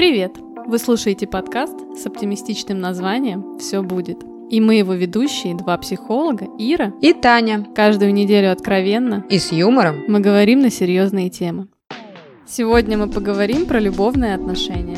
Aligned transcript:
Привет! 0.00 0.38
Вы 0.66 0.78
слушаете 0.78 1.26
подкаст 1.26 1.76
с 1.94 2.06
оптимистичным 2.06 2.80
названием 2.80 3.58
«Все 3.58 3.82
будет». 3.82 4.16
И 4.48 4.58
мы 4.58 4.76
его 4.76 4.94
ведущие, 4.94 5.54
два 5.54 5.76
психолога, 5.76 6.46
Ира 6.58 6.94
и 7.02 7.12
Таня. 7.12 7.66
Каждую 7.76 8.14
неделю 8.14 8.50
откровенно 8.50 9.26
и 9.28 9.38
с 9.38 9.52
юмором 9.52 10.04
мы 10.08 10.20
говорим 10.20 10.60
на 10.60 10.70
серьезные 10.70 11.28
темы. 11.28 11.68
Сегодня 12.46 12.96
мы 12.96 13.10
поговорим 13.10 13.66
про 13.66 13.78
любовные 13.78 14.34
отношения. 14.34 14.96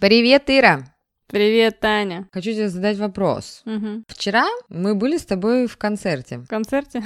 Привет, 0.00 0.44
Ира! 0.46 0.95
Привет, 1.28 1.80
Таня. 1.80 2.28
Хочу 2.32 2.52
тебе 2.52 2.68
задать 2.68 2.98
вопрос. 2.98 3.62
Угу. 3.66 4.04
Вчера 4.06 4.46
мы 4.68 4.94
были 4.94 5.16
с 5.16 5.26
тобой 5.26 5.66
в 5.66 5.76
концерте. 5.76 6.38
В 6.38 6.46
концерте? 6.46 7.02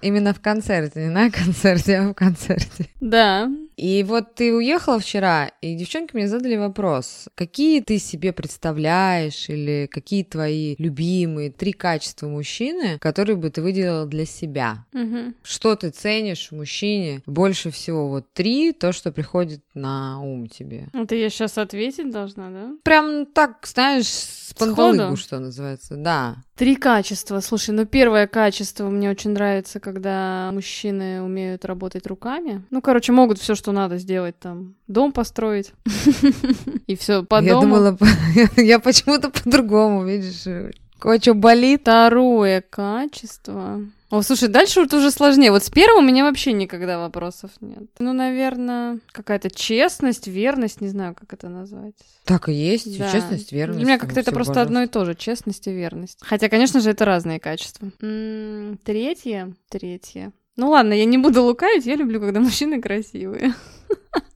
Именно 0.00 0.32
в 0.32 0.40
концерте, 0.40 1.06
не 1.06 1.10
на 1.10 1.28
концерте, 1.30 1.98
а 1.98 2.08
в 2.10 2.14
концерте. 2.14 2.88
Да. 3.00 3.50
И 3.78 4.02
вот 4.02 4.34
ты 4.34 4.52
уехала 4.52 4.98
вчера, 4.98 5.52
и 5.60 5.76
девчонки 5.76 6.16
мне 6.16 6.26
задали 6.26 6.56
вопрос, 6.56 7.28
какие 7.36 7.80
ты 7.80 7.98
себе 7.98 8.32
представляешь 8.32 9.48
или 9.48 9.88
какие 9.88 10.24
твои 10.24 10.74
любимые 10.78 11.52
три 11.52 11.72
качества 11.72 12.26
мужчины, 12.26 12.98
которые 12.98 13.36
бы 13.36 13.50
ты 13.50 13.62
выделила 13.62 14.04
для 14.04 14.26
себя? 14.26 14.84
Угу. 14.92 15.34
Что 15.44 15.76
ты 15.76 15.90
ценишь 15.90 16.48
в 16.50 16.56
мужчине 16.56 17.22
больше 17.24 17.70
всего? 17.70 18.08
Вот 18.08 18.26
три, 18.32 18.72
то, 18.72 18.90
что 18.90 19.12
приходит 19.12 19.60
на 19.74 20.20
ум 20.20 20.48
тебе. 20.48 20.88
Это 20.92 21.14
я 21.14 21.30
сейчас 21.30 21.56
ответить 21.56 22.10
должна, 22.10 22.50
да? 22.50 22.72
Прям 22.82 23.26
так, 23.26 23.64
знаешь, 23.64 24.08
с 24.08 24.54
панталыгу, 24.54 25.14
что 25.14 25.38
называется, 25.38 25.94
да. 25.94 26.38
Три 26.56 26.74
качества. 26.74 27.38
Слушай, 27.38 27.70
ну 27.70 27.86
первое 27.86 28.26
качество 28.26 28.88
мне 28.88 29.08
очень 29.08 29.30
нравится, 29.30 29.78
когда 29.78 30.50
мужчины 30.52 31.22
умеют 31.22 31.64
работать 31.64 32.04
руками. 32.08 32.64
Ну, 32.70 32.82
короче, 32.82 33.12
могут 33.12 33.38
все, 33.38 33.54
что 33.54 33.67
надо 33.72 33.98
сделать 33.98 34.38
там. 34.38 34.74
Дом 34.86 35.12
построить. 35.12 35.72
И 36.86 36.96
все 36.96 37.24
по 37.24 37.42
Я 37.42 37.60
думала, 37.60 37.96
я 38.56 38.78
почему-то 38.78 39.30
по-другому, 39.30 40.04
видишь. 40.04 40.72
Кое-что 40.98 41.34
болит. 41.34 41.82
Второе 41.82 42.60
качество. 42.60 43.80
О, 44.10 44.22
слушай, 44.22 44.48
дальше 44.48 44.80
вот 44.80 44.94
уже 44.94 45.10
сложнее. 45.10 45.50
Вот 45.50 45.62
с 45.62 45.70
первым 45.70 46.04
у 46.04 46.08
меня 46.08 46.24
вообще 46.24 46.52
никогда 46.52 46.98
вопросов 46.98 47.50
нет. 47.60 47.90
Ну, 47.98 48.14
наверное, 48.14 49.00
какая-то 49.12 49.50
честность, 49.50 50.26
верность, 50.26 50.80
не 50.80 50.88
знаю, 50.88 51.14
как 51.14 51.34
это 51.34 51.50
назвать. 51.50 51.94
Так 52.24 52.48
и 52.48 52.54
есть, 52.54 52.98
да. 52.98 53.12
честность, 53.12 53.52
верность. 53.52 53.78
Для 53.78 53.86
меня 53.86 53.98
как-то 53.98 54.18
это 54.20 54.32
просто 54.32 54.62
одно 54.62 54.82
и 54.82 54.86
то 54.86 55.04
же, 55.04 55.14
честность 55.14 55.66
и 55.66 55.72
верность. 55.72 56.18
Хотя, 56.22 56.48
конечно 56.48 56.80
же, 56.80 56.90
это 56.90 57.04
разные 57.04 57.38
качества. 57.38 57.90
М-м, 58.00 58.78
третье, 58.82 59.54
третье. 59.68 60.32
Ну 60.58 60.70
ладно, 60.70 60.92
я 60.92 61.04
не 61.04 61.18
буду 61.18 61.44
лукавить, 61.44 61.86
я 61.86 61.94
люблю, 61.94 62.20
когда 62.20 62.40
мужчины 62.40 62.82
красивые. 62.82 63.54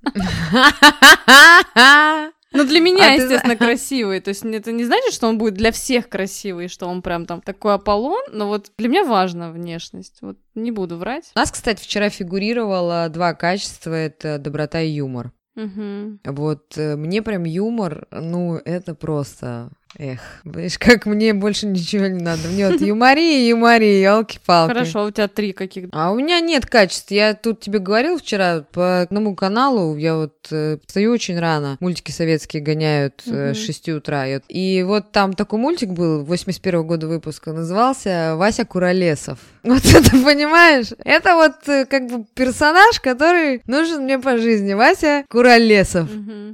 Ну, 2.54 2.64
для 2.64 2.80
меня, 2.80 3.08
а 3.08 3.14
естественно, 3.14 3.56
ты... 3.56 3.56
красивый. 3.64 4.20
То 4.20 4.28
есть 4.28 4.44
это 4.44 4.72
не 4.72 4.84
значит, 4.84 5.14
что 5.14 5.26
он 5.26 5.38
будет 5.38 5.54
для 5.54 5.72
всех 5.72 6.10
красивый, 6.10 6.68
что 6.68 6.86
он 6.86 7.00
прям 7.00 7.24
там 7.24 7.40
такой 7.40 7.72
Аполлон, 7.72 8.22
но 8.30 8.46
вот 8.46 8.72
для 8.76 8.88
меня 8.88 9.04
важна 9.04 9.50
внешность. 9.50 10.18
Вот 10.20 10.36
не 10.54 10.70
буду 10.70 10.98
врать. 10.98 11.32
У 11.34 11.38
нас, 11.38 11.50
кстати, 11.50 11.82
вчера 11.82 12.10
фигурировало 12.10 13.08
два 13.08 13.32
качества— 13.32 13.94
это 13.96 14.38
доброта 14.38 14.82
и 14.82 14.90
юмор. 14.90 15.32
Угу. 15.56 16.18
Вот 16.24 16.76
э, 16.76 16.96
мне 16.96 17.22
прям 17.22 17.44
юмор, 17.44 18.06
ну, 18.10 18.56
это 18.56 18.94
просто 18.94 19.70
Эх, 19.98 20.20
видишь, 20.44 20.78
как 20.78 21.04
мне 21.04 21.34
больше 21.34 21.66
ничего 21.66 22.06
не 22.06 22.22
надо. 22.22 22.48
Мне 22.48 22.70
вот 22.70 22.80
юмори, 22.80 23.46
юмори, 23.46 24.00
елки-палки. 24.00 24.72
Хорошо, 24.72 25.04
у 25.04 25.10
тебя 25.10 25.28
три 25.28 25.52
каких? 25.52 25.88
А 25.92 26.10
у 26.10 26.16
меня 26.16 26.40
нет 26.40 26.66
качеств. 26.66 27.10
Я 27.10 27.34
тут 27.34 27.60
тебе 27.60 27.78
говорил 27.78 28.18
вчера 28.18 28.64
по 28.72 29.02
одному 29.02 29.34
каналу, 29.34 29.96
я 29.96 30.16
вот 30.16 30.34
э, 30.50 30.78
стою 30.86 31.12
очень 31.12 31.38
рано, 31.38 31.76
мультики 31.80 32.10
советские 32.10 32.62
гоняют 32.62 33.22
э, 33.26 33.52
с 33.54 33.58
6 33.58 33.90
утра. 33.90 34.26
И, 34.48 34.82
вот 34.82 35.12
там 35.12 35.34
такой 35.34 35.58
мультик 35.58 35.90
был, 35.90 36.24
81 36.24 36.80
-го 36.80 36.84
года 36.84 37.06
выпуска, 37.06 37.52
назывался 37.52 38.34
«Вася 38.36 38.64
Куролесов». 38.64 39.38
Вот 39.62 39.84
это, 39.84 40.10
понимаешь? 40.10 40.88
Это 41.04 41.34
вот 41.34 41.68
э, 41.68 41.86
как 41.86 42.06
бы 42.08 42.24
персонаж, 42.34 43.00
который 43.00 43.62
нужен 43.66 44.04
мне 44.04 44.18
по 44.18 44.38
жизни. 44.38 44.74
Вася 44.74 45.24
Куролесов. 45.28 46.08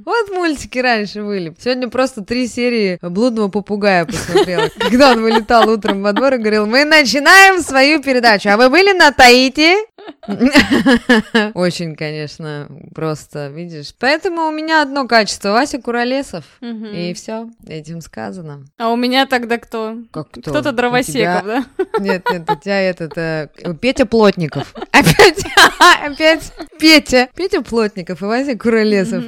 Вот 0.05 0.31
мультики 0.31 0.79
раньше 0.79 1.23
были. 1.23 1.53
Сегодня 1.59 1.89
просто 1.89 2.23
три 2.23 2.47
серии 2.47 2.99
Блуд 3.01 3.28
блудного 3.29 3.49
попугая 3.49 4.05
посмотрела, 4.05 4.69
когда 4.79 5.11
он 5.11 5.21
вылетал 5.21 5.69
утром 5.69 6.01
во 6.01 6.13
двор 6.13 6.35
и 6.35 6.37
говорил, 6.37 6.65
мы 6.65 6.83
начинаем 6.85 7.61
свою 7.61 8.01
передачу, 8.01 8.49
а 8.49 8.57
вы 8.57 8.69
были 8.69 8.91
на 8.97 9.11
Таити? 9.11 9.75
Очень, 11.53 11.95
конечно, 11.95 12.67
просто, 12.95 13.47
видишь. 13.47 13.93
Поэтому 13.99 14.47
у 14.47 14.51
меня 14.51 14.81
одно 14.81 15.07
качество, 15.07 15.49
Вася 15.51 15.79
Куролесов, 15.79 16.45
и 16.61 17.13
все, 17.13 17.49
этим 17.67 18.01
сказано. 18.01 18.65
А 18.77 18.89
у 18.89 18.95
меня 18.95 19.25
тогда 19.25 19.57
кто? 19.57 19.97
Кто-то 20.11 20.71
дровосеков, 20.71 21.45
да? 21.45 21.65
Нет, 21.99 22.23
нет, 22.31 22.49
у 22.49 22.55
тебя 22.55 22.81
этот, 22.81 23.17
э, 23.17 23.49
Петя 23.79 24.05
Плотников. 24.05 24.73
Опять, 24.91 25.45
опять 26.03 26.53
Петя. 26.79 27.29
Петя 27.35 27.61
Плотников 27.61 28.21
и 28.21 28.25
Вася 28.25 28.57
Куролесов. 28.57 29.23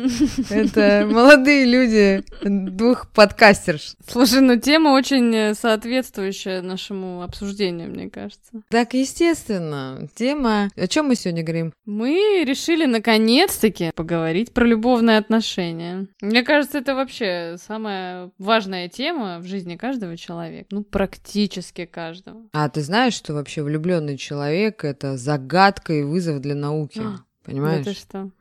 Это 0.49 1.07
молодые 1.09 1.65
люди, 1.65 2.23
двух 2.41 3.09
подкастерш. 3.11 3.90
Слушай, 4.07 4.41
ну 4.41 4.59
тема 4.59 4.89
очень 4.89 5.33
э, 5.35 5.53
соответствующая 5.53 6.61
нашему 6.61 7.21
обсуждению, 7.21 7.89
мне 7.89 8.09
кажется. 8.09 8.61
Так, 8.69 8.93
естественно. 8.93 10.07
Тема... 10.15 10.69
О 10.75 10.87
чем 10.87 11.07
мы 11.07 11.15
сегодня 11.15 11.43
говорим? 11.43 11.73
Мы 11.85 12.43
решили 12.45 12.85
наконец-таки 12.85 13.91
поговорить 13.95 14.53
про 14.53 14.65
любовные 14.65 15.17
отношения. 15.17 16.07
Мне 16.21 16.43
кажется, 16.43 16.77
это 16.79 16.95
вообще 16.95 17.55
самая 17.57 18.31
важная 18.37 18.89
тема 18.89 19.39
в 19.39 19.45
жизни 19.45 19.75
каждого 19.75 20.17
человека. 20.17 20.67
Ну, 20.71 20.83
практически 20.83 21.85
каждого. 21.85 22.41
А 22.53 22.69
ты 22.69 22.81
знаешь, 22.81 23.13
что 23.13 23.33
вообще 23.33 23.63
влюбленный 23.63 24.17
человек 24.17 24.83
это 24.83 25.17
загадка 25.17 25.93
и 25.93 26.03
вызов 26.03 26.39
для 26.41 26.55
науки? 26.55 27.01
А, 27.03 27.19
Понимаешь? 27.43 27.85
Это 27.85 27.93
что? 27.93 28.31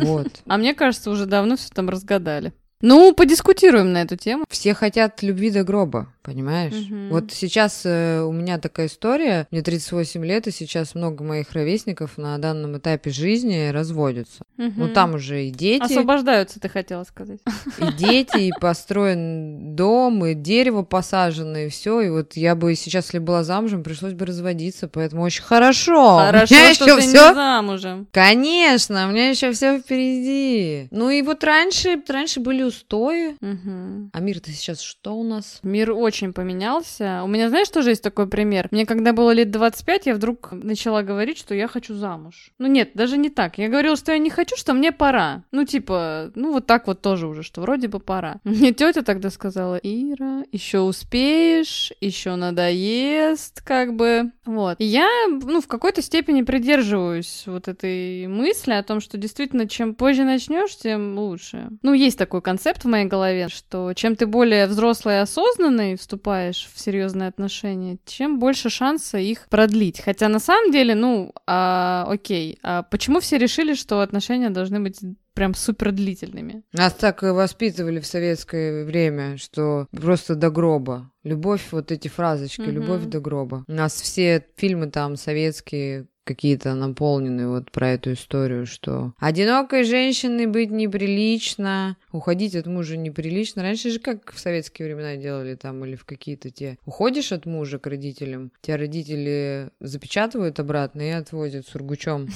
Вот. 0.00 0.42
А 0.46 0.56
мне 0.56 0.74
кажется, 0.74 1.10
уже 1.10 1.26
давно 1.26 1.56
все 1.56 1.68
там 1.70 1.88
разгадали. 1.88 2.52
Ну, 2.80 3.12
подискутируем 3.14 3.92
на 3.92 4.02
эту 4.02 4.16
тему. 4.16 4.44
Все 4.48 4.74
хотят 4.74 5.22
любви 5.22 5.50
до 5.50 5.64
гроба 5.64 6.08
понимаешь? 6.30 6.74
Угу. 6.74 7.08
Вот 7.10 7.32
сейчас 7.32 7.82
э, 7.84 8.22
у 8.22 8.32
меня 8.32 8.58
такая 8.58 8.86
история, 8.86 9.46
мне 9.50 9.62
38 9.62 10.24
лет, 10.24 10.46
и 10.46 10.50
сейчас 10.50 10.94
много 10.94 11.24
моих 11.24 11.52
ровесников 11.52 12.18
на 12.18 12.38
данном 12.38 12.78
этапе 12.78 13.10
жизни 13.10 13.70
разводятся. 13.70 14.44
Угу. 14.58 14.72
Ну, 14.76 14.88
там 14.88 15.14
уже 15.14 15.46
и 15.46 15.50
дети. 15.50 15.82
Освобождаются, 15.82 16.60
ты 16.60 16.68
хотела 16.68 17.04
сказать. 17.04 17.40
И 17.78 17.92
дети, 17.94 18.38
и 18.38 18.52
построен 18.60 19.74
дом, 19.74 20.24
и 20.24 20.34
дерево 20.34 20.82
посажено, 20.82 21.58
и 21.58 21.68
все. 21.68 22.00
И 22.00 22.10
вот 22.10 22.36
я 22.36 22.54
бы 22.54 22.74
сейчас, 22.74 23.06
если 23.06 23.18
была 23.18 23.42
замужем, 23.42 23.82
пришлось 23.82 24.12
бы 24.12 24.26
разводиться, 24.26 24.88
поэтому 24.88 25.22
очень 25.22 25.42
хорошо. 25.42 26.18
Хорошо, 26.18 26.54
что 26.74 26.84
ты 26.84 27.00
всё... 27.00 27.28
не 27.28 27.34
замужем. 27.34 28.06
Конечно, 28.12 29.08
у 29.08 29.10
меня 29.10 29.30
еще 29.30 29.52
все 29.52 29.78
впереди. 29.78 30.88
Ну 30.90 31.10
и 31.10 31.22
вот 31.22 31.42
раньше, 31.44 32.00
раньше 32.08 32.40
были 32.40 32.62
устои. 32.70 33.32
Угу. 33.40 34.10
А 34.12 34.20
мир-то 34.20 34.50
сейчас 34.50 34.80
что 34.80 35.16
у 35.16 35.24
нас? 35.24 35.60
Мир 35.62 35.92
очень 35.92 36.20
очень 36.20 36.32
поменялся. 36.34 37.22
У 37.24 37.28
меня, 37.28 37.48
знаешь, 37.48 37.68
тоже 37.68 37.90
есть 37.90 38.02
такой 38.02 38.28
пример. 38.28 38.68
Мне 38.70 38.84
когда 38.84 39.12
было 39.12 39.30
лет 39.30 39.50
25, 39.50 40.06
я 40.06 40.14
вдруг 40.14 40.52
начала 40.52 41.02
говорить, 41.02 41.38
что 41.38 41.54
я 41.54 41.66
хочу 41.66 41.94
замуж. 41.94 42.50
Ну 42.58 42.66
нет, 42.66 42.90
даже 42.94 43.16
не 43.16 43.30
так. 43.30 43.58
Я 43.58 43.68
говорила, 43.68 43.96
что 43.96 44.12
я 44.12 44.18
не 44.18 44.28
хочу, 44.28 44.56
что 44.56 44.74
мне 44.74 44.92
пора. 44.92 45.44
Ну 45.50 45.64
типа, 45.64 46.30
ну 46.34 46.52
вот 46.52 46.66
так 46.66 46.86
вот 46.86 47.00
тоже 47.00 47.26
уже, 47.26 47.42
что 47.42 47.62
вроде 47.62 47.88
бы 47.88 48.00
пора. 48.00 48.40
Мне 48.44 48.72
тетя 48.72 49.02
тогда 49.02 49.30
сказала, 49.30 49.76
Ира, 49.76 50.44
еще 50.52 50.80
успеешь, 50.80 51.92
еще 52.00 52.34
надоест, 52.34 53.62
как 53.62 53.94
бы. 53.94 54.32
Вот. 54.44 54.80
И 54.80 54.84
я, 54.84 55.08
ну, 55.28 55.60
в 55.60 55.66
какой-то 55.66 56.02
степени 56.02 56.42
придерживаюсь 56.42 57.44
вот 57.46 57.68
этой 57.68 58.26
мысли 58.26 58.72
о 58.72 58.82
том, 58.82 59.00
что 59.00 59.16
действительно, 59.16 59.68
чем 59.68 59.94
позже 59.94 60.24
начнешь, 60.24 60.76
тем 60.76 61.18
лучше. 61.18 61.68
Ну, 61.82 61.94
есть 61.94 62.18
такой 62.18 62.42
концепт 62.42 62.59
в 62.60 62.84
моей 62.84 63.06
голове, 63.06 63.48
что 63.48 63.92
чем 63.94 64.16
ты 64.16 64.26
более 64.26 64.66
взрослый 64.66 65.16
и 65.16 65.18
осознанный, 65.18 65.96
вступаешь 65.96 66.68
в 66.72 66.80
серьезные 66.80 67.28
отношения, 67.28 67.98
чем 68.06 68.38
больше 68.38 68.70
шанса 68.70 69.18
их 69.18 69.48
продлить. 69.48 70.00
Хотя 70.00 70.28
на 70.28 70.38
самом 70.38 70.70
деле, 70.70 70.94
ну, 70.94 71.32
а, 71.46 72.06
окей, 72.08 72.58
а 72.62 72.82
почему 72.82 73.20
все 73.20 73.38
решили, 73.38 73.74
что 73.74 74.00
отношения 74.00 74.50
должны 74.50 74.80
быть 74.80 75.00
прям 75.34 75.54
супер 75.54 75.92
длительными. 75.92 76.62
Нас 76.72 76.92
так 76.92 77.22
воспитывали 77.22 78.00
в 78.00 78.06
советское 78.06 78.84
время, 78.84 79.38
что 79.38 79.86
просто 79.90 80.34
до 80.34 80.50
гроба. 80.50 81.10
Любовь, 81.24 81.62
вот 81.70 81.92
эти 81.92 82.08
фразочки, 82.08 82.62
угу. 82.62 82.70
любовь 82.70 83.04
до 83.04 83.20
гроба. 83.20 83.64
У 83.66 83.72
нас 83.72 84.00
все 84.00 84.44
фильмы 84.56 84.90
там 84.90 85.16
советские, 85.16 86.08
какие-то 86.24 86.74
наполненные 86.74 87.48
вот 87.48 87.72
про 87.72 87.90
эту 87.90 88.12
историю, 88.12 88.66
что 88.66 89.14
одинокой 89.18 89.84
женщиной 89.84 90.46
быть 90.46 90.70
неприлично, 90.70 91.96
уходить 92.12 92.54
от 92.54 92.66
мужа 92.66 92.96
неприлично. 92.96 93.62
Раньше 93.62 93.90
же 93.90 93.98
как 93.98 94.32
в 94.32 94.38
советские 94.38 94.86
времена 94.86 95.16
делали 95.16 95.54
там 95.54 95.84
или 95.84 95.96
в 95.96 96.04
какие-то 96.04 96.50
те... 96.50 96.78
Уходишь 96.86 97.32
от 97.32 97.46
мужа 97.46 97.78
к 97.78 97.86
родителям, 97.86 98.50
тебя 98.60 98.76
родители 98.76 99.70
запечатывают 99.80 100.58
обратно 100.60 101.02
и 101.02 101.10
отвозят 101.10 101.66
сургучом 101.66 102.28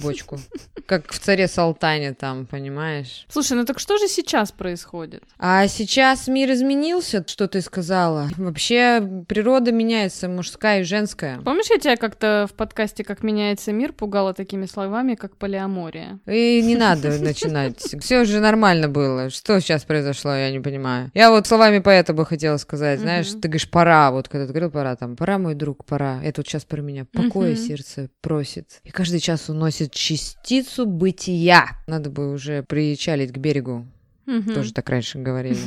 бочку. 0.00 0.38
Как 0.86 1.10
в 1.12 1.18
царе 1.18 1.48
Салтане 1.48 2.12
там, 2.12 2.46
понимаешь? 2.46 3.26
Слушай, 3.28 3.56
ну 3.56 3.64
так 3.64 3.78
что 3.78 3.98
же 3.98 4.08
сейчас 4.08 4.52
происходит? 4.52 5.22
А 5.38 5.66
сейчас 5.68 6.28
мир 6.28 6.50
изменился, 6.52 7.24
что 7.26 7.48
ты 7.48 7.60
сказала. 7.60 8.28
Вообще 8.36 9.24
природа 9.28 9.72
меняется, 9.72 10.28
мужская 10.28 10.80
и 10.80 10.84
женская. 10.84 11.40
Помнишь, 11.40 11.70
я 11.70 11.78
тебя 11.78 11.96
как-то 11.96 12.46
в 12.50 12.54
подкасте 12.54 13.04
«Как 13.04 13.22
меняется 13.22 13.72
мир» 13.72 13.92
пугала 13.92 14.34
такими 14.34 14.66
словами, 14.66 15.14
как 15.14 15.36
полиамория? 15.36 16.18
И 16.26 16.60
не 16.62 16.76
надо 16.76 17.18
начинать. 17.18 17.78
Все 18.00 18.24
же 18.24 18.40
нормально 18.40 18.88
было. 18.88 19.21
Что 19.30 19.60
сейчас 19.60 19.84
произошло, 19.84 20.34
я 20.34 20.50
не 20.50 20.60
понимаю. 20.60 21.10
Я 21.14 21.30
вот 21.30 21.46
словами 21.46 21.78
поэта 21.78 22.12
бы 22.12 22.26
хотела 22.26 22.56
сказать, 22.56 23.00
знаешь, 23.00 23.28
ты 23.30 23.48
говоришь 23.48 23.70
«пора», 23.70 24.10
вот 24.10 24.28
когда 24.28 24.46
ты 24.46 24.52
говорил 24.52 24.70
«пора», 24.70 24.96
там 24.96 25.16
«пора, 25.16 25.38
мой 25.38 25.54
друг, 25.54 25.84
пора». 25.84 26.20
Это 26.22 26.40
вот 26.40 26.48
сейчас 26.48 26.64
про 26.64 26.80
меня. 26.80 27.06
Покоя 27.12 27.56
сердце 27.56 28.08
просит. 28.20 28.80
И 28.84 28.90
каждый 28.90 29.20
час 29.20 29.48
уносит 29.48 29.92
частицу 29.92 30.86
бытия. 30.86 31.68
Надо 31.86 32.10
бы 32.10 32.32
уже 32.32 32.62
причалить 32.62 33.32
к 33.32 33.38
берегу. 33.38 33.86
Угу. 34.26 34.54
Тоже 34.54 34.72
так 34.72 34.88
раньше 34.88 35.18
говорили. 35.18 35.58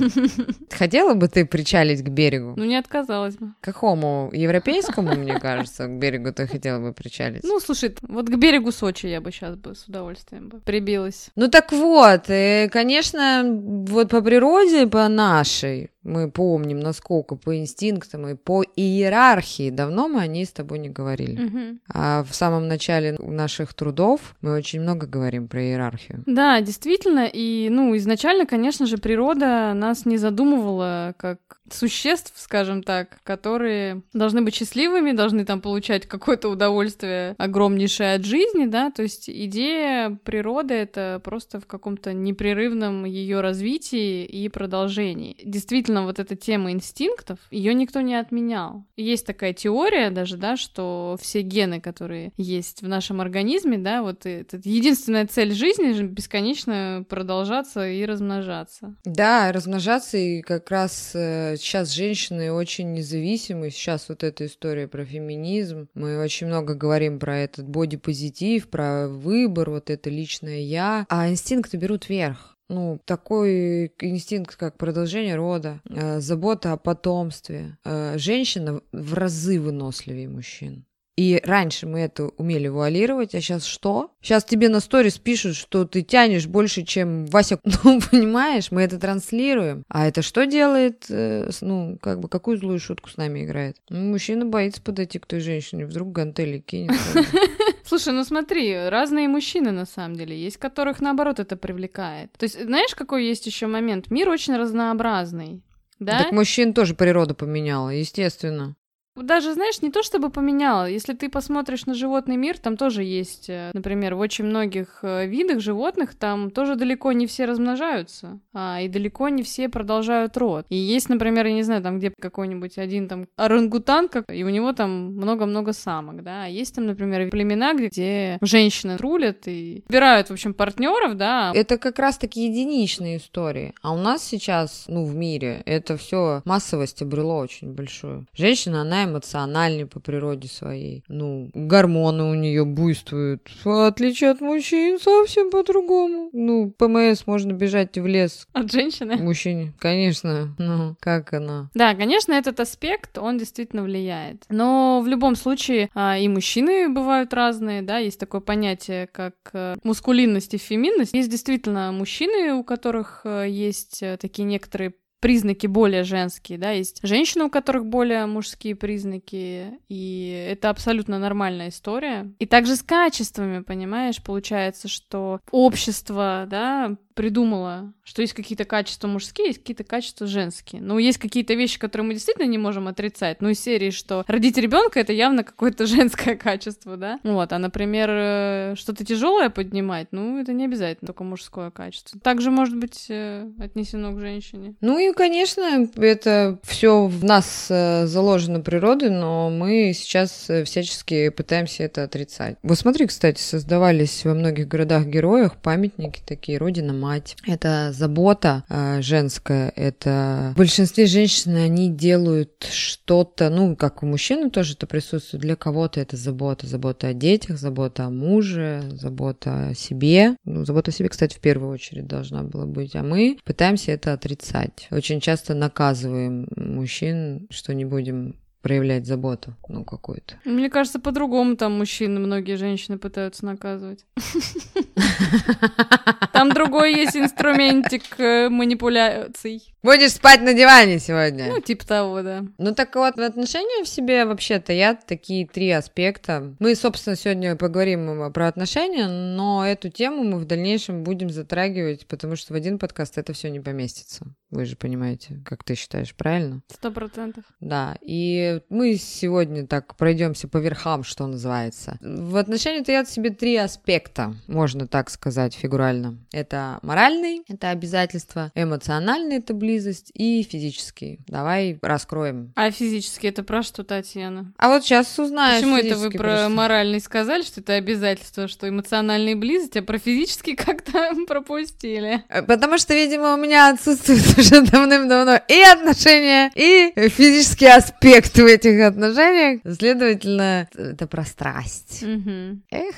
Хотела 0.72 1.14
бы 1.14 1.28
ты 1.28 1.46
причалить 1.46 2.04
к 2.04 2.08
берегу? 2.10 2.54
Ну, 2.56 2.66
не 2.66 2.78
отказалась 2.78 3.36
бы. 3.36 3.54
К 3.60 3.66
какому? 3.66 4.30
Европейскому, 4.34 5.16
мне 5.16 5.40
кажется, 5.40 5.88
к 5.88 5.92
берегу 5.92 6.32
ты 6.32 6.48
хотела 6.48 6.80
бы 6.80 6.94
причалить? 6.94 7.44
Ну, 7.44 7.60
слушай, 7.60 7.96
вот 8.02 8.30
к 8.30 8.36
берегу 8.38 8.72
Сочи 8.72 9.08
я 9.08 9.22
бы 9.22 9.32
сейчас 9.32 9.56
бы 9.56 9.76
с 9.76 9.86
удовольствием 9.86 10.50
бы 10.50 10.60
прибилась. 10.60 11.30
Ну, 11.36 11.50
так 11.50 11.72
вот, 11.72 12.26
и, 12.30 12.70
конечно, 12.72 13.44
вот 13.46 14.10
по 14.10 14.22
природе, 14.22 14.88
по 14.88 15.08
нашей, 15.08 15.92
мы 16.06 16.30
помним, 16.30 16.80
насколько 16.80 17.36
по 17.36 17.58
инстинктам 17.58 18.28
и 18.28 18.36
по 18.36 18.64
иерархии 18.64 19.72
давно 19.72 20.08
мы 20.08 20.22
о 20.22 20.28
ней 20.28 20.46
с 20.46 20.52
тобой 20.52 20.80
не 20.80 20.90
говорили. 20.90 21.46
Угу. 21.46 21.80
А 21.94 22.24
в 22.24 22.34
самом 22.34 22.68
начале 22.68 23.18
наших 23.20 23.74
трудов 23.74 24.36
мы 24.42 24.54
очень 24.54 24.82
много 24.82 25.08
говорим 25.08 25.48
про 25.48 25.62
иерархию. 25.62 26.24
Да, 26.28 26.62
действительно. 26.62 27.28
И, 27.32 27.68
ну, 27.72 27.98
изначально, 27.98 28.46
конечно 28.46 28.86
же, 28.86 28.98
природа 28.98 29.74
нас 29.74 30.06
не 30.06 30.18
задумывала 30.18 31.16
как 31.18 31.40
существ, 31.72 32.34
скажем 32.36 32.84
так, 32.84 33.18
которые 33.24 34.04
должны 34.14 34.42
быть 34.42 34.56
счастливыми, 34.56 35.12
должны 35.12 35.46
там 35.46 35.62
получать 35.62 36.06
какое-то 36.06 36.50
удовольствие 36.50 37.36
огромнейшее 37.38 38.16
от 38.16 38.26
жизни, 38.26 38.66
да, 38.66 38.92
то 38.92 39.02
есть 39.02 39.30
идея 39.30 40.18
природы— 40.24 40.74
это 40.76 41.20
просто 41.24 41.60
в 41.60 41.66
каком-то 41.66 42.14
непрерывном 42.14 43.06
ее 43.06 43.42
развитии 43.42 44.26
и 44.26 44.48
продолжении. 44.50 45.38
Действительно, 45.44 45.95
вот 46.04 46.20
эта 46.20 46.36
тема 46.36 46.72
инстинктов, 46.72 47.40
ее 47.52 47.74
никто 47.74 48.02
не 48.02 48.16
отменял. 48.16 48.86
Есть 48.98 49.26
такая 49.26 49.54
теория 49.54 50.10
даже, 50.10 50.38
да, 50.38 50.58
что 50.58 51.18
все 51.22 51.42
гены, 51.42 51.80
которые 51.80 52.34
есть 52.38 52.82
в 52.82 52.88
нашем 52.88 53.22
организме, 53.22 53.78
да, 53.78 54.02
вот 54.02 54.26
это 54.26 54.58
единственная 54.64 55.28
цель 55.28 55.54
жизни— 55.54 56.04
бесконечно 56.04 57.06
продолжаться 57.08 57.88
и 57.88 58.04
размножаться. 58.06 58.96
Да, 59.06 59.52
размножаться 59.52 60.18
и 60.18 60.42
как 60.42 60.70
раз 60.72 61.12
э, 61.14 61.56
сейчас 61.58 61.92
женщины 61.92 62.52
очень 62.52 62.94
независимы. 62.94 63.70
Сейчас 63.70 64.10
вот 64.10 64.24
эта 64.24 64.46
история 64.46 64.88
про 64.88 65.06
феминизм. 65.06 65.88
Мы 65.94 66.22
очень 66.22 66.48
много 66.48 66.74
говорим 66.74 67.20
про 67.20 67.38
этот 67.40 67.68
бодипозитив, 67.68 68.70
про 68.70 69.08
выбор, 69.08 69.70
вот 69.70 69.90
это 69.90 70.10
личное 70.10 70.60
я. 70.60 71.06
А 71.10 71.30
инстинкты 71.30 71.78
берут 71.78 72.10
верх 72.10 72.55
ну, 72.70 73.00
такой 73.06 73.94
инстинкт, 74.00 74.56
как 74.56 74.78
продолжение 74.78 75.36
рода, 75.36 75.82
э, 75.90 76.20
забота 76.20 76.74
о 76.74 76.78
потомстве. 76.78 77.78
Э, 77.84 78.18
женщина 78.18 78.82
в 78.92 79.14
разы 79.14 79.60
выносливее 79.60 80.30
мужчин. 80.30 80.86
И 81.16 81.42
раньше 81.44 81.88
мы 81.88 82.02
это 82.02 82.26
умели 82.38 82.68
вуалировать, 82.68 83.36
а 83.36 83.42
сейчас 83.42 83.64
что? 83.66 84.12
Сейчас 84.22 84.44
тебе 84.44 84.68
на 84.68 84.82
сторис 84.82 85.18
пишут, 85.18 85.56
что 85.56 85.86
ты 85.86 86.02
тянешь 86.02 86.48
больше, 86.48 86.84
чем 86.84 87.26
Вася. 87.28 87.60
Ну, 87.86 88.02
понимаешь, 88.02 88.72
мы 88.72 88.82
это 88.82 89.00
транслируем. 89.00 89.84
А 89.88 90.08
это 90.08 90.22
что 90.24 90.46
делает? 90.46 91.06
Э, 91.10 91.50
ну, 91.62 92.00
как 92.02 92.20
бы, 92.20 92.28
какую 92.28 92.58
злую 92.58 92.80
шутку 92.80 93.10
с 93.10 93.18
нами 93.18 93.46
играет? 93.46 93.78
Ну, 93.90 94.12
мужчина 94.12 94.46
боится 94.46 94.82
подойти 94.82 95.20
к 95.20 95.26
той 95.28 95.40
женщине, 95.40 95.86
вдруг 95.86 96.12
гантели 96.12 96.60
кинет. 96.60 96.96
Слушай, 97.86 98.14
ну 98.14 98.24
смотри, 98.24 98.90
разные 98.90 99.28
мужчины 99.28 99.72
на 99.72 99.86
самом 99.86 100.16
деле 100.16 100.36
есть, 100.38 100.58
которых 100.58 101.00
наоборот 101.00 101.40
это 101.40 101.56
привлекает. 101.56 102.32
То 102.34 102.46
есть, 102.46 102.62
знаешь, 102.62 102.96
какой 102.96 103.26
есть 103.26 103.46
еще 103.46 103.68
момент? 103.68 104.10
Мир 104.10 104.30
очень 104.30 104.56
разнообразный. 104.56 105.62
Да? 106.00 106.24
Так 106.24 106.32
мужчин 106.32 106.74
тоже 106.74 106.96
природа 106.96 107.36
поменяла, 107.36 107.90
естественно. 107.90 108.76
Даже, 109.16 109.54
знаешь, 109.54 109.82
не 109.82 109.92
то 109.92 110.04
чтобы 110.04 110.30
поменяла. 110.30 110.90
Если 110.90 111.14
ты 111.14 111.30
посмотришь 111.30 111.86
на 111.86 111.94
животный 111.94 112.36
мир, 112.36 112.58
там 112.58 112.76
тоже 112.76 113.04
есть, 113.04 113.50
э, 113.50 113.72
например, 113.74 114.16
в 114.16 114.20
очень 114.20 114.46
многих 114.46 115.00
э, 115.04 115.26
видах 115.26 115.62
животных 115.62 116.16
там 116.16 116.52
тоже 116.52 116.76
далеко 116.76 117.14
не 117.14 117.26
все 117.26 117.46
размножаются, 117.46 118.40
а, 118.54 118.82
и 118.82 118.90
далеко 118.90 119.30
не 119.30 119.44
все 119.44 119.70
продолжают 119.70 120.36
род. 120.36 120.66
И 120.70 120.76
есть, 120.76 121.08
например, 121.08 121.46
я 121.48 121.54
не 121.54 121.64
знаю, 121.64 121.82
там 121.82 122.00
где 122.00 122.12
какой-нибудь 122.20 122.78
один 122.78 123.08
там 123.08 123.28
орангутан, 123.38 124.10
как, 124.10 124.26
и 124.30 124.44
у 124.44 124.50
него 124.50 124.74
там 124.74 125.16
много-много 125.16 125.72
самок, 125.72 126.22
да. 126.22 126.44
А 126.44 126.48
есть 126.48 126.76
там, 126.76 126.86
например, 126.86 127.30
племена, 127.30 127.74
где 127.74 128.38
женщины 128.42 128.98
рулят 128.98 129.48
и 129.48 129.84
выбирают, 129.88 130.28
в 130.28 130.34
общем, 130.34 130.54
партнеров, 130.54 131.16
да. 131.16 131.54
Это 131.56 131.78
как 131.78 132.00
раз-таки 132.00 132.48
единичные 132.48 133.18
истории. 133.18 133.74
А 133.82 133.94
у 133.94 133.98
нас 133.98 134.24
сейчас, 134.24 134.86
ну, 134.90 135.06
в 135.06 135.16
мире, 135.16 135.64
это 135.66 135.96
все 135.96 136.42
массовость 136.44 137.02
обрело 137.02 137.38
очень 137.38 137.72
большую. 137.74 138.26
Женщина, 138.34 138.82
она 138.82 139.05
эмоциональнее 139.06 139.86
по 139.86 140.00
природе 140.00 140.48
своей. 140.48 141.04
Ну, 141.08 141.50
гормоны 141.54 142.24
у 142.24 142.34
нее 142.34 142.66
буйствуют. 142.66 143.50
В 143.64 143.88
отличие 143.88 144.32
от 144.32 144.42
мужчин, 144.42 145.00
совсем 145.00 145.50
по-другому. 145.50 146.30
Ну, 146.34 146.72
ПМС 146.72 147.26
можно 147.28 147.54
бежать 147.54 147.98
в 147.98 148.06
лес. 148.06 148.48
От 148.54 148.72
женщины? 148.72 149.16
Мужчине, 149.18 149.74
конечно. 149.80 150.56
Ну, 150.58 150.96
как 151.00 151.34
она? 151.34 151.70
Да, 151.74 151.96
конечно, 151.96 152.34
этот 152.34 152.60
аспект, 152.60 153.18
он 153.18 153.38
действительно 153.38 153.84
влияет. 153.84 154.44
Но 154.50 155.02
в 155.04 155.08
любом 155.08 155.36
случае 155.36 155.90
а, 155.94 156.18
и 156.18 156.28
мужчины 156.28 156.90
бывают 156.90 157.34
разные, 157.34 157.82
да, 157.82 157.98
есть 157.98 158.20
такое 158.20 158.42
понятие, 158.42 159.08
как 159.08 159.36
э, 159.54 159.76
мускулинность 159.84 160.54
и 160.54 160.58
феминность. 160.58 161.14
Есть 161.14 161.30
действительно 161.30 161.92
мужчины, 161.92 162.54
у 162.54 162.64
которых 162.64 163.22
э, 163.24 163.46
есть 163.50 164.02
э, 164.02 164.18
такие 164.18 164.46
некоторые 164.46 164.94
признаки 165.20 165.68
более 165.68 166.04
женские, 166.04 166.58
да, 166.58 166.72
есть 166.72 167.00
женщины, 167.04 167.46
у 167.46 167.50
которых 167.50 167.86
более 167.86 168.26
мужские 168.26 168.76
признаки, 168.76 169.80
и 169.90 170.48
это 170.52 170.70
абсолютно 170.70 171.20
нормальная 171.20 171.70
история. 171.70 172.32
И 172.40 172.46
также 172.46 172.76
с 172.76 172.84
качествами, 172.84 173.62
понимаешь, 173.62 174.22
получается, 174.22 174.88
что 174.88 175.40
общество, 175.52 176.46
да, 176.50 176.96
придумала, 177.16 177.94
что 178.04 178.22
есть 178.22 178.34
какие-то 178.34 178.66
качества 178.66 179.08
мужские, 179.08 179.48
есть 179.48 179.60
какие-то 179.60 179.84
качества 179.84 180.28
женские. 180.28 180.82
Ну, 180.82 181.00
есть 181.00 181.18
какие-то 181.18 181.54
вещи, 181.54 181.80
которые 181.80 182.08
мы 182.08 182.14
действительно 182.14 182.46
не 182.46 182.58
можем 182.58 182.88
отрицать. 182.88 183.42
Ну, 183.42 183.50
из 183.50 183.60
серии, 183.60 183.90
что 183.90 184.24
родить 184.28 184.58
ребенка 184.58 185.00
это 185.00 185.14
явно 185.14 185.44
какое-то 185.44 185.86
женское 185.88 186.36
качество, 186.36 186.98
да? 186.98 187.20
Вот, 187.24 187.52
а, 187.54 187.58
например, 187.58 188.10
э, 188.12 188.76
что-то 188.78 189.06
тяжелое 189.06 189.50
поднимать, 189.50 190.10
ну, 190.12 190.40
это 190.40 190.54
не 190.54 190.66
обязательно 190.66 191.08
только 191.08 191.24
мужское 191.24 191.72
качество. 191.72 192.20
Также 192.20 192.52
может 192.52 192.78
быть 192.78 193.06
э, 193.10 193.50
отнесено 193.60 194.12
к 194.12 194.20
женщине. 194.20 194.76
Ну 194.82 195.00
и, 195.00 195.14
конечно, 195.14 195.88
это 195.96 196.60
все 196.64 197.08
в 197.08 197.24
нас 197.24 197.68
э, 197.70 198.06
заложено 198.06 198.60
природой, 198.60 199.10
но 199.10 199.50
мы 199.50 199.94
сейчас 199.96 200.50
всячески 200.66 201.30
пытаемся 201.30 201.84
это 201.84 202.04
отрицать. 202.04 202.58
Вот 202.62 202.78
смотри, 202.78 203.08
кстати, 203.08 203.40
создавались 203.40 204.26
во 204.26 204.34
многих 204.34 204.68
городах-героях 204.68 205.56
памятники 205.58 206.22
такие, 206.26 206.58
Родина 206.58 206.94
мать. 207.06 207.38
Это 207.46 207.92
забота 207.94 208.64
э, 208.68 209.02
женская, 209.02 209.72
это 209.76 210.52
в 210.56 210.58
большинстве 210.58 211.06
женщин 211.06 211.56
они 211.56 211.90
делают 211.90 212.68
что-то, 212.72 213.50
ну, 213.50 213.76
как 213.76 214.02
у 214.02 214.06
мужчины 214.08 214.50
тоже 214.50 214.74
это 214.74 214.88
присутствует, 214.88 215.44
для 215.44 215.56
кого-то 215.56 216.00
это 216.00 216.18
забота, 216.18 216.66
забота 216.66 217.10
о 217.10 217.14
детях, 217.14 217.58
забота 217.58 218.06
о 218.06 218.10
муже, 218.10 218.84
забота 218.92 219.70
о 219.70 219.74
себе. 219.76 220.36
Ну, 220.46 220.66
забота 220.66 220.92
о 220.92 220.94
себе, 220.94 221.10
кстати, 221.10 221.36
в 221.36 221.40
первую 221.40 221.72
очередь 221.72 222.08
должна 222.08 222.44
была 222.44 222.66
быть, 222.66 222.96
а 222.96 223.04
мы 223.04 223.38
пытаемся 223.46 223.92
это 223.92 224.14
отрицать. 224.14 224.88
Очень 224.92 225.22
часто 225.22 225.54
наказываем 225.54 226.48
мужчин, 226.56 227.48
что 227.52 227.74
не 227.74 227.86
будем 227.86 228.36
проявлять 228.66 229.06
заботу, 229.06 229.54
ну, 229.70 229.84
какую-то. 229.84 230.40
Мне 230.44 230.72
кажется, 230.72 231.00
по-другому 231.00 231.56
там 231.56 231.78
мужчины, 231.78 232.20
многие 232.20 232.56
женщины 232.56 232.98
пытаются 232.98 233.46
наказывать. 233.46 234.04
Там 236.34 236.52
другой 236.52 236.96
есть 236.96 237.16
инструментик 237.16 238.20
э, 238.20 238.50
манипуляций. 238.50 239.75
Будешь 239.86 240.14
спать 240.14 240.42
на 240.42 240.56
диване 240.56 240.98
сегодня. 240.98 241.46
Ну, 241.48 241.62
типа 241.62 241.86
того, 241.86 242.24
да. 242.24 242.44
Ну, 242.58 242.74
так 242.74 242.96
вот, 242.96 243.18
в 243.18 243.22
отношении 243.22 243.84
в 243.84 243.88
себе 243.88 244.26
вообще-то 244.26 244.74
я 244.74 244.96
такие 244.96 245.46
три 245.46 245.70
аспекта. 245.70 246.56
Мы, 246.58 246.74
собственно, 246.74 247.16
сегодня 247.16 247.56
поговорим 247.56 248.34
про 248.34 248.48
отношения, 248.48 249.08
но 249.08 249.64
эту 249.64 249.90
тему 249.90 250.24
мы 250.24 250.40
в 250.40 250.46
дальнейшем 250.46 251.04
будем 251.04 251.30
затрагивать, 251.30 252.08
потому 252.08 252.36
что 252.36 252.54
в 252.54 252.56
один 252.56 252.80
подкаст 252.80 253.20
это 253.20 253.34
все 253.34 253.52
не 253.52 253.60
поместится. 253.60 254.26
Вы 254.50 254.66
же 254.66 254.76
понимаете, 254.76 255.40
как 255.46 255.64
ты 255.64 255.76
считаешь, 255.76 256.16
правильно? 256.16 256.62
Сто 256.74 256.90
процентов. 256.90 257.44
Да, 257.60 257.96
и 258.02 258.62
мы 258.70 258.96
сегодня 258.96 259.68
так 259.68 259.96
пройдемся 259.98 260.48
по 260.48 260.58
верхам, 260.58 261.04
что 261.04 261.28
называется. 261.28 262.00
В 262.02 262.38
отношении-то 262.38 262.92
я 262.92 263.06
себе 263.06 263.30
три 263.30 263.56
аспекта, 263.58 264.34
можно 264.48 264.88
так 264.88 265.12
сказать 265.12 265.54
фигурально. 265.54 266.18
Это 266.32 266.80
моральный, 266.82 267.44
это 267.48 267.70
обязательство, 267.70 268.52
эмоциональный, 268.56 269.38
это 269.38 269.54
близость, 269.54 269.75
и 270.14 270.44
физический. 270.44 271.20
Давай 271.28 271.78
раскроем. 271.82 272.52
А 272.56 272.72
физически 272.72 273.28
это 273.28 273.44
про 273.44 273.64
что, 273.64 273.84
Татьяна? 273.84 274.54
А 274.58 274.70
вот 274.70 274.84
сейчас 274.84 275.18
узнаешь. 275.20 275.62
Почему 275.62 275.78
это 275.78 275.98
вы 275.98 276.10
про 276.12 276.18
просто. 276.20 276.50
моральный 276.50 277.00
сказали, 277.00 277.44
что 277.44 277.62
это 277.62 277.74
обязательство, 277.74 278.48
что 278.48 278.68
эмоциональная 278.70 279.36
близость, 279.36 279.76
а 279.78 279.82
про 279.82 279.98
физический 279.98 280.56
как-то 280.56 281.12
пропустили? 281.28 282.24
Э, 282.30 282.42
Потому 282.44 282.78
что, 282.78 282.94
видимо, 282.94 283.34
у 283.34 283.38
меня 283.38 283.70
отсутствует 283.70 284.26
уже 284.38 284.62
давным-давно 284.62 285.40
и 285.48 285.62
отношения, 285.62 286.52
и 286.56 286.92
физический 287.10 287.68
аспект 287.68 288.36
в 288.36 288.46
этих 288.46 288.84
отношениях. 288.86 289.62
Следовательно, 289.78 290.68
это 290.74 291.08
про 291.08 291.24
страсть. 291.26 292.02
Мгм. 292.02 292.64
Эх, 292.72 292.96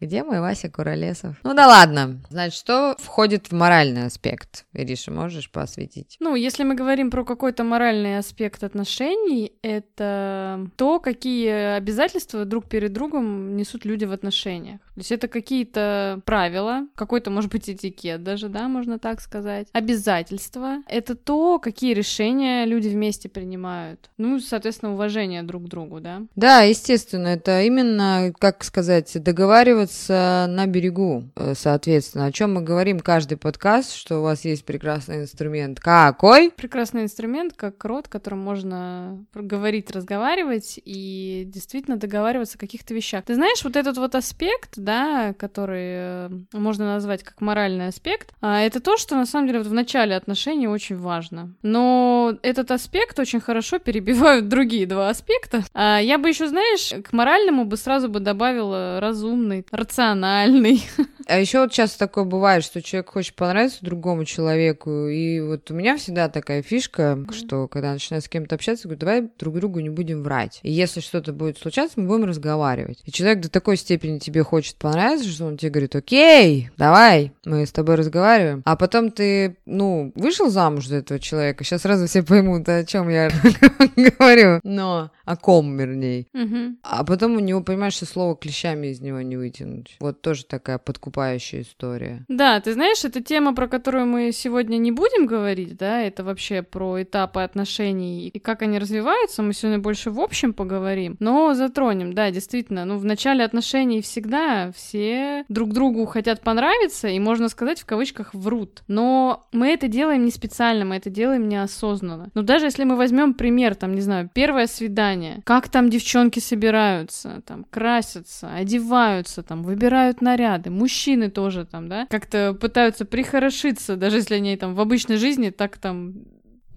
где 0.00 0.22
мой 0.22 0.40
Вася 0.40 0.68
Куролесов? 0.70 1.36
Ну 1.42 1.54
да 1.54 1.66
ладно. 1.66 2.20
Значит, 2.30 2.58
что 2.58 2.96
входит 2.98 3.48
в 3.48 3.52
моральный 3.52 4.06
аспект? 4.06 4.66
Ириша, 4.72 5.10
можешь 5.10 5.50
посвятить? 5.50 6.16
Ну, 6.20 6.34
если 6.34 6.64
мы 6.64 6.74
говорим 6.74 7.10
про 7.10 7.24
какой-то 7.24 7.64
моральный 7.64 8.18
аспект 8.18 8.62
отношений, 8.64 9.52
это 9.62 10.68
то, 10.76 11.00
какие 11.00 11.76
обязательства 11.76 12.44
друг 12.44 12.68
перед 12.68 12.92
другом 12.92 13.56
несут 13.56 13.84
люди 13.84 14.04
в 14.04 14.12
отношениях. 14.12 14.80
То 14.94 15.00
есть 15.00 15.12
это 15.12 15.28
какие-то 15.28 16.20
правила, 16.24 16.86
какой-то, 16.94 17.30
может 17.30 17.50
быть, 17.50 17.68
этикет 17.68 18.22
даже, 18.22 18.48
да, 18.48 18.68
можно 18.68 18.98
так 18.98 19.20
сказать. 19.20 19.68
Обязательства— 19.72 20.82
это 20.88 21.14
то, 21.14 21.58
какие 21.58 21.94
решения 21.94 22.64
люди 22.64 22.88
вместе 22.88 23.28
принимают. 23.28 24.10
Ну, 24.18 24.40
соответственно, 24.40 24.94
уважение 24.94 25.42
друг 25.42 25.64
к 25.64 25.68
другу, 25.68 26.00
да. 26.00 26.22
Да, 26.36 26.62
естественно, 26.62 27.28
это 27.28 27.62
именно, 27.62 28.32
как 28.38 28.64
сказать, 28.64 29.22
договариваться 29.22 29.87
на 30.08 30.66
берегу, 30.66 31.24
э, 31.36 31.54
соответственно. 31.54 32.26
О 32.26 32.32
чем 32.32 32.54
мы 32.54 32.62
говорим 32.62 33.00
каждый 33.00 33.36
подкаст, 33.36 33.94
что 33.94 34.18
у 34.18 34.22
вас 34.22 34.44
есть 34.44 34.64
прекрасный 34.64 35.22
инструмент. 35.22 35.80
Какой? 35.80 36.50
Прекрасный 36.50 37.02
инструмент, 37.02 37.54
как 37.56 37.84
рот, 37.84 38.08
которым 38.08 38.40
можно 38.40 39.24
говорить, 39.34 39.90
разговаривать 39.90 40.80
и 40.84 41.44
действительно 41.46 41.96
договариваться 41.96 42.56
о 42.56 42.60
каких-то 42.60 42.94
вещах. 42.94 43.24
Ты 43.24 43.34
знаешь, 43.34 43.62
вот 43.64 43.76
этот 43.76 43.98
вот 43.98 44.14
аспект, 44.14 44.74
да, 44.76 45.34
который 45.34 45.86
э, 45.86 46.30
можно 46.52 46.94
назвать 46.94 47.22
как 47.22 47.40
моральный 47.40 47.88
аспект, 47.88 48.32
а, 48.40 48.60
это 48.60 48.80
то, 48.80 48.96
что 48.96 49.16
на 49.16 49.26
самом 49.26 49.46
деле 49.46 49.58
вот 49.60 49.68
в 49.68 49.72
начале 49.72 50.16
отношений 50.16 50.68
очень 50.68 50.96
важно. 50.96 51.54
Но 51.62 52.36
этот 52.42 52.70
аспект 52.70 53.18
очень 53.18 53.40
хорошо 53.40 53.78
перебивают 53.78 54.48
другие 54.48 54.86
два 54.86 55.08
аспекта. 55.08 55.64
А, 55.74 55.98
Я 56.00 56.18
бы 56.18 56.28
еще, 56.28 56.48
знаешь, 56.48 56.92
к 57.04 57.12
моральному 57.12 57.64
бы 57.64 57.76
сразу 57.76 58.08
бы 58.08 58.20
добавила 58.20 58.98
разумный, 59.00 59.64
рациональный. 59.78 60.84
А 61.30 61.38
еще 61.38 61.60
вот 61.60 61.72
часто 61.72 61.98
такое 61.98 62.24
бывает, 62.24 62.64
что 62.64 62.80
человек 62.80 63.10
хочет 63.10 63.34
понравиться 63.34 63.84
другому 63.84 64.24
человеку, 64.24 65.08
и 65.08 65.40
вот 65.40 65.70
у 65.70 65.74
меня 65.74 65.98
всегда 65.98 66.30
такая 66.30 66.62
фишка, 66.62 67.18
что 67.32 67.68
когда 67.68 67.92
начинаю 67.92 68.22
с 68.22 68.30
кем-то 68.30 68.54
общаться, 68.54 68.88
говорю, 68.88 68.98
давай 68.98 69.30
друг 69.38 69.56
другу 69.56 69.80
не 69.80 69.90
будем 69.90 70.22
врать. 70.22 70.58
И 70.62 70.72
если 70.72 71.00
что-то 71.00 71.34
будет 71.34 71.58
случаться, 71.58 72.00
мы 72.00 72.06
будем 72.06 72.24
разговаривать. 72.24 73.02
И 73.04 73.12
человек 73.12 73.40
до 73.40 73.50
такой 73.50 73.76
степени 73.76 74.18
тебе 74.18 74.42
хочет 74.42 74.76
понравиться, 74.76 75.28
что 75.28 75.44
он 75.44 75.58
тебе 75.58 75.70
говорит, 75.70 75.94
окей, 75.94 76.70
давай, 76.78 77.34
мы 77.44 77.66
с 77.66 77.72
тобой 77.72 77.96
разговариваем. 77.96 78.62
А 78.64 78.74
потом 78.74 79.10
ты, 79.10 79.58
ну, 79.66 80.12
вышел 80.14 80.48
замуж 80.48 80.86
за 80.86 80.96
этого 80.96 81.20
человека, 81.20 81.62
сейчас 81.62 81.82
сразу 81.82 82.06
все 82.06 82.22
поймут, 82.22 82.66
о 82.70 82.86
чем 82.86 83.10
я 83.10 83.30
говорю, 83.96 84.60
но 84.62 85.10
о 85.28 85.36
ком, 85.36 85.76
вернее. 85.76 86.26
Мгм. 86.32 86.78
А 86.82 87.04
потом 87.04 87.36
у 87.36 87.40
него, 87.40 87.62
понимаешь, 87.62 87.94
что 87.94 88.06
слово 88.06 88.34
клещами 88.34 88.86
из 88.86 89.00
него 89.00 89.20
не 89.20 89.36
вытянуть. 89.36 89.96
Вот 90.00 90.22
тоже 90.22 90.44
такая 90.44 90.78
подкупающая 90.78 91.62
история. 91.62 92.24
Да, 92.28 92.60
ты 92.60 92.72
знаешь, 92.72 93.04
это 93.04 93.22
тема, 93.22 93.54
про 93.54 93.68
которую 93.68 94.06
мы 94.06 94.32
сегодня 94.32 94.78
не 94.78 94.90
будем 94.90 95.26
говорить, 95.26 95.76
да, 95.76 96.00
это 96.00 96.24
вообще 96.24 96.62
про 96.62 97.02
этапы 97.02 97.40
отношений 97.42 98.28
и 98.28 98.38
как 98.38 98.62
они 98.62 98.78
развиваются, 98.78 99.42
мы 99.42 99.52
сегодня 99.52 99.78
больше 99.78 100.10
в 100.10 100.20
общем 100.20 100.54
поговорим, 100.54 101.16
но 101.20 101.52
затронем, 101.54 102.14
да, 102.14 102.30
действительно, 102.30 102.84
ну, 102.86 102.96
в 102.96 103.04
начале 103.04 103.44
отношений 103.44 104.00
всегда 104.00 104.72
все 104.72 105.44
друг 105.48 105.72
другу 105.74 106.06
хотят 106.06 106.40
понравиться, 106.40 107.08
и, 107.08 107.18
можно 107.18 107.48
сказать, 107.48 107.80
в 107.80 107.84
кавычках 107.84 108.32
врут, 108.32 108.82
но 108.88 109.46
мы 109.52 109.68
это 109.68 109.88
делаем 109.88 110.24
не 110.24 110.30
специально, 110.30 110.84
мы 110.84 110.96
это 110.96 111.10
делаем 111.10 111.48
неосознанно. 111.48 112.30
Но 112.34 112.42
даже 112.42 112.66
если 112.66 112.84
мы 112.84 112.96
возьмем 112.96 113.34
пример, 113.34 113.74
там, 113.74 113.94
не 113.94 114.00
знаю, 114.00 114.30
первое 114.32 114.66
свидание, 114.66 115.17
как 115.44 115.68
там 115.68 115.90
девчонки 115.90 116.40
собираются, 116.40 117.42
там, 117.46 117.64
красятся, 117.64 118.52
одеваются, 118.52 119.42
там, 119.42 119.62
выбирают 119.62 120.20
наряды, 120.20 120.70
мужчины 120.70 121.30
тоже 121.30 121.64
там, 121.64 121.88
да, 121.88 122.06
как-то 122.10 122.54
пытаются 122.54 123.04
прихорошиться, 123.04 123.96
даже 123.96 124.16
если 124.18 124.34
они 124.34 124.56
там 124.56 124.74
в 124.74 124.80
обычной 124.80 125.16
жизни 125.16 125.50
так 125.50 125.78
там 125.78 126.14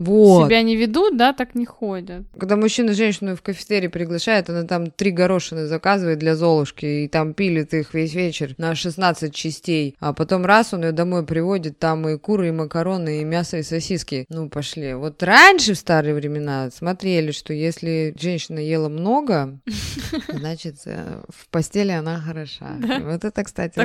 Вот. 0.06 0.48
себя 0.48 0.62
не 0.64 0.76
ведут, 0.76 1.18
да, 1.18 1.34
так 1.34 1.56
не 1.56 1.66
ходят. 1.66 2.24
Когда 2.38 2.56
мужчина 2.56 2.94
женщину 2.94 3.36
в 3.36 3.42
кафетерий 3.42 3.90
приглашает, 3.90 4.50
она 4.50 4.64
там 4.64 4.90
три 4.92 5.12
горошины 5.12 5.68
заказывает 5.68 6.20
для 6.20 6.36
Золушки, 6.36 6.86
и 6.86 7.08
там 7.08 7.34
пилит 7.34 7.74
их 7.74 7.94
весь 7.94 8.14
вечер 8.14 8.54
на 8.58 8.76
16 8.76 9.34
частей. 9.34 9.96
А 10.00 10.14
потом 10.14 10.46
раз 10.46 10.74
он 10.74 10.84
ее 10.84 10.92
домой 10.92 11.26
приводит, 11.26 11.80
там 11.80 12.08
и 12.08 12.18
куры, 12.18 12.50
и 12.50 12.52
макароны, 12.52 13.22
и 13.22 13.24
мясо, 13.24 13.58
и 13.58 13.64
сосиски. 13.64 14.26
Ну, 14.30 14.50
пошли. 14.50 14.94
Вот 14.94 15.22
раньше, 15.24 15.74
в 15.74 15.78
старые 15.78 16.14
времена, 16.16 16.70
смотрели, 16.72 17.32
что 17.32 17.54
если 17.54 18.14
женщина 18.20 18.60
ела 18.60 18.90
много, 18.90 19.60
значит, 20.30 20.78
э, 20.86 21.22
в 21.30 21.48
постели 21.50 21.92
она 21.92 22.20
хороша. 22.20 22.76
Вот 23.04 23.24
это, 23.24 23.44
кстати, 23.44 23.78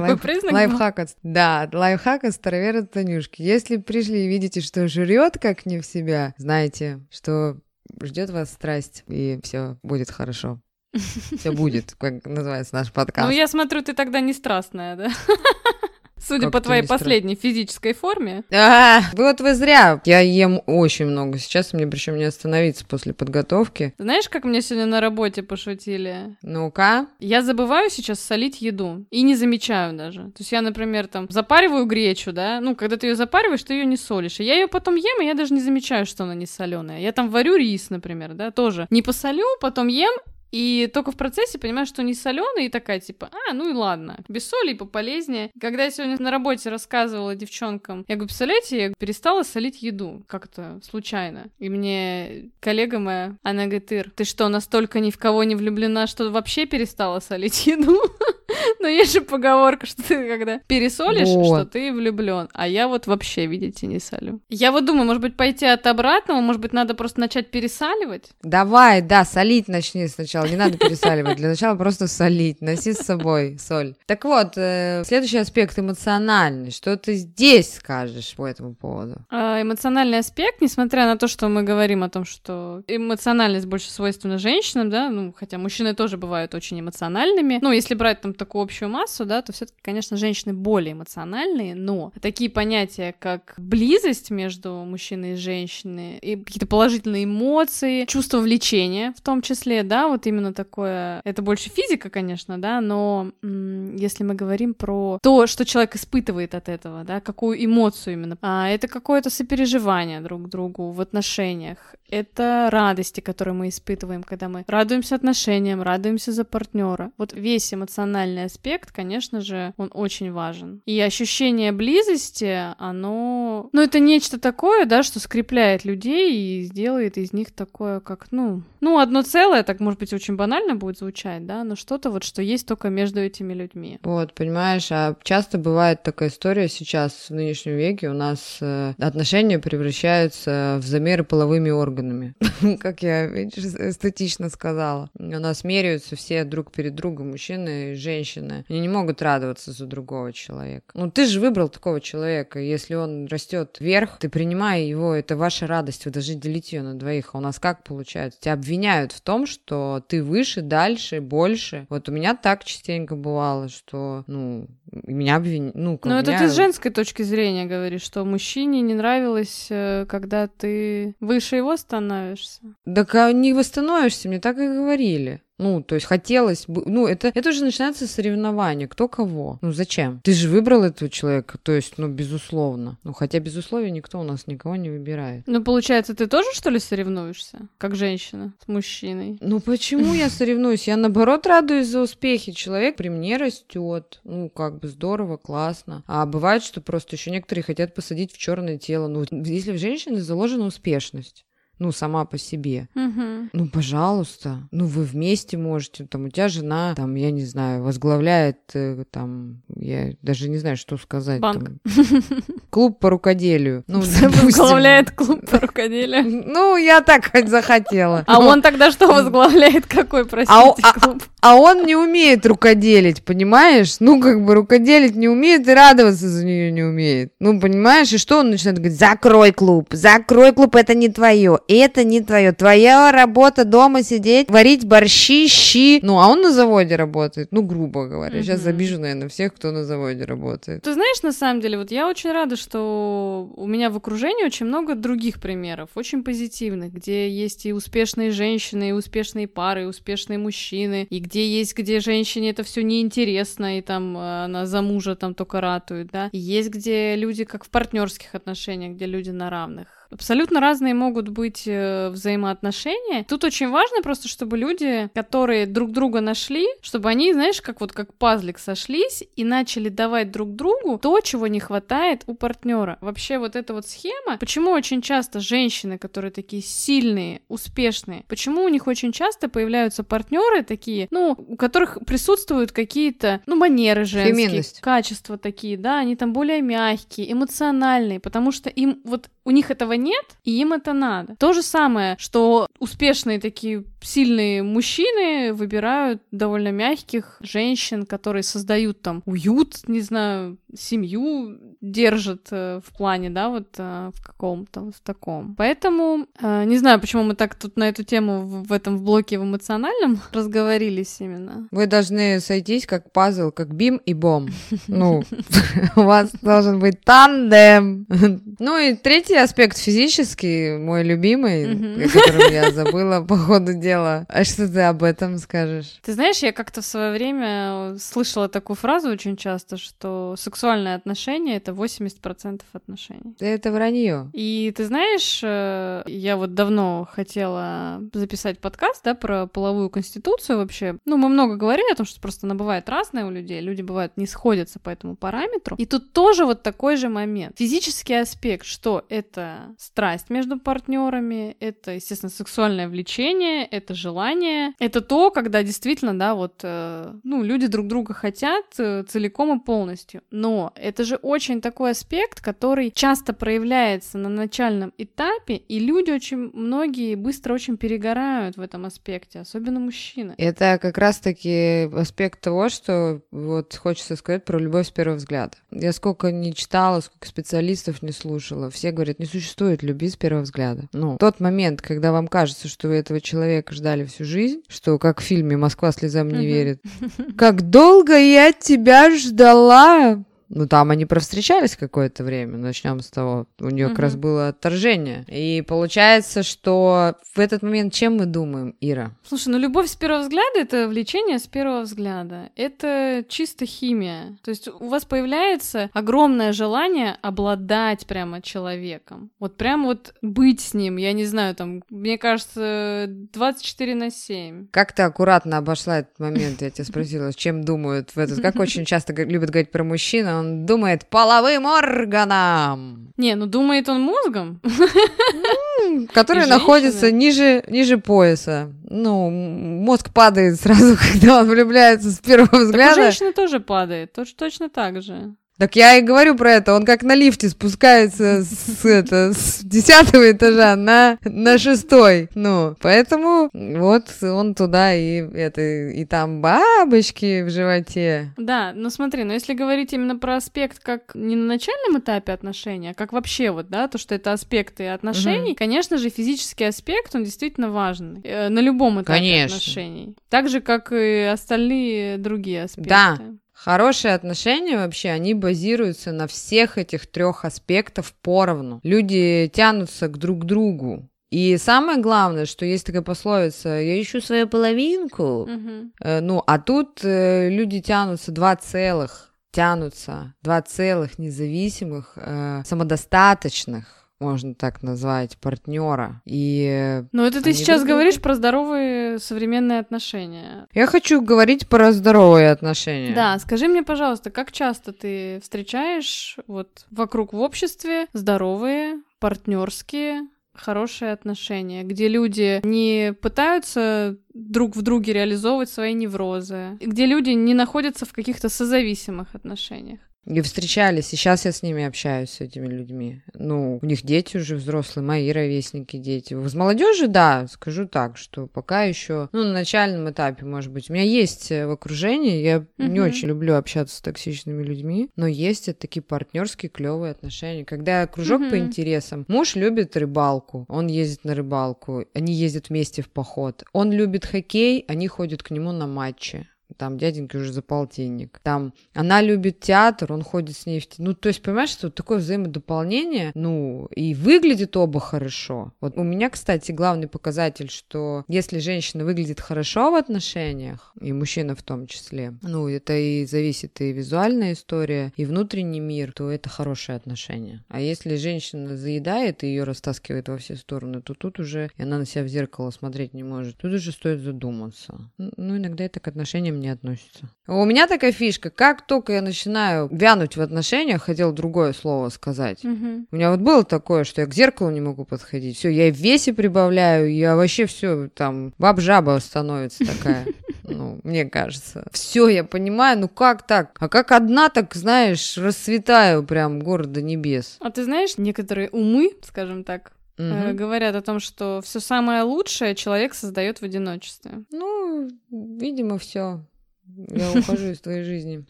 лайфхак. 0.52 0.98
от- 0.98 1.16
Да, 1.22 1.68
лайфхак 1.72 2.24
от 2.24 2.32
старовера 2.34 2.82
Танюшки. 2.82 3.42
Если 3.42 3.76
пришли 3.76 4.24
и 4.24 4.28
видите, 4.28 4.60
что 4.60 4.88
жрет 4.88 5.38
как 5.38 5.66
не 5.66 5.80
в 5.80 5.86
себя, 6.06 6.34
знаете, 6.38 7.00
что 7.10 7.58
ждет 8.00 8.30
вас 8.30 8.52
страсть, 8.52 9.02
и 9.08 9.40
все 9.42 9.76
будет 9.82 10.10
хорошо. 10.10 10.60
Все 10.94 11.50
будет, 11.50 11.94
как 11.98 12.24
называется 12.24 12.74
наш 12.74 12.92
подкаст. 12.92 13.28
Ну, 13.28 13.34
я 13.34 13.48
смотрю, 13.48 13.82
ты 13.82 13.92
тогда 13.92 14.20
не 14.20 14.32
страстная, 14.32 14.96
да? 14.96 15.10
Судя 16.20 16.46
Как 16.46 16.52
по 16.52 16.60
твоей 16.60 16.82
не 16.82 16.86
стра- 16.86 16.90
последней 16.90 17.34
физической 17.34 17.92
форме. 17.92 18.42
А, 18.52 19.00
вот 19.12 19.40
вы 19.40 19.54
зря. 19.54 20.00
Я 20.04 20.20
ем 20.20 20.60
очень 20.66 21.06
много 21.06 21.38
сейчас, 21.38 21.72
мне 21.72 21.86
причем 21.86 22.16
не 22.16 22.24
остановиться 22.24 22.84
после 22.86 23.12
подготовки. 23.14 23.94
Знаешь, 23.98 24.28
как 24.28 24.44
мне 24.44 24.60
сегодня 24.62 24.86
на 24.86 25.00
работе 25.00 25.42
пошутили? 25.42 26.36
Ну-ка. 26.42 27.06
Я 27.18 27.42
забываю 27.42 27.90
сейчас 27.90 28.20
солить 28.20 28.60
еду. 28.62 29.04
И 29.10 29.22
не 29.22 29.36
замечаю 29.36 29.94
даже. 29.94 30.22
То 30.22 30.40
есть 30.40 30.52
я, 30.52 30.62
например, 30.62 31.06
там 31.06 31.26
запариваю 31.30 31.84
гречу, 31.86 32.32
да. 32.32 32.60
Ну, 32.60 32.74
когда 32.74 32.96
ты 32.96 33.08
ее 33.08 33.14
запариваешь, 33.14 33.62
ты 33.62 33.74
ее 33.74 33.84
не 33.86 33.96
солишь. 33.96 34.40
И 34.40 34.44
я 34.44 34.54
ее 34.54 34.68
потом 34.68 34.96
ем, 34.96 35.22
и 35.22 35.26
я 35.26 35.34
даже 35.34 35.54
не 35.54 35.60
замечаю, 35.60 36.06
что 36.06 36.24
она 36.24 36.34
не 36.34 36.46
соленая. 36.46 37.00
Я 37.00 37.12
там 37.12 37.28
варю 37.30 37.56
рис, 37.56 37.90
например, 37.90 38.34
да, 38.34 38.50
тоже. 38.50 38.86
Не 38.90 39.02
посолю, 39.02 39.44
потом 39.60 39.88
ем, 39.88 40.14
и 40.52 40.90
только 40.92 41.12
в 41.12 41.16
процессе 41.16 41.58
понимаю, 41.58 41.86
что 41.86 42.02
не 42.02 42.14
соленый, 42.14 42.66
и 42.66 42.70
такая 42.70 43.00
типа, 43.00 43.30
а, 43.32 43.52
ну 43.52 43.70
и 43.70 43.74
ладно, 43.74 44.18
без 44.28 44.48
соли 44.48 44.72
и 44.72 44.74
пополезнее. 44.74 45.50
Когда 45.60 45.84
я 45.84 45.90
сегодня 45.90 46.16
на 46.18 46.30
работе 46.30 46.70
рассказывала 46.70 47.34
девчонкам, 47.34 48.04
я 48.08 48.16
говорю, 48.16 48.28
представляете, 48.28 48.78
я 48.78 48.92
перестала 48.98 49.42
солить 49.42 49.82
еду 49.82 50.22
как-то 50.26 50.80
случайно. 50.82 51.48
И 51.58 51.68
мне 51.68 52.50
коллега 52.60 52.98
моя, 52.98 53.36
она 53.42 53.64
говорит, 53.64 53.92
Ир, 53.92 54.10
ты 54.10 54.24
что, 54.24 54.48
настолько 54.48 55.00
ни 55.00 55.10
в 55.10 55.18
кого 55.18 55.44
не 55.44 55.54
влюблена, 55.54 56.06
что 56.06 56.30
вообще 56.30 56.66
перестала 56.66 57.20
солить 57.20 57.66
еду? 57.66 58.00
Но 58.80 58.88
есть 58.88 59.12
же 59.12 59.20
поговорка, 59.20 59.86
что 59.86 60.02
ты 60.02 60.28
когда 60.28 60.58
пересолишь, 60.66 61.28
Вот. 61.28 61.46
что 61.46 61.64
ты 61.66 61.92
влюблен. 61.92 62.48
А 62.52 62.68
я 62.68 62.88
вот 62.88 63.06
вообще, 63.06 63.46
видите, 63.46 63.86
не 63.86 63.98
солю. 64.00 64.40
Я 64.48 64.72
вот 64.72 64.84
думаю, 64.84 65.06
может 65.06 65.22
быть, 65.22 65.36
пойти 65.36 65.66
от 65.66 65.86
обратного, 65.86 66.40
может 66.40 66.60
быть, 66.60 66.72
надо 66.72 66.94
просто 66.94 67.20
начать 67.20 67.50
пересаливать? 67.50 68.30
Давай, 68.42 69.02
да, 69.02 69.24
солить 69.24 69.68
начни 69.68 70.06
сначала. 70.08 70.46
Не 70.46 70.56
надо 70.56 70.78
пересаливать. 70.78 71.36
Для 71.36 71.48
начала 71.48 71.76
просто 71.76 72.06
солить. 72.08 72.60
Носи 72.60 72.92
с 72.92 72.98
собой 72.98 73.58
соль. 73.58 73.94
Так 74.06 74.24
вот, 74.24 74.52
э, 74.56 75.02
следующий 75.06 75.38
аспект 75.38 75.78
эмоциональный. 75.78 76.70
Что 76.70 76.96
ты 76.96 77.14
здесь 77.14 77.74
скажешь 77.74 78.34
по 78.36 78.46
этому 78.46 78.74
поводу? 78.74 79.16
А, 79.30 79.60
Эмоциональный 79.62 80.18
аспект, 80.18 80.60
несмотря 80.60 81.06
на 81.06 81.16
то, 81.16 81.28
что 81.28 81.48
мы 81.48 81.62
говорим 81.62 82.02
о 82.02 82.08
том, 82.08 82.24
что 82.24 82.82
эмоциональность 82.86 83.66
больше 83.66 83.90
свойственна 83.90 84.38
женщинам, 84.38 84.90
да, 84.90 85.08
ну, 85.10 85.32
хотя 85.36 85.58
мужчины 85.58 85.94
тоже 85.94 86.16
бывают 86.16 86.54
очень 86.54 86.80
эмоциональными. 86.80 87.58
Ну, 87.62 87.72
если 87.72 87.94
брать 87.94 88.20
там 88.20 88.34
такую 88.34 88.45
такую 88.46 88.62
общую 88.62 88.88
массу, 88.88 89.24
да, 89.26 89.42
то 89.42 89.52
все-таки, 89.52 89.78
конечно, 89.82 90.16
женщины 90.16 90.54
более 90.54 90.92
эмоциональные, 90.92 91.74
но 91.74 92.12
такие 92.20 92.48
понятия, 92.48 93.14
как 93.18 93.54
близость 93.58 94.30
между 94.30 94.70
мужчиной 94.72 95.32
и 95.32 95.36
женщиной, 95.36 96.18
и 96.18 96.36
какие-то 96.36 96.66
положительные 96.66 97.24
эмоции, 97.24 98.04
чувство 98.04 98.38
влечения 98.38 99.12
в 99.16 99.20
том 99.20 99.42
числе, 99.42 99.82
да, 99.82 100.08
вот 100.08 100.26
именно 100.26 100.52
такое, 100.54 101.20
это 101.24 101.42
больше 101.42 101.70
физика, 101.70 102.08
конечно, 102.08 102.58
да, 102.58 102.80
но 102.80 103.32
м- 103.42 103.96
если 103.96 104.24
мы 104.24 104.34
говорим 104.34 104.74
про 104.74 105.18
то, 105.22 105.46
что 105.46 105.64
человек 105.64 105.96
испытывает 105.96 106.54
от 106.54 106.68
этого, 106.68 107.04
да, 107.04 107.20
какую 107.20 107.64
эмоцию 107.64 108.14
именно, 108.14 108.38
а, 108.42 108.68
это 108.68 108.86
какое-то 108.88 109.30
сопереживание 109.30 110.20
друг 110.20 110.44
к 110.44 110.48
другу 110.48 110.90
в 110.92 111.00
отношениях, 111.00 111.96
это 112.08 112.68
радости, 112.70 113.20
которые 113.20 113.54
мы 113.54 113.68
испытываем, 113.68 114.22
когда 114.22 114.48
мы 114.48 114.64
радуемся 114.68 115.16
отношениям, 115.16 115.82
радуемся 115.82 116.32
за 116.32 116.44
партнера. 116.44 117.10
Вот 117.18 117.32
весь 117.32 117.72
эмоциональный 117.74 118.35
аспект, 118.44 118.92
конечно 118.92 119.40
же, 119.40 119.72
он 119.76 119.90
очень 119.92 120.32
важен. 120.32 120.82
И 120.86 121.00
ощущение 121.00 121.72
близости, 121.72 122.74
оно... 122.78 123.68
Ну, 123.72 123.82
это 123.82 123.98
нечто 123.98 124.38
такое, 124.38 124.84
да, 124.84 125.02
что 125.02 125.20
скрепляет 125.20 125.84
людей 125.84 126.60
и 126.60 126.62
сделает 126.64 127.18
из 127.18 127.32
них 127.32 127.52
такое, 127.52 128.00
как, 128.00 128.26
ну, 128.30 128.62
ну, 128.80 128.98
одно 128.98 129.22
целое, 129.22 129.62
так, 129.62 129.80
может 129.80 129.98
быть, 129.98 130.12
очень 130.12 130.36
банально 130.36 130.76
будет 130.76 130.98
звучать, 130.98 131.46
да, 131.46 131.64
но 131.64 131.76
что-то 131.76 132.10
вот, 132.10 132.24
что 132.24 132.42
есть 132.42 132.66
только 132.68 132.88
между 132.88 133.20
этими 133.20 133.52
людьми. 133.52 133.98
Вот, 134.02 134.34
понимаешь, 134.34 134.88
а 134.92 135.16
часто 135.22 135.58
бывает 135.58 136.02
такая 136.02 136.28
история 136.28 136.68
сейчас 136.68 137.12
в 137.28 137.30
нынешнем 137.30 137.76
веке, 137.76 138.08
у 138.08 138.14
нас 138.14 138.58
э, 138.60 138.94
отношения 138.98 139.58
превращаются 139.58 140.78
в 140.80 140.86
замеры 140.86 141.24
половыми 141.24 141.70
органами, 141.70 142.34
как 142.80 143.02
я, 143.02 143.26
эстетично 143.44 144.50
сказала. 144.50 145.10
У 145.18 145.24
нас 145.24 145.64
меряются 145.64 146.16
все 146.16 146.44
друг 146.44 146.72
перед 146.72 146.94
другом, 146.94 147.30
мужчины 147.30 147.92
и 147.92 147.94
женщины. 147.94 148.25
Они 148.68 148.80
не 148.80 148.88
могут 148.88 149.22
радоваться 149.22 149.72
за 149.72 149.86
другого 149.86 150.32
человека. 150.32 150.86
Ну, 150.94 151.10
ты 151.10 151.26
же 151.26 151.40
выбрал 151.40 151.68
такого 151.68 152.00
человека, 152.00 152.58
если 152.58 152.94
он 152.94 153.26
растет 153.26 153.76
вверх, 153.80 154.18
ты 154.18 154.28
принимай 154.28 154.84
его, 154.84 155.14
это 155.14 155.36
ваша 155.36 155.66
радость, 155.66 156.04
вы 156.04 156.10
должны 156.10 156.34
делить 156.34 156.72
ее 156.72 156.82
на 156.82 156.94
двоих. 156.94 157.30
А 157.32 157.38
у 157.38 157.40
нас 157.40 157.58
как 157.58 157.84
получается? 157.84 158.40
Тебя 158.40 158.54
обвиняют 158.54 159.12
в 159.12 159.20
том, 159.20 159.46
что 159.46 160.04
ты 160.06 160.22
выше, 160.22 160.62
дальше, 160.62 161.20
больше. 161.20 161.86
Вот 161.88 162.08
у 162.08 162.12
меня 162.12 162.34
так 162.34 162.64
частенько 162.64 163.14
бывало, 163.14 163.68
что, 163.68 164.24
ну, 164.26 164.66
меня 164.90 165.36
обвиняют. 165.36 165.74
Ну, 165.74 166.00
Но 166.04 166.18
это 166.18 166.36
ты 166.38 166.48
с 166.48 166.54
женской 166.54 166.90
точки 166.90 167.22
зрения 167.22 167.66
говоришь, 167.66 168.02
что 168.02 168.24
мужчине 168.24 168.80
не 168.80 168.94
нравилось, 168.94 169.66
э, 169.70 170.06
когда 170.08 170.46
ты 170.46 171.14
выше 171.20 171.56
его 171.56 171.76
становишься. 171.76 172.60
Так 172.84 173.14
не 173.32 173.52
восстановишься, 173.52 174.28
мне 174.28 174.40
так 174.40 174.58
и 174.58 174.66
говорили. 174.66 175.42
Ну, 175.58 175.82
то 175.82 175.94
есть 175.94 176.06
хотелось 176.06 176.66
бы... 176.66 176.82
Ну, 176.84 177.06
это, 177.06 177.30
это 177.34 177.48
уже 177.48 177.64
начинается 177.64 178.06
соревнование. 178.06 178.88
Кто 178.88 179.08
кого? 179.08 179.58
Ну, 179.62 179.72
зачем? 179.72 180.20
Ты 180.22 180.32
же 180.32 180.48
выбрал 180.48 180.82
этого 180.82 181.10
человека. 181.10 181.58
То 181.62 181.72
есть, 181.72 181.94
ну, 181.96 182.08
безусловно. 182.08 182.98
Ну, 183.04 183.14
хотя 183.14 183.40
без 183.40 183.56
условий 183.56 183.90
никто 183.90 184.20
у 184.20 184.22
нас 184.22 184.46
никого 184.46 184.76
не 184.76 184.90
выбирает. 184.90 185.44
Ну, 185.46 185.62
получается, 185.62 186.14
ты 186.14 186.26
тоже, 186.26 186.48
что 186.52 186.68
ли, 186.68 186.78
соревнуешься? 186.78 187.68
Как 187.78 187.94
женщина 187.94 188.52
с 188.64 188.68
мужчиной? 188.68 189.38
Ну, 189.40 189.60
почему 189.60 190.12
я 190.12 190.28
соревнуюсь? 190.28 190.86
Я, 190.86 190.96
наоборот, 190.96 191.46
радуюсь 191.46 191.88
за 191.88 192.02
успехи. 192.02 192.52
Человек 192.52 192.96
при 192.96 193.08
мне 193.08 193.38
растет. 193.38 194.20
Ну, 194.24 194.50
как 194.50 194.80
бы 194.80 194.88
здорово, 194.88 195.38
классно. 195.38 196.04
А 196.06 196.26
бывает, 196.26 196.62
что 196.62 196.82
просто 196.82 197.16
еще 197.16 197.30
некоторые 197.30 197.64
хотят 197.64 197.94
посадить 197.94 198.32
в 198.32 198.38
черное 198.38 198.76
тело. 198.76 199.08
Ну, 199.08 199.24
если 199.30 199.72
в 199.72 199.78
женщине 199.78 200.20
заложена 200.20 200.66
успешность, 200.66 201.46
ну, 201.78 201.92
сама 201.92 202.24
по 202.24 202.38
себе. 202.38 202.88
Угу. 202.94 203.50
Ну, 203.52 203.68
пожалуйста, 203.68 204.68
ну, 204.70 204.86
вы 204.86 205.04
вместе 205.04 205.56
можете, 205.56 206.06
там, 206.06 206.24
у 206.24 206.28
тебя 206.28 206.48
жена, 206.48 206.94
там, 206.94 207.14
я 207.14 207.30
не 207.30 207.44
знаю, 207.44 207.82
возглавляет, 207.82 208.58
э, 208.74 209.04
там, 209.10 209.62
я 209.74 210.14
даже 210.22 210.48
не 210.48 210.56
знаю, 210.56 210.76
что 210.76 210.96
сказать. 210.96 211.40
Банк. 211.40 211.64
Там, 211.64 211.78
клуб 212.70 212.98
по 212.98 213.10
рукоделию. 213.10 213.84
Ну, 213.88 214.00
возглавляет 214.42 215.10
клуб 215.10 215.48
по 215.48 215.58
рукоделию. 215.60 216.44
Ну, 216.46 216.76
я 216.76 217.02
так 217.02 217.30
хоть 217.30 217.48
захотела. 217.48 218.24
А 218.26 218.38
он 218.38 218.62
тогда 218.62 218.90
что 218.90 219.08
возглавляет? 219.08 219.86
Какой, 219.86 220.24
простите, 220.24 220.52
а, 220.52 220.74
а, 220.82 221.00
клуб? 221.00 221.22
А 221.42 221.56
он 221.56 221.84
не 221.84 221.94
умеет 221.94 222.46
рукоделить, 222.46 223.22
понимаешь? 223.22 223.96
Ну, 224.00 224.20
как 224.20 224.44
бы 224.44 224.54
рукоделить 224.54 225.14
не 225.14 225.28
умеет 225.28 225.68
и 225.68 225.74
радоваться 225.74 226.28
за 226.28 226.44
нее 226.44 226.72
не 226.72 226.82
умеет. 226.82 227.32
Ну, 227.38 227.60
понимаешь? 227.60 228.12
И 228.12 228.18
что 228.18 228.40
он 228.40 228.50
начинает 228.50 228.78
говорить? 228.78 228.98
Закрой 228.98 229.52
клуб, 229.52 229.88
закрой 229.92 230.52
клуб, 230.52 230.74
это 230.74 230.94
не 230.94 231.08
твое 231.08 231.58
это 231.74 232.04
не 232.04 232.20
твое. 232.20 232.52
Твоя 232.52 233.12
работа 233.12 233.64
дома 233.64 234.02
сидеть, 234.02 234.50
варить 234.50 234.84
борщи, 234.84 235.48
щи. 235.48 236.00
Ну, 236.02 236.20
а 236.20 236.28
он 236.28 236.42
на 236.42 236.52
заводе 236.52 236.96
работает, 236.96 237.48
ну, 237.50 237.62
грубо 237.62 238.06
говоря. 238.06 238.42
Сейчас 238.42 238.66
обижу, 238.66 238.98
наверное, 238.98 239.28
всех, 239.28 239.54
кто 239.54 239.70
на 239.72 239.84
заводе 239.84 240.24
работает. 240.24 240.82
Ты 240.82 240.92
знаешь, 240.94 241.22
на 241.22 241.32
самом 241.32 241.60
деле, 241.60 241.78
вот 241.78 241.90
я 241.90 242.08
очень 242.08 242.32
рада, 242.32 242.56
что 242.56 243.50
у 243.56 243.66
меня 243.66 243.90
в 243.90 243.96
окружении 243.96 244.44
очень 244.44 244.66
много 244.66 244.94
других 244.94 245.40
примеров, 245.40 245.90
очень 245.94 246.22
позитивных, 246.22 246.92
где 246.92 247.28
есть 247.28 247.66
и 247.66 247.72
успешные 247.72 248.30
женщины, 248.30 248.90
и 248.90 248.92
успешные 248.92 249.48
пары, 249.48 249.82
и 249.82 249.86
успешные 249.86 250.38
мужчины, 250.38 251.06
и 251.10 251.18
где 251.18 251.46
есть, 251.48 251.76
где 251.76 252.00
женщине 252.00 252.50
это 252.50 252.62
все 252.62 252.82
неинтересно, 252.82 253.78
и 253.78 253.82
там 253.82 254.16
э, 254.16 254.44
она 254.44 254.66
за 254.66 254.82
мужа 254.82 255.16
там 255.16 255.34
только 255.34 255.60
ратует, 255.60 256.08
да. 256.12 256.28
И 256.32 256.38
есть, 256.38 256.70
где 256.70 257.16
люди 257.16 257.44
как 257.44 257.64
в 257.64 257.70
партнерских 257.70 258.34
отношениях, 258.34 258.94
где 258.94 259.06
люди 259.06 259.30
на 259.30 259.50
равных. 259.50 259.95
Абсолютно 260.10 260.60
разные 260.60 260.94
могут 260.94 261.28
быть 261.28 261.64
э, 261.66 262.08
взаимоотношения. 262.10 263.24
Тут 263.24 263.44
очень 263.44 263.68
важно 263.70 264.02
просто, 264.02 264.28
чтобы 264.28 264.56
люди, 264.56 265.10
которые 265.14 265.66
друг 265.66 265.92
друга 265.92 266.20
нашли, 266.20 266.66
чтобы 266.80 267.08
они, 267.08 267.32
знаешь, 267.32 267.60
как 267.60 267.80
вот 267.80 267.92
как 267.92 268.14
пазлик 268.14 268.58
сошлись 268.58 269.24
и 269.34 269.44
начали 269.44 269.88
давать 269.88 270.30
друг 270.30 270.54
другу 270.54 270.98
то, 270.98 271.20
чего 271.20 271.46
не 271.46 271.60
хватает 271.60 272.22
у 272.26 272.34
партнера. 272.34 272.98
Вообще 273.00 273.38
вот 273.38 273.56
эта 273.56 273.74
вот 273.74 273.86
схема, 273.86 274.38
почему 274.38 274.70
очень 274.70 275.02
часто 275.02 275.40
женщины, 275.40 275.98
которые 275.98 276.30
такие 276.30 276.62
сильные, 276.62 277.42
успешные, 277.48 278.24
почему 278.28 278.64
у 278.64 278.68
них 278.68 278.86
очень 278.86 279.12
часто 279.12 279.48
появляются 279.48 280.04
партнеры 280.04 280.62
такие, 280.62 281.08
ну, 281.10 281.34
у 281.36 281.56
которых 281.56 281.98
присутствуют 282.06 282.72
какие-то, 282.72 283.40
ну, 283.46 283.56
манеры 283.56 284.04
женские, 284.04 284.46
Феминность. 284.46 284.80
качества 284.80 285.38
такие, 285.38 285.76
да, 285.76 285.98
они 285.98 286.16
там 286.16 286.32
более 286.32 286.62
мягкие, 286.62 287.32
эмоциональные, 287.32 288.20
потому 288.20 288.52
что 288.52 288.68
им 288.70 289.00
вот 289.04 289.28
у 289.44 289.50
них 289.50 289.70
этого 289.70 289.95
нет, 289.96 290.24
и 290.44 290.60
им 290.60 290.72
это 290.72 290.92
надо. 290.92 291.36
То 291.36 291.52
же 291.52 291.62
самое, 291.62 292.16
что 292.18 292.66
успешные 292.78 293.40
такие 293.40 293.84
сильные 294.00 294.62
мужчины 294.62 295.52
выбирают 295.52 296.22
довольно 296.30 296.70
мягких 296.72 297.38
женщин, 297.40 298.06
которые 298.06 298.42
создают 298.42 299.02
там 299.02 299.22
уют, 299.26 299.88
не 299.88 300.00
знаю, 300.00 300.58
семью 300.76 301.58
держат 301.80 302.48
э, 302.50 302.80
в 302.84 302.96
плане, 302.96 303.30
да, 303.30 303.48
вот 303.48 303.68
э, 303.78 304.10
в 304.14 304.22
каком-то, 304.24 304.90
в 304.90 305.00
таком. 305.00 305.54
Поэтому 305.56 306.26
э, 306.40 306.64
не 306.64 306.78
знаю, 306.78 307.00
почему 307.00 307.22
мы 307.22 307.34
так 307.34 307.54
тут 307.54 307.76
на 307.76 307.88
эту 307.88 308.02
тему 308.02 308.42
в, 308.46 308.72
этом 308.72 308.96
в 308.98 309.02
блоке 309.02 309.38
в 309.38 309.44
эмоциональном 309.44 310.20
разговорились 310.32 311.16
именно. 311.20 311.68
Вы 311.70 311.86
должны 311.86 312.40
сойтись 312.40 312.86
как 312.86 313.12
пазл, 313.12 313.50
как 313.50 313.74
бим 313.74 313.96
и 313.96 314.14
бом. 314.14 314.48
Ну, 314.88 315.22
у 315.96 316.02
вас 316.02 316.30
должен 316.42 316.78
быть 316.78 317.00
тандем. 317.02 318.06
Ну 318.58 318.78
и 318.78 318.94
третий 318.94 319.36
аспект 319.36 319.76
физический, 319.76 320.78
мой 320.78 321.02
любимый, 321.02 322.04
о 322.04 322.08
котором 322.08 322.52
я 322.52 322.70
забыла 322.70 323.20
по 323.20 323.36
ходу 323.36 323.74
дела. 323.74 324.24
А 324.28 324.44
что 324.44 324.66
ты 324.66 324.80
об 324.80 325.02
этом 325.02 325.38
скажешь? 325.38 325.98
Ты 326.02 326.14
знаешь, 326.14 326.38
я 326.38 326.52
как-то 326.52 326.80
в 326.80 326.86
свое 326.86 327.12
время 327.12 327.96
слышала 327.98 328.48
такую 328.48 328.76
фразу 328.76 329.10
очень 329.10 329.36
часто, 329.36 329.76
что 329.76 330.34
сексуальные 330.66 330.96
отношения— 330.96 331.56
это 331.58 331.72
80% 331.72 332.62
отношений. 332.72 333.36
Это 333.38 333.70
вранье. 333.70 334.30
И 334.32 334.72
ты 334.76 334.84
знаешь, 334.84 335.40
э, 335.44 336.02
я 336.06 336.36
вот 336.36 336.54
давно 336.54 337.08
хотела 337.08 338.02
записать 338.12 338.58
подкаст, 338.58 339.04
да, 339.04 339.14
про 339.14 339.46
половую 339.46 339.90
конституцию 339.90 340.58
вообще. 340.58 340.98
Ну, 341.04 341.18
мы 341.18 341.28
много 341.28 341.54
говорили 341.54 341.92
о 341.92 341.94
том, 341.94 342.04
что 342.04 342.20
просто 342.20 342.46
она 342.48 342.56
бывает 342.56 342.88
разная 342.88 343.26
у 343.26 343.30
людей, 343.30 343.60
люди 343.60 343.82
бывают 343.82 344.16
не 344.16 344.26
сходятся 344.26 344.80
по 344.80 344.90
этому 344.90 345.14
параметру. 345.14 345.76
И 345.76 345.86
тут 345.86 346.12
тоже 346.12 346.44
вот 346.44 346.64
такой 346.64 346.96
же 346.96 347.08
момент. 347.08 347.56
Физический 347.56 348.14
аспект, 348.14 348.66
что 348.66 349.04
это 349.08 349.74
страсть 349.78 350.30
между 350.30 350.58
партнерами, 350.58 351.56
это, 351.60 351.92
естественно, 351.92 352.30
сексуальное 352.30 352.88
влечение, 352.88 353.66
это 353.66 353.94
желание, 353.94 354.72
это 354.80 355.00
то, 355.00 355.30
когда 355.30 355.62
действительно, 355.62 356.18
да, 356.18 356.34
вот, 356.34 356.60
э, 356.64 357.12
ну, 357.22 357.44
люди 357.44 357.68
друг 357.68 357.86
друга 357.86 358.14
хотят 358.14 358.64
э, 358.78 359.04
целиком 359.04 359.58
и 359.60 359.64
полностью. 359.64 360.22
Но 360.30 360.55
это 360.74 361.04
же 361.04 361.16
очень 361.16 361.46
очень 361.46 361.60
такой 361.60 361.92
аспект, 361.92 362.40
который 362.40 362.90
часто 362.90 363.32
проявляется 363.32 364.18
на 364.18 364.28
начальном 364.28 364.92
этапе, 364.98 365.54
и 365.56 365.78
люди 365.78 366.10
очень 366.10 366.50
многие 366.52 367.14
быстро 367.14 367.54
очень 367.54 367.76
перегорают 367.76 368.56
в 368.56 368.60
этом 368.60 368.84
аспекте, 368.84 369.40
особенно 369.40 369.78
мужчины. 369.78 370.34
Это 370.38 370.78
как 370.82 370.98
раз-таки 370.98 371.88
аспект 371.94 372.40
того, 372.40 372.68
что 372.68 373.20
вот 373.30 373.74
хочется 373.76 374.16
сказать 374.16 374.44
про 374.44 374.58
любовь 374.58 374.88
с 374.88 374.90
первого 374.90 375.16
взгляда. 375.16 375.56
Я 375.70 375.92
сколько 375.92 376.32
не 376.32 376.52
читала, 376.52 377.00
сколько 377.00 377.28
специалистов 377.28 378.02
не 378.02 378.12
слушала, 378.12 378.70
все 378.70 378.90
говорят, 378.90 379.18
не 379.18 379.26
существует 379.26 379.82
любви 379.82 380.08
с 380.08 380.16
первого 380.16 380.42
взгляда. 380.42 380.88
Ну, 380.92 381.16
тот 381.18 381.38
момент, 381.38 381.80
когда 381.80 382.12
вам 382.12 382.26
кажется, 382.26 382.66
что 382.66 382.88
вы 382.88 382.94
этого 382.96 383.20
человека 383.20 383.72
ждали 383.72 384.04
всю 384.04 384.24
жизнь, 384.24 384.62
что 384.68 384.98
как 384.98 385.20
в 385.20 385.24
фильме 385.24 385.56
«Москва 385.56 385.92
слезам 385.92 386.28
не 386.28 386.44
верит», 386.44 386.82
как 387.38 387.62
долго 387.70 388.18
я 388.18 388.52
тебя 388.52 389.16
ждала, 389.16 390.24
ну, 390.48 390.66
там 390.68 390.90
они 390.90 391.06
провстречались 391.06 391.76
какое-то 391.76 392.24
время, 392.24 392.56
начнем 392.58 393.00
с 393.00 393.10
того. 393.10 393.46
У 393.58 393.68
нее 393.68 393.88
как 393.88 393.98
раз 393.98 394.16
было 394.16 394.48
отторжение. 394.48 395.24
И 395.28 395.62
получается, 395.66 396.42
что 396.42 397.14
в 397.34 397.38
этот 397.38 397.62
момент 397.62 397.92
чем 397.92 398.16
мы 398.16 398.26
думаем, 398.26 398.74
Ира? 398.80 399.12
Слушай, 399.24 399.48
ну 399.48 399.58
любовь 399.58 399.88
с 399.88 399.96
первого 399.96 400.22
взгляда— 400.22 400.46
это 400.60 400.88
влечение 400.88 401.38
с 401.38 401.46
первого 401.46 401.82
взгляда. 401.82 402.50
Это 402.56 403.24
чисто 403.28 403.66
химия. 403.66 404.38
То 404.42 404.50
есть 404.50 404.68
у 404.68 404.88
вас 404.88 405.04
появляется 405.04 405.90
огромное 405.92 406.52
желание 406.52 407.16
обладать 407.22 408.06
прямо 408.06 408.40
человеком. 408.40 409.30
Вот 409.38 409.56
прям 409.56 409.84
вот 409.84 410.14
быть 410.22 410.60
с 410.60 410.74
ним, 410.74 410.96
я 410.96 411.12
не 411.12 411.24
знаю, 411.24 411.54
там, 411.54 411.82
мне 411.90 412.18
кажется, 412.18 413.06
24 413.08 413.94
на 413.94 414.10
7. 414.10 414.68
Как 414.70 414.92
ты 414.92 415.02
аккуратно 415.02 415.58
обошла 415.58 415.98
этот 415.98 416.18
момент? 416.18 416.62
Я 416.62 416.70
тебя 416.70 416.84
спросила, 416.84 417.32
чем 417.32 417.64
думают 417.64 418.10
в 418.14 418.18
этот... 418.18 418.40
Как 418.40 418.56
очень 418.60 418.84
часто 418.84 419.12
любят 419.12 419.50
говорить 419.50 419.72
про 419.72 419.82
мужчин, 419.82 420.26
он 420.38 420.66
думает 420.66 421.06
половым 421.08 421.66
органом. 421.66 423.12
Не, 423.16 423.34
ну 423.34 423.46
думает 423.46 423.88
он 423.88 424.02
мозгом. 424.02 424.60
Который 426.12 426.46
находится 426.46 427.10
ниже, 427.10 427.64
ниже 427.68 427.98
пояса. 427.98 428.72
Ну, 428.88 429.30
мозг 429.30 430.12
падает 430.12 430.60
сразу, 430.60 430.96
когда 431.12 431.40
он 431.40 431.48
влюбляется 431.48 432.10
с 432.10 432.18
первого 432.18 432.64
взгляда. 432.64 432.94
Так 432.94 432.98
у 432.98 433.02
женщины 433.02 433.32
тоже 433.32 433.60
падает, 433.60 434.12
точно 434.12 434.68
так 434.68 435.02
же. 435.02 435.34
Так 435.58 435.76
я 435.76 435.96
и 435.96 436.02
говорю 436.02 436.36
про 436.36 436.52
это. 436.52 436.74
Он 436.74 436.84
как 436.84 437.02
на 437.02 437.14
лифте 437.14 437.48
спускается 437.48 438.42
с, 438.42 438.84
это, 438.84 439.32
с 439.32 439.60
десятого 439.62 440.30
этажа 440.30 440.76
на, 440.76 441.18
на 441.24 441.58
шестой. 441.58 442.28
Ну, 442.34 442.76
поэтому 442.80 443.48
вот 443.52 444.08
он 444.22 444.54
туда 444.54 444.94
и 444.94 445.16
это 445.34 445.62
и 445.62 446.04
там 446.04 446.42
бабочки 446.42 447.42
в 447.42 447.50
животе. 447.50 448.34
Да, 448.36 448.72
ну 448.74 448.90
смотри, 448.90 449.24
но 449.24 449.32
если 449.32 449.54
говорить 449.54 449.92
именно 449.92 450.16
про 450.16 450.36
аспект 450.36 450.78
как 450.80 451.14
не 451.14 451.36
на 451.36 451.46
начальном 451.46 451.98
этапе 451.98 452.32
отношения, 452.32 452.90
а 452.90 452.94
как 452.94 453.12
вообще 453.12 453.50
вот, 453.50 453.68
да, 453.68 453.88
то, 453.88 453.98
что 453.98 454.14
это 454.14 454.32
аспекты 454.32 454.88
отношений, 454.88 455.50
угу. 455.50 455.58
конечно 455.58 455.96
же, 455.96 456.10
физический 456.10 456.64
аспект, 456.64 457.14
он 457.14 457.24
действительно 457.24 457.70
важный 457.70 458.20
э, 458.22 458.48
на 458.48 458.60
любом 458.60 459.00
этапе 459.00 459.18
конечно. 459.18 459.56
отношений. 459.56 460.16
Так 460.28 460.48
же, 460.48 460.60
как 460.60 460.92
и 460.92 461.22
остальные 461.22 462.18
другие 462.18 462.64
аспекты. 462.64 462.90
Да, 462.90 463.18
Хорошие 463.56 464.14
отношения 464.14 464.76
вообще, 464.76 465.08
они 465.08 465.32
базируются 465.32 466.12
на 466.12 466.26
всех 466.26 466.76
этих 466.76 467.06
трех 467.06 467.46
аспектах 467.46 468.12
поровну. 468.22 468.80
Люди 468.82 469.50
тянутся 469.52 470.08
к 470.08 470.18
друг 470.18 470.44
другу. 470.44 471.08
И 471.30 471.56
самое 471.56 472.00
главное, 472.00 472.44
что 472.44 472.66
есть 472.66 472.86
такая 472.86 473.02
пословица 473.02 473.70
«я 473.80 474.00
ищу 474.00 474.20
свою 474.20 474.46
половинку», 474.46 475.42
угу. 475.42 475.90
э, 476.00 476.20
ну, 476.20 476.42
а 476.46 476.58
тут 476.58 477.00
э, 477.02 477.48
люди 477.48 477.80
тянутся 477.80 478.30
два 478.30 478.54
целых, 478.56 479.34
тянутся 479.50 480.34
два 480.42 480.60
целых 480.62 481.18
независимых, 481.18 482.12
э, 482.16 482.62
самодостаточных, 482.64 484.05
можно 484.20 484.54
так 484.54 484.82
назвать, 484.82 485.36
партнера. 485.38 486.22
И 486.24 487.02
Но 487.12 487.26
это 487.26 487.42
ты 487.42 487.52
сейчас 487.52 487.82
друг... 487.82 487.90
говоришь 487.90 488.20
про 488.20 488.34
здоровые 488.34 489.18
современные 489.18 489.80
отношения. 489.80 490.66
Я 490.72 490.86
хочу 490.86 491.20
говорить 491.20 491.68
про 491.68 491.92
здоровые 491.92 492.50
отношения. 492.50 493.14
Да, 493.14 493.38
скажи 493.38 493.68
мне, 493.68 493.82
пожалуйста, 493.82 494.30
как 494.30 494.52
часто 494.52 494.92
ты 494.92 495.40
встречаешь 495.42 496.36
вот 496.46 496.86
вокруг 496.90 497.32
в 497.32 497.40
обществе 497.40 498.06
здоровые, 498.12 499.02
партнерские 499.18 500.28
хорошие 500.56 501.12
отношения, 501.12 501.82
где 501.82 502.08
люди 502.08 502.60
не 502.64 503.12
пытаются 503.12 504.16
друг 504.32 504.74
в 504.74 504.82
друге 504.82 505.12
реализовывать 505.12 505.70
свои 505.70 505.92
неврозы, 505.92 506.78
где 506.80 507.06
люди 507.06 507.30
не 507.30 507.54
находятся 507.54 508.06
в 508.06 508.12
каких-то 508.12 508.48
созависимых 508.48 509.34
отношениях. 509.34 510.00
И 510.26 510.40
встречались, 510.40 511.12
и 511.12 511.16
сейчас 511.16 511.44
я 511.44 511.52
с 511.52 511.62
ними 511.62 511.84
общаюсь, 511.84 512.30
с 512.30 512.40
этими 512.40 512.66
людьми. 512.66 513.22
Ну, 513.34 513.78
у 513.80 513.86
них 513.86 514.02
дети 514.02 514.36
уже 514.36 514.56
взрослые, 514.56 515.06
мои 515.06 515.30
ровесники 515.30 515.96
дети. 515.98 516.34
С 516.34 516.54
молодежи, 516.54 517.06
да, 517.06 517.46
скажу 517.48 517.86
так, 517.86 518.16
что 518.16 518.48
пока 518.48 518.82
еще, 518.82 519.28
ну, 519.32 519.44
на 519.44 519.52
начальном 519.52 520.10
этапе, 520.10 520.44
может 520.44 520.72
быть. 520.72 520.90
У 520.90 520.92
меня 520.92 521.04
есть 521.04 521.52
э, 521.52 521.66
в 521.66 521.70
окружении, 521.70 522.42
я 522.42 522.56
uh-huh. 522.56 522.88
не 522.88 523.00
очень 523.00 523.28
люблю 523.28 523.54
общаться 523.54 523.96
с 523.96 524.00
токсичными 524.00 524.64
людьми, 524.64 525.10
но 525.14 525.28
есть 525.28 525.68
это 525.68 525.80
такие 525.80 526.02
партнерские 526.02 526.70
клевые 526.70 527.12
отношения. 527.12 527.64
Когда 527.64 528.06
кружок 528.08 528.42
uh-huh. 528.42 528.50
по 528.50 528.58
интересам, 528.58 529.24
муж 529.28 529.54
любит 529.54 529.96
рыбалку, 529.96 530.66
он 530.68 530.88
ездит 530.88 531.24
на 531.24 531.36
рыбалку, 531.36 532.04
они 532.14 532.34
ездят 532.34 532.68
вместе 532.68 533.02
в 533.02 533.10
поход. 533.10 533.62
Он 533.72 533.92
любит 533.92 534.26
хоккей, 534.26 534.84
они 534.88 535.06
ходят 535.06 535.44
к 535.44 535.50
нему 535.50 535.70
на 535.70 535.86
матчи 535.86 536.48
там 536.76 536.98
дяденька 536.98 537.36
уже 537.36 537.52
за 537.52 537.62
полтинник. 537.62 538.38
Там 538.42 538.72
она 538.94 539.22
любит 539.22 539.60
театр, 539.60 540.12
он 540.12 540.22
ходит 540.22 540.56
с 540.56 540.66
ней 540.66 540.80
в... 540.80 540.86
Ну, 540.98 541.14
то 541.14 541.28
есть, 541.28 541.42
понимаешь, 541.42 541.70
что 541.70 541.90
такое 541.90 542.18
взаимодополнение, 542.18 543.30
ну, 543.34 543.86
и 543.94 544.14
выглядит 544.14 544.76
оба 544.76 545.00
хорошо. 545.00 545.72
Вот 545.80 545.96
у 545.96 546.02
меня, 546.02 546.30
кстати, 546.30 546.72
главный 546.72 547.08
показатель, 547.08 547.70
что 547.70 548.24
если 548.28 548.58
женщина 548.58 549.04
выглядит 549.04 549.40
хорошо 549.40 549.90
в 549.90 549.94
отношениях, 549.94 550.92
и 551.00 551.12
мужчина 551.12 551.54
в 551.54 551.62
том 551.62 551.86
числе, 551.86 552.34
ну, 552.42 552.68
это 552.68 552.96
и 552.96 553.24
зависит 553.26 553.80
и 553.80 553.92
визуальная 553.92 554.52
история, 554.52 555.12
и 555.16 555.24
внутренний 555.24 555.80
мир, 555.80 556.12
то 556.12 556.30
это 556.30 556.48
хорошие 556.48 556.96
отношения. 556.96 557.64
А 557.68 557.80
если 557.80 558.16
женщина 558.16 558.76
заедает 558.76 559.44
и 559.44 559.48
ее 559.48 559.64
растаскивает 559.64 560.28
во 560.28 560.38
все 560.38 560.56
стороны, 560.56 561.02
то 561.02 561.14
тут 561.14 561.38
уже 561.38 561.70
и 561.76 561.82
она 561.82 561.98
на 561.98 562.06
себя 562.06 562.24
в 562.24 562.28
зеркало 562.28 562.70
смотреть 562.70 563.14
не 563.14 563.22
может. 563.22 563.56
Тут 563.56 563.72
уже 563.72 563.92
стоит 563.92 564.20
задуматься. 564.20 565.10
Ну, 565.18 565.56
иногда 565.56 565.84
это 565.84 566.00
к 566.00 566.08
отношениям 566.08 566.55
не 566.60 566.68
относится. 566.68 567.28
У 567.46 567.64
меня 567.64 567.86
такая 567.86 568.12
фишка, 568.12 568.50
как 568.50 568.86
только 568.86 569.12
я 569.12 569.22
начинаю 569.22 569.88
вянуть 569.92 570.36
в 570.36 570.40
отношениях, 570.40 571.02
хотел 571.02 571.32
другое 571.32 571.72
слово 571.72 572.08
сказать. 572.08 572.64
Угу. 572.64 573.06
У 573.10 573.16
меня 573.16 573.30
вот 573.30 573.40
было 573.40 573.64
такое, 573.64 574.04
что 574.04 574.22
я 574.22 574.26
к 574.26 574.34
зеркалу 574.34 574.70
не 574.70 574.80
могу 574.80 575.04
подходить. 575.04 575.56
Все, 575.56 575.68
я 575.68 575.88
и 575.88 575.92
в 575.92 575.96
весе 575.96 576.32
прибавляю, 576.32 577.14
я 577.14 577.36
вообще 577.36 577.66
все 577.66 578.08
там 578.08 578.52
баб-жаба 578.58 579.18
становится 579.20 579.84
такая. 579.84 580.26
Ну, 580.68 580.98
мне 581.04 581.26
кажется. 581.26 581.84
Все, 581.92 582.28
я 582.28 582.42
понимаю, 582.42 582.98
ну 582.98 583.08
как 583.08 583.46
так? 583.46 583.76
А 583.78 583.88
как 583.88 584.10
одна, 584.10 584.48
так, 584.48 584.74
знаешь, 584.74 585.38
расцветаю 585.38 586.24
прям 586.24 586.58
города 586.58 587.00
небес. 587.00 587.58
А 587.60 587.70
ты 587.70 587.84
знаешь, 587.84 588.18
некоторые 588.18 588.68
умы, 588.70 589.12
скажем 589.22 589.62
так, 589.62 589.92
угу. 590.18 590.54
говорят 590.54 590.94
о 590.94 591.02
том, 591.02 591.20
что 591.20 591.60
все 591.62 591.80
самое 591.80 592.22
лучшее 592.22 592.74
человек 592.74 593.14
создает 593.14 593.58
в 593.58 593.62
одиночестве. 593.62 594.44
Ну, 594.50 595.08
видимо, 595.30 595.98
все. 595.98 596.44
Я 596.86 597.32
ухожу 597.38 597.70
из 597.70 597.80
твоей 597.80 598.04
жизни. 598.04 598.44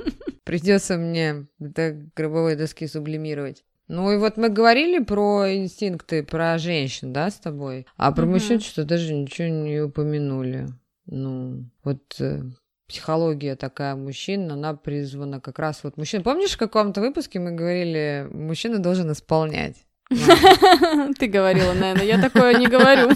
Придется 0.44 0.96
мне 0.96 1.46
до 1.58 1.92
гробовой 2.16 2.56
доски 2.56 2.86
сублимировать. 2.86 3.64
Ну 3.88 4.10
и 4.12 4.18
вот 4.18 4.36
мы 4.36 4.50
говорили 4.50 5.02
про 5.02 5.54
инстинкты, 5.54 6.22
про 6.22 6.58
женщин, 6.58 7.12
да, 7.12 7.30
с 7.30 7.36
тобой, 7.36 7.86
а 7.96 8.12
про 8.12 8.24
угу. 8.24 8.32
мужчин 8.32 8.60
что 8.60 8.84
даже 8.84 9.14
ничего 9.14 9.48
не 9.48 9.80
упомянули. 9.80 10.68
Ну, 11.06 11.64
вот 11.84 12.16
э, 12.20 12.42
психология 12.86 13.56
такая 13.56 13.96
мужчин, 13.96 14.52
она 14.52 14.74
призвана 14.74 15.40
как 15.40 15.58
раз 15.58 15.84
вот 15.84 15.96
мужчин. 15.96 16.22
Помнишь, 16.22 16.52
в 16.52 16.58
каком-то 16.58 17.00
выпуске 17.00 17.38
мы 17.38 17.52
говорили, 17.52 18.28
мужчина 18.30 18.78
должен 18.78 19.10
исполнять? 19.10 19.86
Ты 20.08 21.26
говорила, 21.26 21.72
наверное, 21.74 22.04
я 22.04 22.20
такое 22.20 22.54
не 22.58 22.66
говорю. 22.66 23.10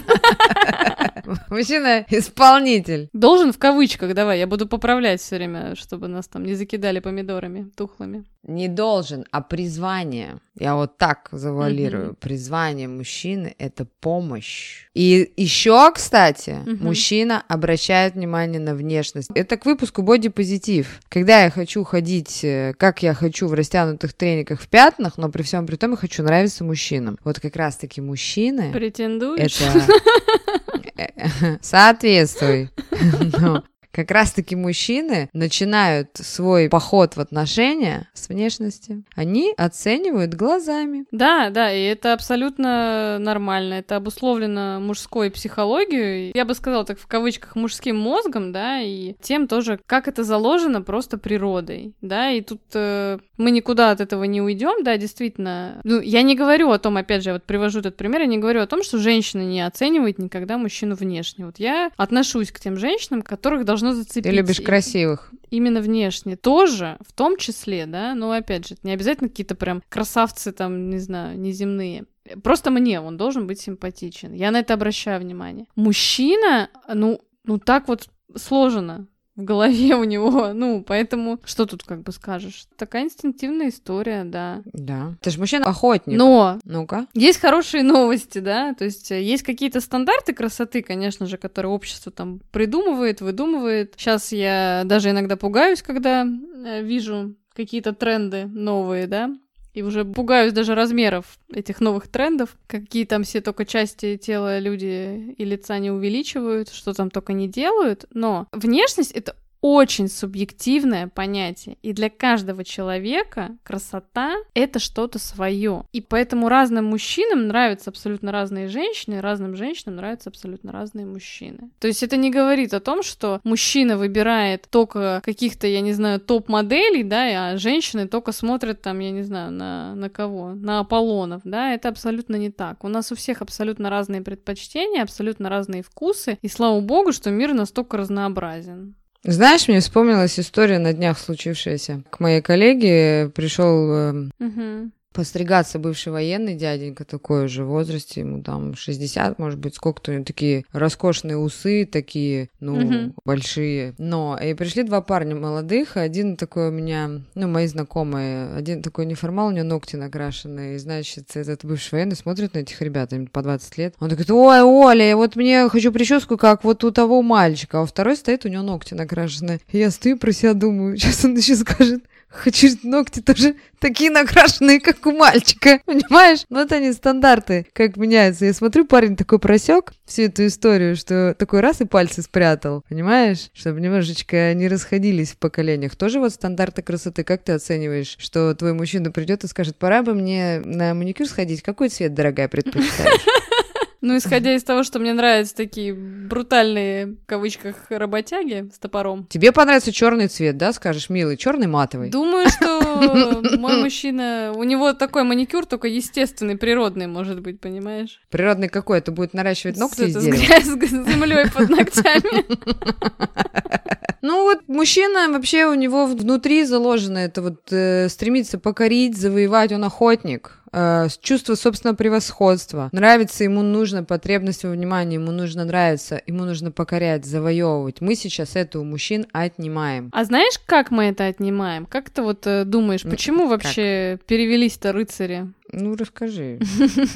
Мужчина 1.49 2.05
исполнитель. 2.09 3.09
Должен 3.13 3.51
в 3.51 3.57
кавычках, 3.57 4.13
давай, 4.13 4.39
я 4.39 4.47
буду 4.47 4.67
поправлять 4.67 5.21
все 5.21 5.37
время, 5.37 5.75
чтобы 5.75 6.07
нас 6.07 6.27
там 6.27 6.43
не 6.43 6.55
закидали 6.55 6.99
помидорами 6.99 7.69
тухлыми. 7.75 8.25
Не 8.43 8.67
должен, 8.67 9.25
а 9.31 9.41
призвание. 9.41 10.39
Я 10.59 10.75
вот 10.75 10.97
так 10.97 11.29
завуалирую. 11.31 12.11
Mm-hmm. 12.11 12.17
Призвание 12.19 12.87
мужчины 12.89 13.55
это 13.57 13.85
помощь. 14.01 14.87
И 14.93 15.31
еще, 15.37 15.91
кстати, 15.93 16.49
mm-hmm. 16.49 16.83
мужчина 16.83 17.43
обращает 17.47 18.15
внимание 18.15 18.59
на 18.59 18.75
внешность. 18.75 19.29
Это 19.33 19.55
к 19.55 19.65
выпуску 19.65 20.01
бодипозитив. 20.01 20.99
Когда 21.07 21.43
я 21.43 21.51
хочу 21.51 21.85
ходить, 21.85 22.43
э, 22.43 22.73
как 22.77 23.01
я 23.01 23.13
хочу 23.13 23.47
в 23.47 23.53
растянутых 23.53 24.13
трениках 24.13 24.59
в 24.59 24.67
пятнах, 24.67 25.17
но 25.17 25.29
при 25.29 25.41
всем 25.43 25.65
при 25.65 25.77
том 25.77 25.91
я 25.91 25.97
хочу 25.97 26.21
нравиться 26.21 26.65
мужчинам. 26.83 27.17
Вот 27.23 27.39
как 27.39 27.55
раз-таки 27.55 28.01
мужчины. 28.01 28.71
Претендуешь? 28.73 29.61
Это 29.61 31.59
Соответствуй. 31.61 32.69
как 33.93 34.11
раз-таки 34.11 34.55
мужчины 34.55 35.29
начинают 35.33 36.09
свой 36.15 36.67
поход 36.67 37.15
в 37.15 37.19
отношения 37.19 38.09
с 38.13 38.27
внешности. 38.27 39.03
Они 39.15 39.53
оценивают 39.55 40.33
глазами. 40.33 41.05
Да, 41.11 41.49
да, 41.51 41.71
и 41.71 41.83
это 41.83 42.13
абсолютно 42.13 43.17
нормально. 43.19 43.75
Это 43.75 43.95
обусловлено 43.95 44.79
мужской 44.79 45.29
психологией. 45.29 46.31
Я 46.33 46.45
бы 46.45 46.55
сказала 46.55 46.85
так 46.85 46.99
в 46.99 47.07
кавычках 47.07 47.55
мужским 47.55 47.97
мозгом, 47.97 48.51
да, 48.51 48.81
и 48.81 49.15
тем 49.21 49.47
тоже, 49.47 49.79
как 49.85 50.07
это 50.07 50.23
заложено 50.23 50.81
просто 50.81 51.17
природой, 51.17 51.93
да, 52.01 52.31
и 52.31 52.41
тут 52.41 52.61
э, 52.73 53.19
мы 53.37 53.51
никуда 53.51 53.91
от 53.91 54.01
этого 54.01 54.23
не 54.23 54.41
уйдем, 54.41 54.83
да, 54.83 54.97
действительно. 54.97 55.79
Ну, 55.83 56.01
я 56.01 56.23
не 56.23 56.35
говорю 56.35 56.71
о 56.71 56.79
том, 56.79 56.97
опять 56.97 57.23
же, 57.23 57.29
я 57.29 57.33
вот 57.33 57.43
привожу 57.43 57.79
этот 57.79 57.95
пример, 57.95 58.21
я 58.21 58.27
не 58.27 58.39
говорю 58.39 58.61
о 58.61 58.67
том, 58.67 58.83
что 58.83 58.97
женщина 58.97 59.41
не 59.41 59.61
оценивает 59.61 60.17
никогда 60.17 60.57
мужчину 60.57 60.95
внешне. 60.95 61.45
Вот 61.45 61.59
я 61.59 61.91
отношусь 61.95 62.51
к 62.51 62.59
тем 62.59 62.77
женщинам, 62.77 63.21
которых 63.21 63.65
должно 63.83 64.01
зацепить. 64.01 64.23
Ты 64.23 64.31
любишь 64.31 64.61
красивых. 64.61 65.31
Именно 65.49 65.81
внешне. 65.81 66.35
Тоже, 66.35 66.97
в 67.05 67.13
том 67.13 67.37
числе, 67.37 67.85
да, 67.85 68.15
но 68.15 68.31
опять 68.31 68.67
же, 68.67 68.75
не 68.83 68.91
обязательно 68.91 69.29
какие-то 69.29 69.55
прям 69.55 69.83
красавцы 69.89 70.51
там, 70.51 70.89
не 70.89 70.99
знаю, 70.99 71.39
неземные. 71.39 72.05
Просто 72.43 72.71
мне 72.71 72.99
он 73.01 73.17
должен 73.17 73.47
быть 73.47 73.59
симпатичен. 73.59 74.33
Я 74.33 74.51
на 74.51 74.59
это 74.59 74.73
обращаю 74.73 75.21
внимание. 75.21 75.67
Мужчина, 75.75 76.69
ну, 76.91 77.21
ну 77.43 77.59
так 77.59 77.87
вот 77.87 78.07
сложено 78.35 79.07
в 79.35 79.43
голове 79.43 79.95
у 79.95 80.03
него. 80.03 80.51
Ну, 80.53 80.83
поэтому 80.83 81.39
что 81.45 81.65
тут 81.65 81.83
как 81.83 82.03
бы 82.03 82.11
скажешь? 82.11 82.65
Такая 82.77 83.03
инстинктивная 83.03 83.69
история, 83.69 84.23
да. 84.23 84.61
Да. 84.73 85.15
Ты 85.21 85.31
же 85.31 85.39
мужчина-охотник. 85.39 86.17
Но 86.17 86.59
Ну-ка. 86.63 87.07
есть 87.13 87.39
хорошие 87.39 87.83
новости, 87.83 88.39
да, 88.39 88.73
то 88.73 88.85
есть 88.85 89.11
э, 89.11 89.21
есть 89.21 89.43
какие-то 89.43 89.81
стандарты 89.81 90.33
красоты, 90.33 90.81
конечно 90.83 91.25
же, 91.25 91.37
которые 91.37 91.71
общество 91.71 92.11
там 92.11 92.39
придумывает, 92.51 93.21
выдумывает. 93.21 93.93
Сейчас 93.97 94.31
я 94.31 94.83
даже 94.85 95.09
иногда 95.09 95.35
пугаюсь, 95.35 95.81
когда 95.81 96.23
э, 96.25 96.81
вижу 96.83 97.35
какие-то 97.55 97.93
тренды 97.93 98.45
новые, 98.45 99.07
да, 99.07 99.29
и 99.73 99.81
уже 99.81 100.05
пугаюсь 100.05 100.53
даже 100.53 100.75
размеров 100.75 101.39
этих 101.51 101.81
новых 101.81 102.07
трендов. 102.07 102.55
Какие 102.67 103.05
там 103.05 103.23
все 103.23 103.41
только 103.41 103.65
части 103.65 104.17
тела 104.17 104.59
люди 104.59 105.33
и 105.37 105.45
лица 105.45 105.79
не 105.79 105.91
увеличивают, 105.91 106.69
что 106.69 106.93
там 106.93 107.09
только 107.09 107.33
не 107.33 107.47
делают. 107.47 108.05
Но 108.11 108.47
внешность— 108.51 109.11
это 109.13 109.35
очень 109.63 110.09
субъективное 110.09 111.07
понятие, 111.07 111.77
и 111.81 111.93
для 111.93 112.09
каждого 112.09 112.65
человека 112.65 113.55
красота— 113.63 114.35
это 114.53 114.79
что-то 114.79 115.19
свое. 115.19 115.85
И 115.93 116.01
поэтому 116.01 116.49
разным 116.49 116.87
мужчинам 116.87 117.47
нравятся 117.47 117.89
абсолютно 117.89 118.33
разные 118.33 118.67
женщины, 118.67 119.21
разным 119.21 119.55
женщинам 119.55 119.95
нравятся 119.95 120.29
абсолютно 120.29 120.73
разные 120.73 121.05
мужчины. 121.05 121.71
То 121.79 121.87
есть 121.87 122.03
это 122.03 122.17
не 122.17 122.29
говорит 122.29 122.73
о 122.73 122.81
том, 122.81 123.03
что 123.03 123.39
мужчина 123.45 123.97
выбирает 123.97 124.67
только 124.69 125.21
каких-то, 125.23 125.65
я 125.65 125.79
не 125.79 125.93
знаю, 125.93 126.19
топ-моделей, 126.19 127.03
да, 127.03 127.51
а 127.53 127.57
женщины 127.57 128.05
только 128.05 128.33
смотрят 128.33 128.81
там, 128.81 128.99
я 128.99 129.11
не 129.11 129.23
знаю, 129.23 129.53
на, 129.53 129.95
на 129.95 130.09
кого, 130.09 130.55
на 130.55 130.79
Аполлонов, 130.79 131.41
да, 131.45 131.73
это 131.73 131.87
абсолютно 131.87 132.35
не 132.35 132.49
так. 132.49 132.83
У 132.83 132.89
нас 132.89 133.13
у 133.13 133.15
всех 133.15 133.41
абсолютно 133.41 133.89
разные 133.89 134.21
предпочтения, 134.21 135.01
абсолютно 135.01 135.47
разные 135.47 135.83
вкусы, 135.83 136.37
и 136.41 136.49
слава 136.49 136.81
богу, 136.81 137.13
что 137.13 137.31
мир 137.31 137.53
настолько 137.53 137.95
разнообразен. 137.95 138.95
Знаешь, 139.23 139.67
мне 139.67 139.79
вспомнилась 139.79 140.39
история 140.39 140.79
на 140.79 140.93
днях 140.93 141.17
случившаяся. 141.17 142.03
К 142.09 142.19
моей 142.19 142.41
коллеге 142.41 143.31
пришел 143.33 144.11
Угу. 144.39 144.91
Постригаться 145.13 145.79
бывший 145.79 146.11
военный 146.11 146.55
дяденька 146.55 147.05
такой 147.05 147.47
же 147.47 147.63
в 147.63 147.67
возрасте, 147.67 148.21
ему 148.21 148.41
там 148.41 148.75
60, 148.75 149.39
может 149.39 149.59
быть, 149.59 149.75
сколько-то 149.75 150.11
у 150.11 150.15
него 150.15 150.25
такие 150.25 150.65
роскошные 150.71 151.37
усы, 151.37 151.85
такие, 151.85 152.49
ну, 152.59 152.75
Мгм. 152.75 153.13
большие. 153.25 153.93
Но 153.97 154.37
и 154.41 154.53
пришли 154.53 154.83
два 154.83 155.01
парня 155.01 155.35
молодых, 155.35 155.97
один 155.97 156.35
такой 156.35 156.69
у 156.69 156.71
меня, 156.71 157.09
ну, 157.35 157.47
мои 157.47 157.67
знакомые, 157.67 158.53
один 158.55 158.81
такой 158.81 159.05
неформал, 159.05 159.47
у 159.47 159.51
него 159.51 159.65
ногти 159.65 159.95
накрашенные, 159.95 160.75
и, 160.75 160.79
значит, 160.79 161.35
этот 161.35 161.63
бывший 161.65 161.91
военный 161.93 162.15
смотрит 162.15 162.53
на 162.53 162.59
этих 162.59 162.81
ребят, 162.81 163.13
им 163.13 163.27
по 163.27 163.41
20 163.41 163.77
лет. 163.77 163.95
Он 163.99 164.09
такой, 164.09 164.25
ой, 164.29 164.61
Оля, 164.61 165.15
вот 165.15 165.35
мне 165.35 165.69
хочу 165.69 165.91
прическу, 165.91 166.37
как 166.37 166.63
вот 166.63 166.83
у 166.83 166.91
того 166.91 167.21
мальчика, 167.21 167.81
а 167.81 167.85
второй 167.85 168.15
стоит, 168.15 168.45
у 168.45 168.49
него 168.49 168.63
ногти 168.63 168.93
накрашенные. 168.93 169.59
И 169.71 169.77
я 169.77 169.91
стою 169.91 170.17
про 170.17 170.31
себя 170.31 170.53
думаю, 170.53 170.97
сейчас 170.97 171.23
он 171.25 171.35
еще 171.35 171.55
скажет, 171.55 172.03
Хочу 172.43 172.67
ногти 172.83 173.21
тоже 173.21 173.55
такие 173.79 174.09
накрашенные, 174.09 174.79
как 174.79 175.05
у 175.05 175.11
мальчика. 175.11 175.79
Понимаешь? 175.85 176.45
Вот 176.49 176.71
они 176.71 176.91
стандарты, 176.91 177.67
как 177.73 177.95
меняются. 177.95 178.45
Я 178.45 178.53
смотрю, 178.53 178.85
парень 178.85 179.15
такой 179.15 179.39
просек 179.39 179.93
всю 180.05 180.23
эту 180.23 180.47
историю, 180.47 180.95
что 180.95 181.35
такой 181.37 181.59
раз 181.59 181.81
и 181.81 181.85
пальцы 181.85 182.23
спрятал. 182.23 182.83
Понимаешь? 182.89 183.49
Чтобы 183.53 183.81
немножечко 183.81 184.53
не 184.55 184.67
расходились 184.67 185.31
в 185.31 185.37
поколениях. 185.37 185.95
Тоже 185.95 186.19
вот 186.19 186.33
стандарты 186.33 186.81
красоты. 186.81 187.23
Как 187.23 187.43
ты 187.43 187.51
оцениваешь, 187.51 188.15
что 188.17 188.55
твой 188.55 188.73
мужчина 188.73 189.11
придет 189.11 189.43
и 189.43 189.47
скажет, 189.47 189.77
пора 189.77 190.01
бы 190.01 190.15
мне 190.15 190.61
на 190.65 190.93
маникюр 190.93 191.27
сходить? 191.27 191.61
Какой 191.61 191.89
цвет, 191.89 192.13
дорогая, 192.13 192.47
предпочитаешь? 192.47 193.21
Ну, 194.03 194.17
исходя 194.17 194.53
из 194.53 194.65
того, 194.65 194.83
что 194.83 194.99
мне 194.99 195.13
нравятся 195.13 195.55
такие 195.55 195.93
брутальные, 195.93 197.05
в 197.05 197.25
кавычках, 197.25 197.75
работяги 197.87 198.69
с 198.73 198.77
топором. 198.77 199.25
Тебе 199.29 199.53
понравится 199.53 199.93
черный 199.93 200.27
цвет, 200.27 200.57
да? 200.57 200.73
Скажешь, 200.73 201.09
милый, 201.09 201.37
черный 201.37 201.67
матовый. 201.67 202.09
Думаю, 202.09 202.49
что 202.49 203.41
мой 203.57 203.81
мужчина... 203.81 204.51
У 204.57 204.63
него 204.63 204.91
такой 204.91 205.23
маникюр, 205.23 205.65
только 205.65 205.87
естественный, 205.87 206.57
природный, 206.57 207.07
может 207.07 207.39
быть, 207.39 207.61
понимаешь? 207.61 208.19
Природный 208.29 208.67
какой? 208.67 208.97
Это 208.97 209.13
будет 209.13 209.33
наращивать 209.33 209.77
ногти 209.77 210.01
из 210.01 210.21
дерева? 210.21 210.35
с 210.85 211.09
землей 211.09 211.49
под 211.49 211.69
ногтями. 211.69 212.43
Ну 214.25 214.43
вот 214.43 214.61
мужчина 214.69 215.27
вообще 215.29 215.65
у 215.65 215.73
него 215.73 216.05
внутри 216.05 216.63
заложено 216.63 217.17
это 217.17 217.41
вот 217.41 217.73
э, 217.73 218.07
стремится 218.07 218.57
покорить, 218.57 219.17
завоевать, 219.17 219.73
он 219.73 219.83
охотник. 219.83 220.62
Э, 220.73 221.07
чувство 221.21 221.53
собственного 221.53 221.95
превосходства. 221.95 222.89
Нравится 222.91 223.43
ему 223.43 223.61
нужно 223.61 224.03
потребность 224.03 224.63
во 224.63 224.71
внимании, 224.71 225.15
ему 225.15 225.31
нужно 225.31 225.65
нравиться, 225.65 226.19
ему 226.25 226.45
нужно 226.45 226.71
покорять, 226.71 227.25
завоевывать. 227.25 228.01
Мы 228.01 228.15
сейчас 228.15 228.55
это 228.55 228.79
у 228.79 228.83
мужчин 228.83 229.27
отнимаем. 229.33 230.09
А 230.11 230.23
знаешь, 230.25 230.59
как 230.65 230.89
мы 230.89 231.05
это 231.05 231.27
отнимаем? 231.27 231.85
Как 231.85 232.09
ты 232.09 232.23
вот 232.23 232.47
э, 232.47 232.65
думаешь, 232.65 233.03
Ну, 233.03 233.11
почему 233.11 233.41
как? 233.47 233.63
вообще 233.63 234.19
перевелись-то 234.25 234.91
рыцари? 234.93 235.47
Ну 235.71 235.95
расскажи. 235.95 236.59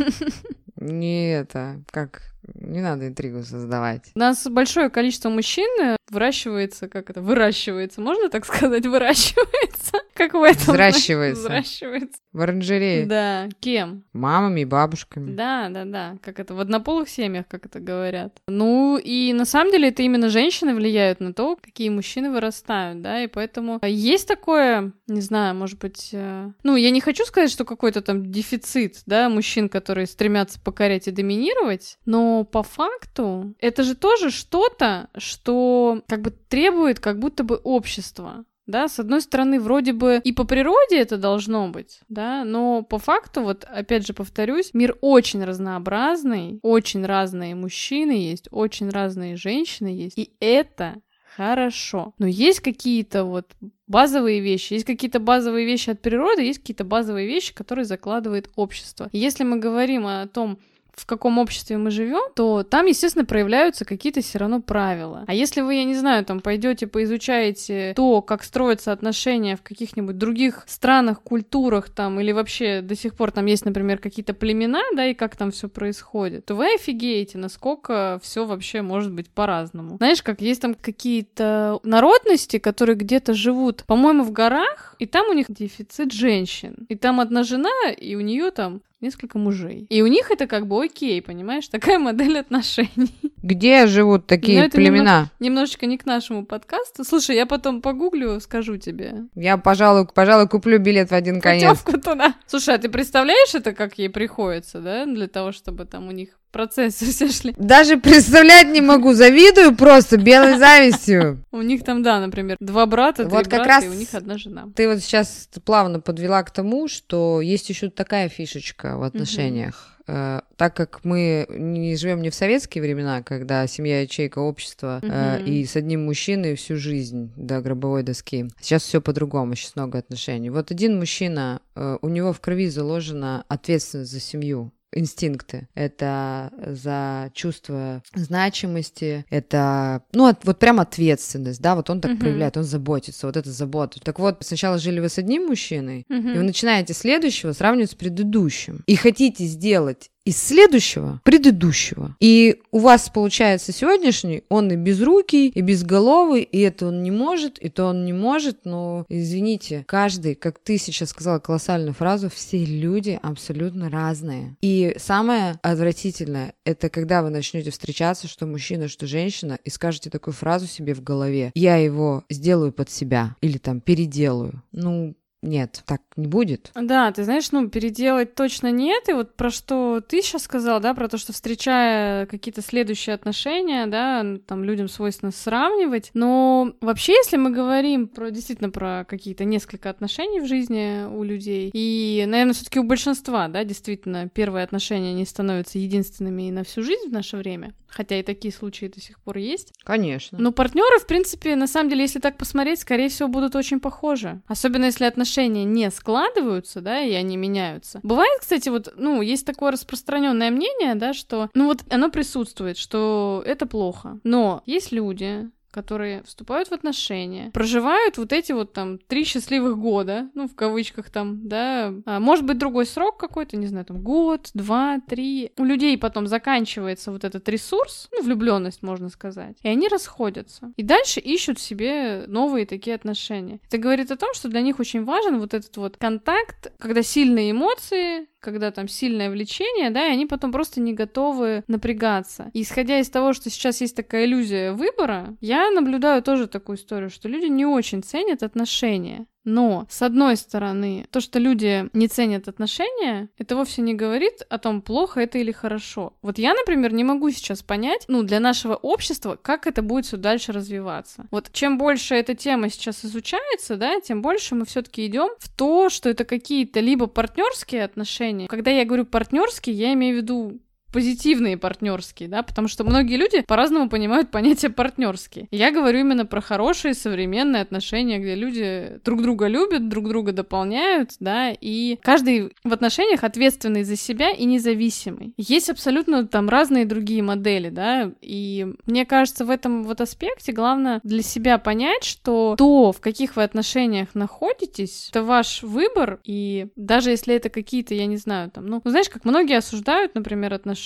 Не 0.76 1.32
это, 1.34 1.82
как, 1.90 2.22
не 2.54 2.82
надо 2.82 3.08
интригу 3.08 3.44
создавать. 3.44 4.12
У 4.16 4.20
нас 4.20 4.48
большое 4.48 4.90
количество 4.90 5.30
мужчин 5.30 5.68
э, 5.82 5.98
выращивается, 6.10 6.88
как 6.88 7.10
это, 7.10 7.22
выращивается, 7.22 8.02
можно 8.02 8.30
так 8.30 8.46
сказать, 8.46 8.86
выращивается? 8.86 9.98
Как 10.14 10.34
в 10.34 10.42
этом? 10.42 10.74
Взращивается. 10.74 11.44
Взращивается. 11.44 12.20
В 12.34 12.42
оранжерее. 12.42 13.06
Да, 13.06 13.50
кем? 13.60 14.04
Мамами 14.14 14.64
бабушками. 14.64 15.36
Да, 15.36 15.70
да, 15.70 15.86
да, 15.86 16.18
как 16.24 16.40
это, 16.40 16.54
в 16.54 16.60
однополых 16.60 17.10
семьях, 17.10 17.48
как 17.48 17.66
это 17.66 17.80
говорят. 17.80 18.42
Ну, 18.48 18.98
и 18.98 19.34
на 19.34 19.46
самом 19.46 19.72
деле 19.72 19.90
это 19.90 20.02
именно 20.04 20.30
женщины 20.30 20.74
влияют 20.74 21.20
на 21.20 21.34
то, 21.34 21.56
какие 21.56 21.90
мужчины 21.90 22.32
вырастают, 22.32 23.02
да, 23.02 23.24
и 23.24 23.28
поэтому 23.28 23.80
есть 23.84 24.28
такое, 24.28 24.92
не 25.08 25.22
знаю, 25.22 25.56
может 25.56 25.80
быть, 25.80 26.10
э, 26.14 26.52
ну, 26.64 26.76
я 26.76 26.90
не 26.90 27.02
хочу 27.02 27.24
сказать, 27.26 27.52
что 27.52 27.66
какой-то 27.66 28.02
там 28.02 28.32
дефицит, 28.32 29.02
да, 29.06 29.30
мужчин, 29.30 29.70
которые 29.70 30.08
стремятся 30.08 30.60
покорять 30.60 31.08
и 31.08 31.12
доминировать, 31.12 31.98
но 32.06 32.37
по 32.44 32.64
факту 32.64 33.56
это 33.60 33.84
же 33.84 33.96
тоже 33.96 34.32
что-то, 34.32 35.10
что 35.18 36.02
как 36.08 36.22
бы 36.22 36.32
требует 36.32 37.00
как 37.00 37.20
будто 37.20 37.44
бы 37.44 37.56
общества. 37.64 38.46
Да, 38.68 38.90
с 38.90 39.00
одной 39.00 39.22
стороны, 39.22 39.62
вроде 39.62 39.94
бы 39.94 40.20
и 40.22 40.34
по 40.34 40.44
природе 40.44 41.00
это 41.00 41.16
должно 41.18 41.70
быть, 41.70 42.02
да, 42.10 42.44
но 42.44 42.82
по 42.84 43.00
факту, 43.00 43.42
вот 43.42 43.64
опять 43.64 44.06
же 44.06 44.14
повторюсь, 44.14 44.72
мир 44.74 44.98
очень 45.00 45.42
разнообразный, 45.46 46.60
очень 46.64 47.06
разные 47.06 47.56
мужчины 47.56 48.12
есть, 48.12 48.50
очень 48.52 48.90
разные 48.90 49.38
женщины 49.38 49.88
есть, 49.88 50.18
и 50.18 50.34
это 50.42 50.96
хорошо. 51.38 52.14
Но 52.18 52.28
есть 52.28 52.60
какие-то 52.60 53.24
вот 53.24 53.52
базовые 53.88 54.42
вещи, 54.42 54.74
есть 54.74 54.86
какие-то 54.86 55.20
базовые 55.20 55.66
вещи 55.66 55.92
от 55.92 56.02
природы, 56.02 56.42
есть 56.42 56.60
какие-то 56.60 56.84
базовые 56.84 57.28
вещи, 57.28 57.54
которые 57.54 57.86
закладывает 57.86 58.50
общество. 58.56 59.08
И 59.14 59.20
если 59.20 59.44
мы 59.46 59.60
говорим 59.60 60.08
о 60.08 60.28
том, 60.28 60.60
в 60.98 61.06
каком 61.06 61.38
обществе 61.38 61.78
мы 61.78 61.92
живем, 61.92 62.32
то 62.36 62.64
там, 62.64 62.88
естественно, 62.88 63.24
проявляются 63.24 63.86
какие-то 63.86 64.22
все 64.22 64.40
равно 64.40 64.62
правила. 64.62 65.24
А 65.28 65.34
если 65.34 65.62
вы, 65.62 65.76
я 65.76 65.84
не 65.84 65.96
знаю, 65.96 66.26
там 66.26 66.42
пойдете 66.42 66.88
поизучаете 66.88 67.94
то, 67.96 68.22
как 68.22 68.44
строятся 68.44 68.92
отношения 68.92 69.56
в 69.56 69.62
каких-нибудь 69.62 70.18
других 70.18 70.64
странах, 70.66 71.22
культурах 71.22 71.90
там, 71.90 72.20
или 72.20 72.32
вообще 72.32 72.82
до 72.82 72.96
сих 72.96 73.16
пор 73.16 73.32
там 73.32 73.46
есть, 73.46 73.64
например, 73.64 74.00
какие-то 74.00 74.34
племена, 74.34 74.82
да, 74.96 75.06
и 75.06 75.14
как 75.14 75.36
там 75.36 75.52
все 75.52 75.70
происходит, 75.70 76.46
то 76.46 76.56
вы 76.56 76.74
офигеете, 76.74 77.38
насколько 77.38 78.20
все 78.24 78.46
вообще 78.46 78.82
может 78.82 79.14
быть 79.14 79.30
по-разному. 79.30 79.98
Знаешь, 79.98 80.24
как 80.24 80.42
есть 80.42 80.62
там 80.62 80.74
какие-то 80.74 81.80
народности, 81.84 82.58
которые 82.58 82.96
где-то 82.96 83.34
живут, 83.34 83.84
по-моему, 83.86 84.24
в 84.24 84.32
горах, 84.32 84.96
и 84.98 85.06
там 85.06 85.30
у 85.30 85.34
них 85.34 85.46
дефицит 85.50 86.12
женщин. 86.12 86.88
И 86.90 86.96
там 86.96 87.20
одна 87.20 87.44
жена, 87.44 87.92
и 87.92 88.16
у 88.16 88.22
нее 88.22 88.50
там 88.52 88.82
несколько 89.02 89.38
мужей. 89.38 89.86
И 89.90 90.02
у 90.02 90.08
них 90.08 90.32
это 90.32 90.48
как 90.48 90.68
бы 90.68 90.84
окей, 90.84 91.22
понимаешь? 91.22 91.68
Такая 91.68 92.00
модель 92.00 92.40
отношений. 92.40 93.14
Где 93.44 93.88
живут 93.88 94.28
такие 94.28 94.70
племена? 94.70 95.00
немножко, 95.00 95.32
немножечко 95.40 95.86
не 95.86 95.98
к 95.98 96.06
нашему 96.06 96.46
подкасту. 96.46 97.04
Слушай, 97.04 97.36
я 97.36 97.46
потом 97.46 97.82
погуглю, 97.82 98.40
скажу 98.40 98.78
тебе. 98.78 99.26
Я, 99.36 99.58
пожалуй, 99.58 100.08
пожалуй, 100.08 100.48
куплю 100.48 100.80
билет 100.80 101.12
в 101.12 101.14
один 101.14 101.40
конец. 101.40 101.82
Путевку 101.82 102.02
туда. 102.02 102.36
Слушай, 102.46 102.76
а 102.76 102.78
ты 102.78 102.90
представляешь 102.90 103.54
это, 103.56 103.74
как 103.74 103.98
ей 103.98 104.10
приходится, 104.10 104.80
да? 104.80 105.06
Для 105.06 105.28
того, 105.28 105.52
чтобы 105.52 105.86
там 105.86 106.08
у 106.08 106.12
них 106.12 106.40
процессы 106.58 107.06
все 107.12 107.30
шли. 107.30 107.54
Даже 107.58 107.98
представлять 107.98 108.68
не 108.68 108.82
могу, 108.82 109.14
завидую 109.14 109.76
просто 109.76 110.18
белой 110.18 110.58
завистью. 110.58 111.44
У 111.52 111.62
них 111.62 111.84
там, 111.84 112.02
да, 112.02 112.20
например, 112.20 112.58
два 112.60 112.86
брата, 112.88 113.26
три 113.26 113.32
Вот 113.32 113.48
как 113.48 113.64
брата, 113.64 113.70
раз 113.70 113.86
и 113.86 113.90
у 113.90 113.94
них 113.94 114.08
одна 114.14 114.38
жена. 114.38 114.68
Ты 114.76 114.88
вот 114.90 115.00
сейчас 115.00 115.50
плавно 115.64 116.00
подвела 116.00 116.42
к 116.42 116.52
тому, 116.52 116.88
что 116.88 117.42
есть 117.42 117.70
еще 117.70 117.90
такая 117.90 118.28
фишечка 118.30 118.98
в 118.98 119.04
отношениях. 119.04 119.98
Э, 120.08 120.40
так 120.56 120.76
как 120.76 121.02
мы 121.04 121.46
не 121.50 121.96
живем 121.98 122.22
не 122.22 122.30
в 122.30 122.36
советские 122.36 122.82
времена, 122.82 123.22
когда 123.24 123.68
семья 123.68 124.02
ячейка 124.02 124.40
общества 124.40 125.00
э, 125.04 125.38
Мгм. 125.38 125.46
и 125.46 125.66
с 125.66 125.76
одним 125.76 126.06
мужчиной 126.06 126.56
всю 126.56 126.78
жизнь 126.78 127.34
до 127.36 127.62
гробовой 127.62 128.04
доски. 128.04 128.48
Сейчас 128.62 128.84
все 128.84 129.02
по-другому, 129.02 129.56
сейчас 129.56 129.76
много 129.76 130.00
отношений. 130.00 130.50
Вот 130.50 130.72
один 130.72 130.98
мужчина, 130.98 131.60
э, 131.76 131.98
у 132.02 132.08
него 132.08 132.32
в 132.32 132.40
крови 132.40 132.70
заложена 132.70 133.44
ответственность 133.50 134.12
за 134.12 134.22
семью 134.22 134.72
инстинкты. 134.94 135.68
Это 135.76 136.52
за 136.66 137.30
чувство 137.34 138.02
значимости, 138.16 139.26
это, 139.30 140.04
ну, 140.14 140.28
от- 140.28 140.46
вот 140.46 140.60
прям 140.60 140.80
ответственность, 140.80 141.62
да, 141.62 141.76
вот 141.76 141.90
он 141.90 142.02
так 142.02 142.12
Мгм. 142.12 142.20
проявляет, 142.20 142.58
он 142.58 142.64
заботится, 142.64 143.28
вот 143.28 143.38
это 143.38 143.52
забота. 143.52 144.00
Так 144.02 144.20
вот, 144.20 144.38
сначала 144.42 144.78
жили 144.78 145.00
вы 145.00 145.10
с 145.10 145.18
одним 145.18 145.48
мужчиной, 145.48 146.06
Мгм. 146.10 146.34
и 146.34 146.38
вы 146.38 146.44
начинаете 146.44 146.94
следующего 146.94 147.52
сравнивать 147.54 147.92
с 147.92 147.96
предыдущим. 147.96 148.84
И 148.88 148.96
хотите 148.96 149.46
сделать 149.46 150.10
из 150.28 150.44
следующего 150.44 151.22
предыдущего. 151.24 152.18
И 152.20 152.60
у 152.72 152.80
вас 152.80 153.10
получается 153.10 153.72
сегодняшний, 153.72 154.44
он 154.50 154.70
и 154.70 154.76
безрукий, 154.76 155.48
и 155.48 155.62
безголовый, 155.62 156.42
и 156.42 156.60
это 156.60 156.88
он 156.88 157.02
не 157.02 157.12
может, 157.12 157.58
и 157.60 157.70
то 157.70 157.86
он 157.86 158.04
не 158.04 158.12
может, 158.12 158.66
но, 158.66 159.06
извините, 159.08 159.86
каждый, 159.88 160.36
как 160.36 160.60
ты 160.60 160.78
сейчас 160.78 161.12
сказала 161.12 161.40
колоссальную 161.40 161.94
фразу, 161.94 162.30
все 162.30 162.66
люди 162.66 163.18
абсолютно 163.24 163.90
разные. 163.90 164.58
И 164.62 164.98
самое 164.98 165.60
отвратительное, 165.62 166.56
это 166.66 166.90
когда 166.90 167.24
вы 167.24 167.30
начнете 167.30 167.72
встречаться, 167.72 168.28
что 168.28 168.46
мужчина, 168.46 168.90
что 168.90 169.08
женщина, 169.08 169.58
и 169.64 169.70
скажете 169.70 170.10
такую 170.10 170.34
фразу 170.34 170.68
себе 170.68 170.94
в 170.94 171.02
голове, 171.02 171.54
я 171.56 171.78
его 171.78 172.26
сделаю 172.30 172.74
под 172.74 172.90
себя, 172.90 173.38
или 173.40 173.60
там 173.60 173.80
переделаю. 173.80 174.62
Ну, 174.74 175.16
нет, 175.44 175.84
так 175.86 176.02
не 176.16 176.26
будет. 176.26 176.72
Да, 176.74 177.12
ты 177.12 177.24
знаешь, 177.24 177.52
ну, 177.52 177.70
переделать 177.70 178.34
точно 178.34 178.72
нет. 178.72 179.08
И 179.08 179.14
вот 179.14 179.36
про 179.36 179.52
что 179.52 180.02
ты 180.02 180.22
сейчас 180.24 180.44
сказал, 180.44 180.80
да, 180.80 180.96
про 180.96 181.08
то, 181.08 181.18
что 181.18 181.32
встречая 181.32 182.26
какие-то 182.26 182.64
следующие 182.64 183.14
отношения, 183.14 183.86
да, 183.86 184.26
там 184.48 184.64
людям 184.64 184.88
свойственно 184.88 185.32
сравнивать. 185.32 186.10
Но 186.16 186.74
вообще, 186.82 187.14
если 187.14 187.38
мы 187.38 187.52
говорим 187.52 188.08
про 188.08 188.32
действительно 188.32 188.72
про 188.72 189.06
какие-то 189.08 189.46
несколько 189.46 189.92
отношений 189.92 190.40
в 190.40 190.48
жизни 190.48 191.06
у 191.08 191.22
людей, 191.24 191.70
и, 191.72 192.26
наверное, 192.28 192.54
все-таки 192.54 192.80
у 192.80 192.84
большинства, 192.84 193.48
да, 193.48 193.64
действительно, 193.64 194.28
первые 194.30 194.64
отношения 194.64 195.14
не 195.14 195.26
становятся 195.26 195.78
единственными 195.78 196.48
и 196.48 196.52
на 196.52 196.64
всю 196.64 196.82
жизнь 196.82 197.10
в 197.10 197.14
наше 197.14 197.38
время. 197.38 197.74
Хотя 197.88 198.20
и 198.20 198.24
такие 198.24 198.54
случаи 198.54 198.88
до 198.88 199.02
сих 199.02 199.20
пор 199.20 199.38
есть. 199.38 199.74
Конечно. 199.84 200.38
Но 200.40 200.52
партнеры, 200.52 201.00
в 201.00 201.08
принципе, 201.08 201.56
на 201.56 201.68
самом 201.68 201.90
деле, 201.90 202.02
если 202.02 202.20
так 202.20 202.38
посмотреть, 202.38 202.80
скорее 202.80 203.10
всего, 203.10 203.28
будут 203.30 203.56
очень 203.56 203.80
похожи. 203.80 204.42
Особенно 204.48 204.86
если 204.86 205.06
отношения 205.06 205.64
не 205.64 205.90
складываются, 205.92 206.82
да, 206.82 207.02
и 207.02 207.14
они 207.14 207.38
меняются. 207.38 208.00
Бывает, 208.04 208.40
кстати, 208.40 208.70
вот, 208.70 208.94
ну, 208.98 209.22
есть 209.22 209.46
такое 209.46 209.72
распространенное 209.72 210.52
мнение, 210.52 210.96
да, 210.96 211.14
что, 211.14 211.50
ну, 211.54 211.68
вот 211.68 211.84
оно 211.90 212.10
присутствует, 212.10 212.78
что 212.78 213.44
это 213.46 213.66
плохо. 213.66 214.20
Но 214.24 214.62
есть 214.66 214.92
люди, 214.92 215.50
которые 215.78 216.24
вступают 216.24 216.70
в 216.70 216.74
отношения, 216.74 217.52
проживают 217.52 218.18
вот 218.18 218.34
эти 218.34 218.52
вот 218.52 218.74
там 218.74 218.98
три 218.98 219.24
счастливых 219.24 219.78
года, 219.78 220.28
ну, 220.34 220.48
в 220.48 220.56
кавычках 220.56 221.12
там, 221.12 221.48
да, 221.48 221.94
а, 222.08 222.20
может 222.20 222.46
быть, 222.46 222.58
другой 222.58 222.88
срок 222.88 223.18
какой-то, 223.20 223.58
не 223.58 223.68
знаю, 223.68 223.86
там, 223.86 224.02
год, 224.02 224.50
два, 224.56 225.00
три. 225.08 225.52
У 225.56 225.64
людей 225.64 225.96
потом 226.00 226.26
заканчивается 226.26 227.12
вот 227.12 227.24
этот 227.24 227.48
ресурс, 227.48 228.10
ну, 228.12 228.24
влюбленность, 228.24 228.82
можно 228.82 229.10
сказать, 229.10 229.56
и 229.62 229.68
они 229.68 229.88
расходятся. 229.88 230.72
И 230.78 230.82
дальше 230.82 231.20
ищут 231.20 231.60
себе 231.60 232.24
новые 232.26 232.66
такие 232.66 232.96
отношения. 232.96 233.60
Это 233.68 233.78
говорит 233.78 234.10
о 234.10 234.18
том, 234.18 234.34
что 234.34 234.50
для 234.50 234.62
них 234.62 234.80
очень 234.80 235.04
важен 235.04 235.38
вот 235.40 235.54
этот 235.54 235.78
вот 235.78 235.98
контакт, 235.98 236.74
когда 236.80 237.04
сильные 237.04 237.52
эмоции, 237.52 238.28
когда 238.48 238.72
там 238.72 238.88
сильное 238.88 239.30
влечение, 239.30 239.90
да, 239.90 240.08
и 240.08 240.12
они 240.12 240.26
потом 240.26 240.54
просто 240.54 240.80
не 240.80 240.94
готовы 240.94 241.66
напрягаться. 241.68 242.50
И 242.54 242.62
исходя 242.62 242.98
из 242.98 243.10
того, 243.10 243.34
что 243.34 243.50
сейчас 243.50 243.82
есть 243.82 243.94
такая 243.94 244.24
иллюзия 244.24 244.72
выбора, 244.72 245.36
я 245.42 245.70
наблюдаю 245.70 246.24
тоже 246.24 246.48
такую 246.48 246.78
историю, 246.78 247.10
что 247.10 247.28
люди 247.28 247.48
не 247.48 247.66
очень 247.66 248.02
ценят 248.02 248.44
отношения. 248.44 249.26
Но, 249.48 249.88
с 249.90 250.02
одной 250.02 250.36
стороны, 250.36 251.06
то, 251.10 251.22
что 251.22 251.40
люди 251.40 251.90
не 251.94 252.10
ценят 252.10 252.50
отношения, 252.50 253.30
это 253.38 253.56
вовсе 253.56 253.82
не 253.82 253.94
говорит 253.94 254.42
о 254.50 254.58
том, 254.58 254.82
плохо 254.82 255.22
это 255.22 255.38
или 255.38 255.54
хорошо. 255.54 256.14
Вот 256.22 256.38
я, 256.38 256.54
например, 256.54 256.92
не 256.92 257.06
могу 257.06 257.32
сейчас 257.32 257.64
понять, 257.64 258.04
ну, 258.10 258.24
для 258.24 258.42
нашего 258.42 258.76
общества, 258.76 259.40
как 259.42 259.66
это 259.66 259.82
будет 259.82 260.06
все 260.06 260.18
дальше 260.18 260.52
развиваться. 260.52 261.28
Вот 261.32 261.50
чем 261.54 261.78
больше 261.78 262.16
эта 262.16 262.36
тема 262.36 262.70
сейчас 262.70 263.06
изучается, 263.06 263.78
да, 263.78 264.02
тем 264.02 264.22
больше 264.22 264.54
мы 264.54 264.66
все-таки 264.66 265.06
идем 265.06 265.30
в 265.40 265.48
то, 265.48 265.88
что 265.88 266.10
это 266.10 266.26
какие-то 266.26 266.82
либо 266.82 267.08
партнерские 267.08 267.86
отношения. 267.86 268.50
Когда 268.50 268.72
я 268.72 268.84
говорю 268.84 269.06
партнерские, 269.06 269.78
я 269.78 269.94
имею 269.94 270.16
в 270.16 270.18
виду 270.18 270.60
позитивные 270.92 271.58
партнерские, 271.58 272.30
да, 272.30 272.44
потому 272.44 272.68
что 272.68 272.84
многие 272.84 273.18
люди 273.18 273.42
по-разному 273.42 273.90
понимают 273.90 274.32
понятие 274.32 274.72
партнерские. 274.72 275.48
Я 275.52 275.72
говорю 275.72 276.00
именно 276.00 276.26
про 276.26 276.42
хорошие 276.42 276.94
современные 276.94 277.62
отношения, 277.62 278.20
где 278.20 278.36
люди 278.36 279.00
друг 279.04 279.22
друга 279.22 279.48
любят, 279.48 279.90
друг 279.90 280.08
друга 280.08 280.32
дополняют, 280.32 281.12
да, 281.20 281.52
и 281.52 281.98
каждый 282.02 282.54
в 282.64 282.74
отношениях 282.74 283.24
ответственный 283.24 283.84
за 283.84 283.96
себя 283.96 284.32
и 284.32 284.46
независимый. 284.46 285.34
Есть 285.38 285.70
абсолютно 285.70 286.28
там 286.28 286.50
разные 286.50 286.86
другие 286.86 287.22
модели, 287.22 287.70
да, 287.70 288.12
и 288.22 288.68
мне 288.86 289.06
кажется, 289.06 289.46
в 289.46 289.50
этом 289.50 289.84
вот 289.84 290.02
аспекте 290.02 290.52
главное 290.52 291.00
для 291.04 291.22
себя 291.22 291.58
понять, 291.58 292.04
что 292.04 292.56
то, 292.58 292.92
в 292.92 293.02
каких 293.02 293.36
вы 293.36 293.44
отношениях 293.44 294.10
находитесь, 294.14 295.10
это 295.10 295.24
ваш 295.24 295.64
выбор, 295.64 296.20
и 296.24 296.68
даже 296.76 297.12
если 297.12 297.36
это 297.36 297.50
какие-то, 297.50 297.94
я 297.94 298.06
не 298.06 298.18
знаю, 298.18 298.50
там, 298.52 298.66
ну, 298.68 298.82
знаешь, 298.86 299.10
как 299.10 299.26
многие 299.26 299.58
осуждают, 299.58 300.16
например, 300.16 300.54
отношения, 300.54 300.77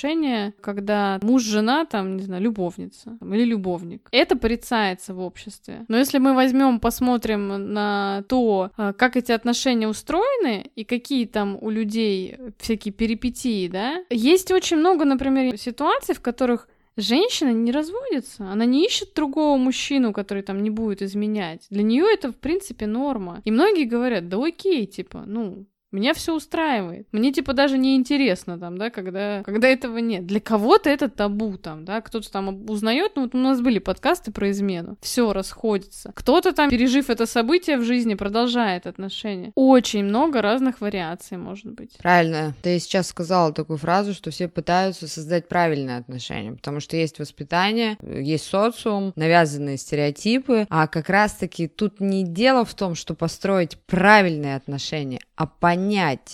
когда 0.62 1.20
муж-жена, 1.22 1.86
там, 1.86 2.18
не 2.18 2.24
знаю, 2.24 2.42
любовница 2.42 3.18
там, 3.20 3.34
или 3.34 3.44
любовник. 3.44 4.08
Это 4.12 4.36
порицается 4.36 5.14
в 5.14 5.20
обществе. 5.20 5.86
Но 5.88 5.98
если 5.98 6.18
мы 6.20 6.34
возьмем, 6.34 6.80
посмотрим 6.80 7.74
на 7.74 8.24
то, 8.28 8.72
а, 8.78 8.94
как 8.94 9.18
эти 9.18 9.32
отношения 9.32 9.88
устроены 9.88 10.72
и 10.76 10.84
какие 10.84 11.26
там 11.26 11.58
у 11.62 11.70
людей 11.70 12.38
всякие 12.60 12.94
перипетии, 12.94 13.68
да, 13.68 14.04
есть 14.10 14.52
очень 14.52 14.78
много, 14.78 15.06
например, 15.06 15.58
ситуаций, 15.58 16.16
в 16.16 16.22
которых 16.22 16.68
Женщина 16.98 17.54
не 17.54 17.72
разводится, 17.72 18.44
она 18.52 18.66
не 18.66 18.86
ищет 18.86 19.14
другого 19.16 19.58
мужчину, 19.58 20.12
который 20.12 20.44
там 20.44 20.62
не 20.62 20.70
будет 20.70 21.02
изменять. 21.02 21.66
Для 21.70 21.84
нее 21.84 22.06
это, 22.12 22.32
в 22.32 22.36
принципе, 22.36 22.86
норма. 22.86 23.42
И 23.46 23.52
многие 23.52 23.86
говорят, 23.86 24.28
да 24.28 24.46
окей, 24.46 24.86
типа, 24.86 25.24
ну, 25.26 25.66
меня 25.92 26.14
все 26.14 26.36
устраивает. 26.36 27.08
Мне, 27.12 27.32
типа, 27.32 27.54
даже 27.54 27.78
не 27.78 27.96
интересно 27.96 28.58
там, 28.58 28.78
да, 28.78 28.90
когда, 28.90 29.44
когда 29.44 29.68
этого 29.68 29.98
нет. 29.98 30.26
Для 30.26 30.40
кого-то 30.40 30.90
это 30.90 31.10
табу 31.10 31.58
там, 31.58 31.86
да, 31.86 32.02
кто-то 32.02 32.32
там 32.32 32.70
узнает, 32.70 33.14
ну, 33.16 33.24
вот 33.24 33.36
у 33.36 33.38
нас 33.38 33.62
были 33.62 33.80
подкасты 33.80 34.32
про 34.32 34.52
измену. 34.52 34.98
Все 35.02 35.34
расходится. 35.34 36.12
Кто-то 36.16 36.54
там, 36.54 36.70
пережив 36.70 37.10
это 37.10 37.26
событие 37.26 37.78
в 37.78 37.84
жизни, 37.84 38.16
продолжает 38.16 38.88
отношения. 38.88 39.52
Очень 39.56 40.06
много 40.06 40.42
разных 40.42 40.82
вариаций, 40.82 41.38
может 41.38 41.72
быть. 41.74 41.98
Правильно. 41.98 42.54
Ты 42.62 42.80
сейчас 42.80 43.08
сказала 43.08 43.54
такую 43.54 43.78
фразу, 43.78 44.14
что 44.14 44.32
все 44.32 44.48
пытаются 44.48 45.08
создать 45.08 45.50
правильные 45.50 45.98
отношения, 45.98 46.54
потому 46.54 46.80
что 46.80 46.96
есть 46.96 47.20
воспитание, 47.20 47.98
есть 48.02 48.46
социум, 48.46 49.12
навязанные 49.16 49.78
стереотипы, 49.78 50.68
а 50.70 50.88
как 50.88 51.10
раз-таки 51.10 51.68
тут 51.68 52.00
не 52.00 52.24
дело 52.24 52.64
в 52.64 52.74
том, 52.74 52.96
что 52.96 53.14
построить 53.14 53.78
правильные 53.88 54.56
отношения, 54.56 55.20
а 55.36 55.48
понять, 55.48 55.81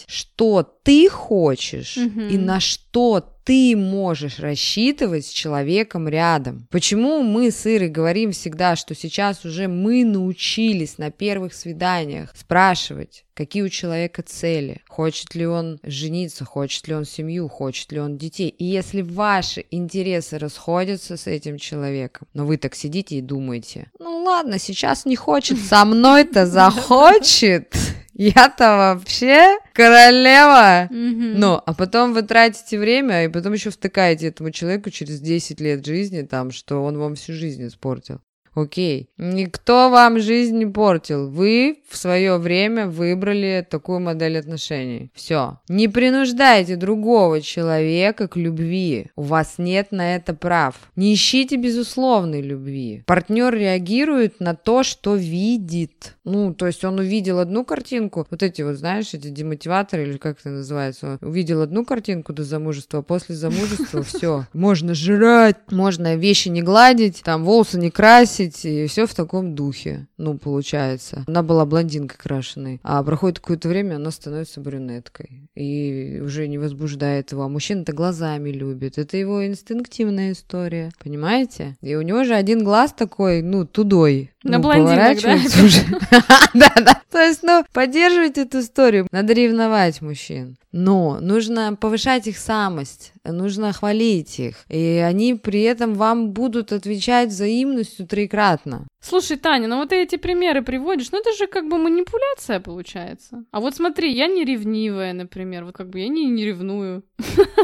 что 0.07 0.63
ты 0.83 1.09
хочешь 1.09 1.97
Мгм. 1.97 2.27
и 2.29 2.37
на 2.37 2.59
что 2.59 3.33
ты 3.43 3.77
можешь 3.77 4.39
рассчитывать 4.39 5.25
с 5.25 5.29
человеком 5.29 6.09
рядом. 6.09 6.67
Почему 6.69 7.23
мы 7.23 7.49
с 7.49 7.65
Ирой 7.65 7.87
говорим 7.87 8.33
всегда, 8.33 8.75
что 8.75 8.93
сейчас 8.93 9.45
уже 9.45 9.69
мы 9.69 10.03
научились 10.03 10.97
на 10.97 11.11
первых 11.11 11.53
свиданиях 11.53 12.33
спрашивать, 12.35 13.23
какие 13.33 13.63
у 13.63 13.69
человека 13.69 14.21
цели, 14.21 14.81
хочет 14.89 15.33
ли 15.33 15.47
он 15.47 15.79
жениться, 15.83 16.43
хочет 16.43 16.89
ли 16.89 16.95
он 16.95 17.05
семью, 17.05 17.47
хочет 17.47 17.89
ли 17.93 18.01
он 18.01 18.17
детей. 18.17 18.49
И 18.49 18.65
если 18.65 19.01
ваши 19.01 19.63
интересы 19.71 20.37
расходятся 20.39 21.15
с 21.15 21.25
этим 21.25 21.57
человеком, 21.57 22.27
но 22.33 22.45
вы 22.45 22.57
так 22.57 22.75
сидите 22.75 23.15
и 23.15 23.21
думаете, 23.21 23.89
ну 23.97 24.23
ладно, 24.25 24.59
сейчас 24.59 25.05
не 25.05 25.15
хочет, 25.15 25.57
со 25.57 25.85
мной-то 25.85 26.45
захочет. 26.47 27.73
Я-то 28.17 28.77
вообще 28.77 29.59
королева. 29.73 30.87
Мгм. 30.89 31.39
Ну, 31.39 31.61
а 31.63 31.73
потом 31.75 32.13
вы 32.13 32.23
тратите 32.23 32.79
время, 32.79 33.25
и 33.25 33.27
потом 33.27 33.53
еще 33.53 33.69
втыкаете 33.69 34.27
этому 34.27 34.49
человеку 34.49 34.89
через 34.89 35.21
10 35.21 35.61
лет 35.61 35.85
жизни, 35.85 36.23
там, 36.23 36.49
что 36.49 36.83
он 36.83 36.97
вам 36.97 37.13
всю 37.13 37.33
жизнь 37.33 37.67
испортил. 37.67 38.19
Окей. 38.57 39.07
Никто 39.19 39.91
вам 39.91 40.19
жизнь 40.19 40.57
не 40.57 40.65
портил. 40.65 41.29
Вы 41.29 41.77
в 41.87 41.95
свое 41.95 42.37
время 42.37 42.87
выбрали 42.87 43.63
такую 43.69 43.99
модель 43.99 44.39
отношений. 44.39 45.11
Все. 45.13 45.59
Не 45.69 45.87
принуждайте 45.87 46.75
другого 46.75 47.41
человека 47.41 48.27
к 48.27 48.35
любви. 48.35 49.11
У 49.15 49.21
вас 49.21 49.55
нет 49.59 49.91
на 49.91 50.15
это 50.15 50.33
прав. 50.33 50.73
Не 50.95 51.13
ищите 51.13 51.55
безусловной 51.57 52.41
любви. 52.41 53.03
Партнер 53.05 53.53
реагирует 53.53 54.39
на 54.39 54.55
то, 54.55 54.81
что 54.81 55.15
видит. 55.15 56.15
Ну, 56.23 56.51
то 56.55 56.65
есть 56.65 56.83
он 56.83 56.97
увидел 56.97 57.37
одну 57.37 57.63
картинку, 57.63 58.25
вот 58.29 58.41
эти 58.41 58.63
вот, 58.63 58.75
знаешь, 58.75 59.13
эти 59.13 59.29
демотиваторы, 59.29 60.03
или 60.03 60.17
как 60.17 60.39
это 60.39 60.49
называется, 60.49 61.19
он 61.21 61.29
увидел 61.29 61.61
одну 61.61 61.85
картинку 61.85 62.33
до 62.33 62.43
замужества, 62.43 62.99
а 62.99 63.03
после 63.03 63.35
замужества 63.35 64.01
все. 64.03 64.45
Можно 64.53 64.95
жрать, 64.95 65.57
можно 65.69 66.15
вещи 66.15 66.49
не 66.49 66.63
гладить, 66.63 67.21
там 67.23 67.45
волосы 67.45 67.77
не 67.77 67.91
красить, 67.91 68.46
и 68.65 68.87
все 68.87 69.05
в 69.05 69.13
таком 69.13 69.55
духе, 69.55 70.07
ну, 70.17 70.37
получается. 70.37 71.23
Она 71.27 71.43
была 71.43 71.65
блондинкой 71.65 72.17
крашеной, 72.17 72.79
а 72.83 73.03
проходит 73.03 73.39
какое-то 73.39 73.69
время, 73.69 73.95
она 73.95 74.11
становится 74.11 74.61
брюнеткой, 74.61 75.49
и 75.55 76.21
уже 76.23 76.47
не 76.47 76.57
возбуждает 76.57 77.31
его. 77.31 77.43
А 77.43 77.49
мужчина-то 77.49 77.93
глазами 77.93 78.49
любит, 78.49 78.97
это 78.97 79.17
его 79.17 79.45
инстинктивная 79.45 80.31
история, 80.31 80.91
понимаете? 81.03 81.77
И 81.81 81.95
у 81.95 82.01
него 82.01 82.23
же 82.23 82.33
один 82.33 82.63
глаз 82.63 82.93
такой, 82.93 83.41
ну, 83.41 83.65
тудой. 83.65 84.31
На 84.47 84.57
ну, 84.57 84.63
блондинок, 84.63 85.21
да? 85.21 85.33
уже. 85.63 85.81
Да-да. 86.53 87.01
То 87.11 87.19
есть, 87.19 87.43
ну, 87.43 87.65
поддерживать 87.73 88.37
эту 88.37 88.59
историю. 88.61 89.07
Надо 89.11 89.33
ревновать 89.33 90.01
мужчин. 90.01 90.57
Но 90.71 91.19
нужно 91.19 91.75
повышать 91.75 92.27
их 92.27 92.37
самость, 92.37 93.13
нужно 93.23 93.73
хвалить 93.73 94.39
их. 94.39 94.55
И 94.69 95.03
они 95.05 95.33
при 95.33 95.63
этом 95.63 95.95
вам 95.95 96.31
будут 96.31 96.71
отвечать 96.71 97.29
взаимностью 97.29 98.07
трикратно. 98.07 98.85
Слушай, 99.07 99.37
Таня, 99.37 99.67
ну 99.69 99.77
вот 99.77 99.89
ты 99.89 99.95
эти 100.03 100.17
примеры 100.17 100.61
приводишь, 100.61 101.11
ну 101.11 101.19
это 101.19 101.31
же 101.37 101.47
как 101.47 101.69
бы 101.69 101.77
манипуляция 101.77 102.59
получается. 102.59 103.45
А 103.51 103.61
вот 103.61 103.73
смотри, 103.75 104.13
я 104.13 104.27
не 104.27 104.43
ревнивая, 104.43 105.13
например, 105.13 105.63
вот 105.63 105.75
как 105.75 105.89
бы 105.89 105.99
я 105.99 106.09
не, 106.09 106.25
не 106.25 106.43
ревную. 106.45 107.03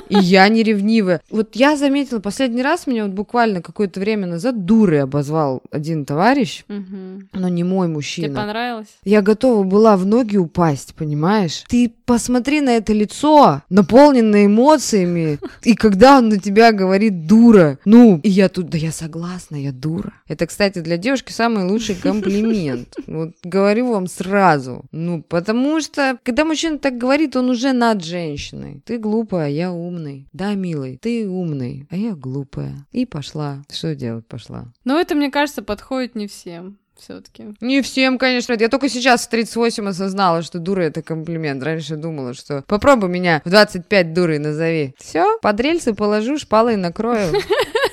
И 0.09 0.15
я 0.15 0.47
не 0.47 0.63
ревнивая. 0.63 1.21
Вот 1.29 1.55
я 1.55 1.75
заметила, 1.75 2.19
последний 2.19 2.63
раз 2.63 2.87
меня 2.87 3.03
вот 3.03 3.13
буквально 3.13 3.61
какое-то 3.61 3.99
время 3.99 4.25
назад 4.25 4.65
дурой 4.65 5.01
обозвал 5.03 5.61
один 5.69 6.05
товарищ, 6.05 6.63
Мгм. 6.69 7.29
но 7.33 7.47
не 7.49 7.63
мой 7.63 7.87
Тебе 7.87 7.93
мужчина. 7.93 8.35
понравилось? 8.39 8.87
Я 9.03 9.21
готова 9.21 9.63
была 9.63 9.97
в 9.97 10.05
ноги 10.05 10.37
упасть, 10.37 10.95
понимаешь? 10.95 11.63
Ты 11.67 11.91
посмотри 12.05 12.61
на 12.61 12.69
это 12.77 12.93
лицо, 12.93 13.61
наполненное 13.69 14.45
эмоциями, 14.45 15.39
и 15.63 15.75
когда 15.75 16.17
он 16.19 16.29
на 16.29 16.39
тебя 16.39 16.71
говорит 16.71 17.27
«дура», 17.27 17.79
ну, 17.85 18.19
и 18.23 18.29
я 18.29 18.47
тут, 18.49 18.69
да 18.69 18.77
я 18.77 18.91
согласна, 18.91 19.55
я 19.57 19.71
дура. 19.71 20.13
Это, 20.27 20.47
кстати, 20.47 20.79
для 20.79 20.97
девушки 20.97 21.32
самый 21.33 21.65
лучший 21.65 21.95
комплимент. 21.95 22.95
Вот 23.07 23.33
говорю 23.43 23.91
вам 23.91 24.07
сразу. 24.07 24.85
Ну, 24.91 25.21
потому 25.21 25.81
что, 25.81 26.17
когда 26.23 26.45
мужчина 26.45 26.79
так 26.79 26.97
говорит, 26.97 27.35
он 27.35 27.49
уже 27.49 27.73
над 27.73 28.03
женщиной. 28.03 28.81
Ты 28.85 28.97
глупая, 28.97 29.49
я 29.49 29.71
умный. 29.71 30.27
Да, 30.33 30.53
милый, 30.55 30.97
ты 31.01 31.27
умный, 31.27 31.87
а 31.89 31.97
я 31.97 32.15
глупая. 32.15 32.87
И 32.91 33.05
пошла. 33.05 33.63
Что 33.71 33.93
делать 33.95 34.25
пошла? 34.25 34.65
Но 34.83 34.99
это, 34.99 35.15
мне 35.15 35.29
кажется, 35.29 35.61
подходит 35.61 36.15
не 36.15 36.27
всем 36.27 36.77
все-таки. 37.03 37.53
Не 37.61 37.81
всем, 37.81 38.17
конечно. 38.17 38.55
Я 38.57 38.69
только 38.69 38.89
сейчас 38.89 39.25
в 39.25 39.29
38 39.29 39.87
осознала, 39.89 40.41
что 40.41 40.59
дура 40.59 40.81
это 40.81 41.01
комплимент. 41.01 41.61
Раньше 41.63 41.95
думала, 41.95 42.33
что 42.33 42.63
попробуй 42.67 43.09
меня 43.09 43.41
в 43.43 43.49
25 43.49 44.13
дурой 44.13 44.39
назови. 44.39 44.95
Все, 44.97 45.37
под 45.41 45.59
рельсы 45.59 45.93
положу, 45.93 46.37
шпалой 46.37 46.77
накрою. 46.77 47.33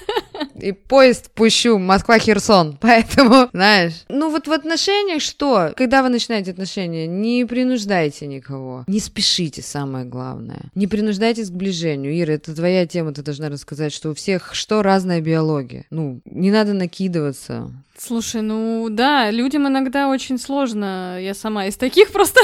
И 0.63 0.73
поезд 0.73 1.31
пущу 1.31 1.79
Москва-Херсон. 1.79 2.79
Поэтому, 2.81 3.49
знаешь, 3.53 4.05
ну 4.09 4.31
вот 4.31 4.47
в 4.47 4.53
отношениях 4.53 5.23
что? 5.23 5.73
Когда 5.77 6.03
вы 6.03 6.09
начинаете 6.09 6.51
отношения, 6.51 7.07
не 7.07 7.45
принуждайте 7.45 8.27
никого. 8.27 8.85
Не 8.87 9.01
спешите, 9.01 9.63
самое 9.63 10.05
главное. 10.05 10.71
Не 10.75 10.87
принуждайте 10.87 11.43
к 11.43 11.47
сближению. 11.47 12.19
Ира, 12.21 12.35
это 12.35 12.55
твоя 12.55 12.87
тема, 12.87 13.13
ты 13.13 13.23
должна 13.23 13.49
рассказать, 13.49 13.93
что 13.93 14.11
у 14.11 14.15
всех 14.15 14.55
что 14.55 14.83
разная 14.83 15.21
биология. 15.21 15.87
Ну, 15.91 16.21
не 16.25 16.51
надо 16.51 16.73
накидываться. 16.73 17.71
Слушай, 17.97 18.43
ну 18.43 18.89
да, 18.91 19.31
людям 19.31 19.69
иногда 19.69 20.09
очень 20.09 20.39
сложно, 20.39 21.19
я 21.21 21.35
сама 21.35 21.67
из 21.67 21.77
таких 21.77 22.09
просто 22.13 22.41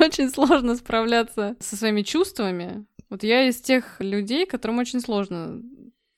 очень 0.00 0.30
сложно 0.30 0.76
справляться 0.76 1.56
со 1.60 1.76
своими 1.76 2.02
чувствами. 2.02 2.86
Вот 3.10 3.22
я 3.22 3.46
из 3.46 3.60
тех 3.60 3.96
людей, 4.00 4.46
которым 4.46 4.78
очень 4.78 5.00
сложно 5.00 5.60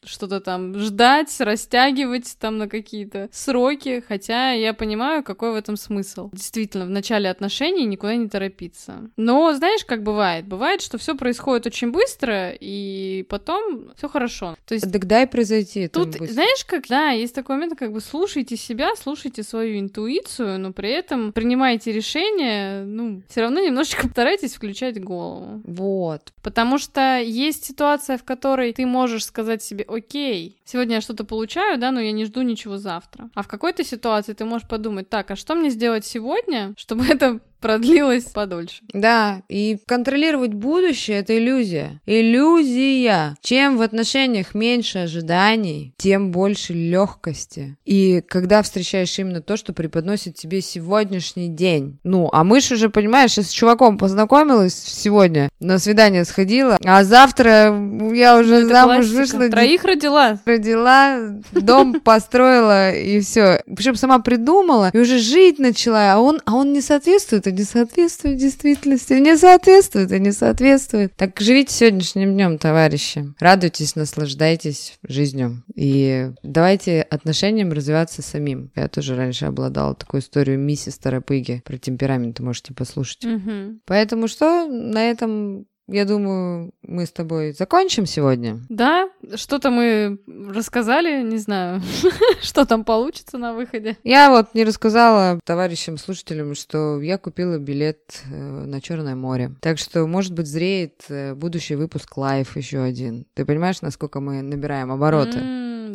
что-то 0.07 0.41
там 0.41 0.79
ждать, 0.79 1.35
растягивать 1.41 2.37
там 2.39 2.59
на 2.59 2.69
какие-то 2.69 3.29
сроки, 3.33 4.03
хотя 4.07 4.53
я 4.53 4.73
понимаю, 4.75 5.23
какой 5.23 5.53
в 5.53 5.57
этом 5.57 5.77
смысл. 5.77 6.31
Действительно, 6.33 6.87
в 6.87 6.91
начале 6.91 7.29
отношений 7.31 7.85
никуда 7.85 8.17
не 8.17 8.29
торопиться. 8.29 9.11
Но 9.17 9.53
знаешь, 9.55 9.85
как 9.85 10.03
бывает? 10.03 10.47
Бывает, 10.47 10.81
что 10.81 10.99
все 10.99 11.15
происходит 11.17 11.67
очень 11.67 11.91
быстро, 11.91 12.51
и 12.59 13.25
потом 13.29 13.91
все 13.97 14.09
хорошо. 14.09 14.57
То 14.67 14.75
есть 14.75 14.91
Так 14.93 15.07
дай 15.07 15.27
произойти. 15.27 15.81
это 15.81 16.01
Тут, 16.01 16.19
быстро. 16.19 16.27
знаешь, 16.35 16.65
как, 16.65 16.87
да, 16.89 17.11
есть 17.11 17.35
такой 17.35 17.57
момент, 17.57 17.79
как 17.79 17.93
бы 17.93 18.01
слушайте 18.01 18.57
себя, 18.57 18.91
слушайте 18.97 19.43
свою 19.43 19.79
интуицию, 19.79 20.59
но 20.61 20.73
при 20.73 20.91
этом 20.91 21.33
принимайте 21.33 21.93
решения, 21.93 22.85
ну, 22.85 23.23
все 23.29 23.43
равно 23.43 23.61
немножечко 23.61 24.09
старайтесь 24.11 24.55
включать 24.55 25.03
голову. 25.03 25.61
Вот. 25.65 26.33
Потому 26.43 26.79
что 26.79 27.19
есть 27.19 27.65
ситуация, 27.65 28.19
в 28.19 28.25
которой 28.25 28.73
ты 28.73 28.87
можешь 28.87 29.25
сказать 29.25 29.63
себе, 29.63 29.85
окей, 29.97 30.61
сегодня 30.65 30.97
я 30.97 31.01
что-то 31.01 31.25
получаю, 31.25 31.79
да, 31.79 31.91
но 31.91 32.01
я 32.01 32.13
не 32.13 32.25
жду 32.25 32.43
ничего 32.43 32.79
завтра. 32.79 33.31
А 33.35 33.43
в 33.43 33.49
какой-то 33.49 33.85
ситуации 33.85 34.33
ты 34.33 34.45
можешь 34.45 34.69
подумать, 34.69 35.09
так, 35.09 35.31
а 35.31 35.37
что 35.37 35.55
мне 35.55 35.71
сделать 35.71 36.05
сегодня, 36.05 36.75
чтобы 36.77 37.05
это 37.09 37.41
продлилось 37.61 38.25
подольше? 38.25 38.83
Да, 38.93 39.43
и 39.49 39.79
контролировать 39.87 40.55
будущее— 40.55 41.19
это 41.21 41.37
иллюзия. 41.37 42.01
Иллюзия. 42.07 43.37
Чем 43.41 43.77
в 43.77 43.83
отношениях 43.83 44.55
меньше 44.55 45.01
ожиданий, 45.01 45.95
тем 45.97 46.31
больше 46.31 46.73
легкости. 46.73 47.77
И 47.85 48.23
когда 48.27 48.63
встречаешь 48.63 49.19
именно 49.19 49.41
то, 49.41 49.57
что 49.57 49.73
преподносит 49.73 50.35
тебе 50.37 50.61
сегодняшний 50.61 51.49
день. 51.49 51.99
Ну, 52.05 52.29
а 52.33 52.45
мы 52.45 52.61
ж 52.61 52.73
уже, 52.73 52.91
понимаешь, 52.91 53.37
я 53.37 53.43
с 53.43 53.51
чуваком 53.51 53.99
познакомилась 53.99 54.75
сегодня, 54.75 55.49
на 55.61 55.79
свидание 55.79 56.25
сходила, 56.25 56.79
а 56.85 57.05
завтра 57.05 57.75
я 58.13 58.39
уже 58.39 58.57
Это 58.57 58.69
замуж 58.69 58.97
классика. 58.97 59.17
вышла, 59.17 59.49
Троих 59.51 59.85
родила. 59.85 60.39
родила, 60.45 61.19
дом 61.53 62.01
построила 62.01 62.93
и 62.93 63.21
все. 63.21 63.63
Причем 63.75 63.97
сама 63.97 64.19
придумала 64.19 64.91
и 64.93 64.99
уже 64.99 65.19
жить 65.19 65.59
начала, 65.59 66.13
а 66.15 66.19
он, 66.19 66.41
а 66.45 66.55
он 66.55 66.73
не 66.73 66.81
соответствует, 66.81 67.46
и 67.47 67.53
не 67.53 67.65
соответствует 67.65 68.37
действительности, 68.39 69.15
не 69.15 69.37
соответствует, 69.37 70.13
и 70.13 70.21
не 70.21 70.33
соответствует. 70.33 71.15
Так 71.17 71.41
живите 71.41 71.73
сегодняшним 71.73 72.35
днем, 72.35 72.59
товарищи. 72.59 73.35
Радуйтесь, 73.39 73.97
наслаждайтесь 73.97 74.99
жизнью. 75.03 75.63
И 75.75 76.31
давайте 76.43 77.03
отношениям 77.03 77.73
развиваться 77.73 78.23
самим. 78.23 78.71
Я 78.75 78.89
тоже 78.89 79.17
раньше 79.17 79.47
обладала 79.47 79.95
такой 79.95 80.21
историю 80.21 80.59
миссис 80.59 80.99
Тарапыги 80.99 81.63
про 81.65 81.79
темперамент, 81.79 82.41
можете 82.41 82.75
послушать. 82.75 83.25
Мгм. 83.25 83.81
Поэтому 83.87 84.29
что 84.29 84.67
на 84.67 85.11
этом 85.11 85.67
я 85.89 86.05
думаю, 86.05 86.73
мы 86.83 87.07
с 87.07 87.13
тобой 87.13 87.53
закончим 87.53 88.07
сегодня. 88.07 88.61
Да, 88.69 89.09
что-то 89.35 89.71
мы 89.71 90.19
рассказали, 90.27 91.23
не 91.23 91.39
знаю, 91.39 91.81
что 92.43 92.65
там 92.67 92.85
получится 92.85 93.39
на 93.39 93.55
выходе. 93.55 93.97
Я 94.03 94.31
вот 94.31 94.55
не 94.55 94.65
рассказала 94.65 95.41
товарищам 95.45 95.97
слушателям, 95.97 96.55
что 96.55 97.01
я 97.01 97.19
купила 97.19 97.59
билет 97.59 98.23
э, 98.31 98.37
на 98.37 98.81
Черное 98.81 99.15
море. 99.15 99.53
Так 99.61 99.79
что, 99.79 100.07
может 100.07 100.33
быть, 100.33 100.47
зреет 100.47 101.05
э, 101.09 101.35
будущий 101.35 101.77
выпуск 101.77 102.17
лайф 102.17 102.57
еще 102.57 102.81
один. 102.81 103.27
Ты 103.35 103.45
понимаешь, 103.45 103.81
насколько 103.81 104.21
мы 104.21 104.43
набираем 104.43 104.91
обороты? 104.91 105.41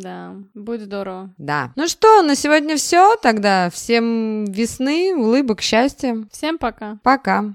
Да, 0.00 0.34
будет 0.54 0.82
здорово. 0.82 1.32
Да. 1.38 1.72
Ну 1.76 1.86
что, 1.86 2.22
на 2.22 2.34
сегодня 2.34 2.76
все. 2.76 3.16
Тогда 3.16 3.70
всем 3.70 4.44
весны, 4.46 5.14
улыбок, 5.14 5.60
счастья. 5.60 6.16
Всем 6.32 6.58
пока. 6.58 6.98
Пока. 7.02 7.54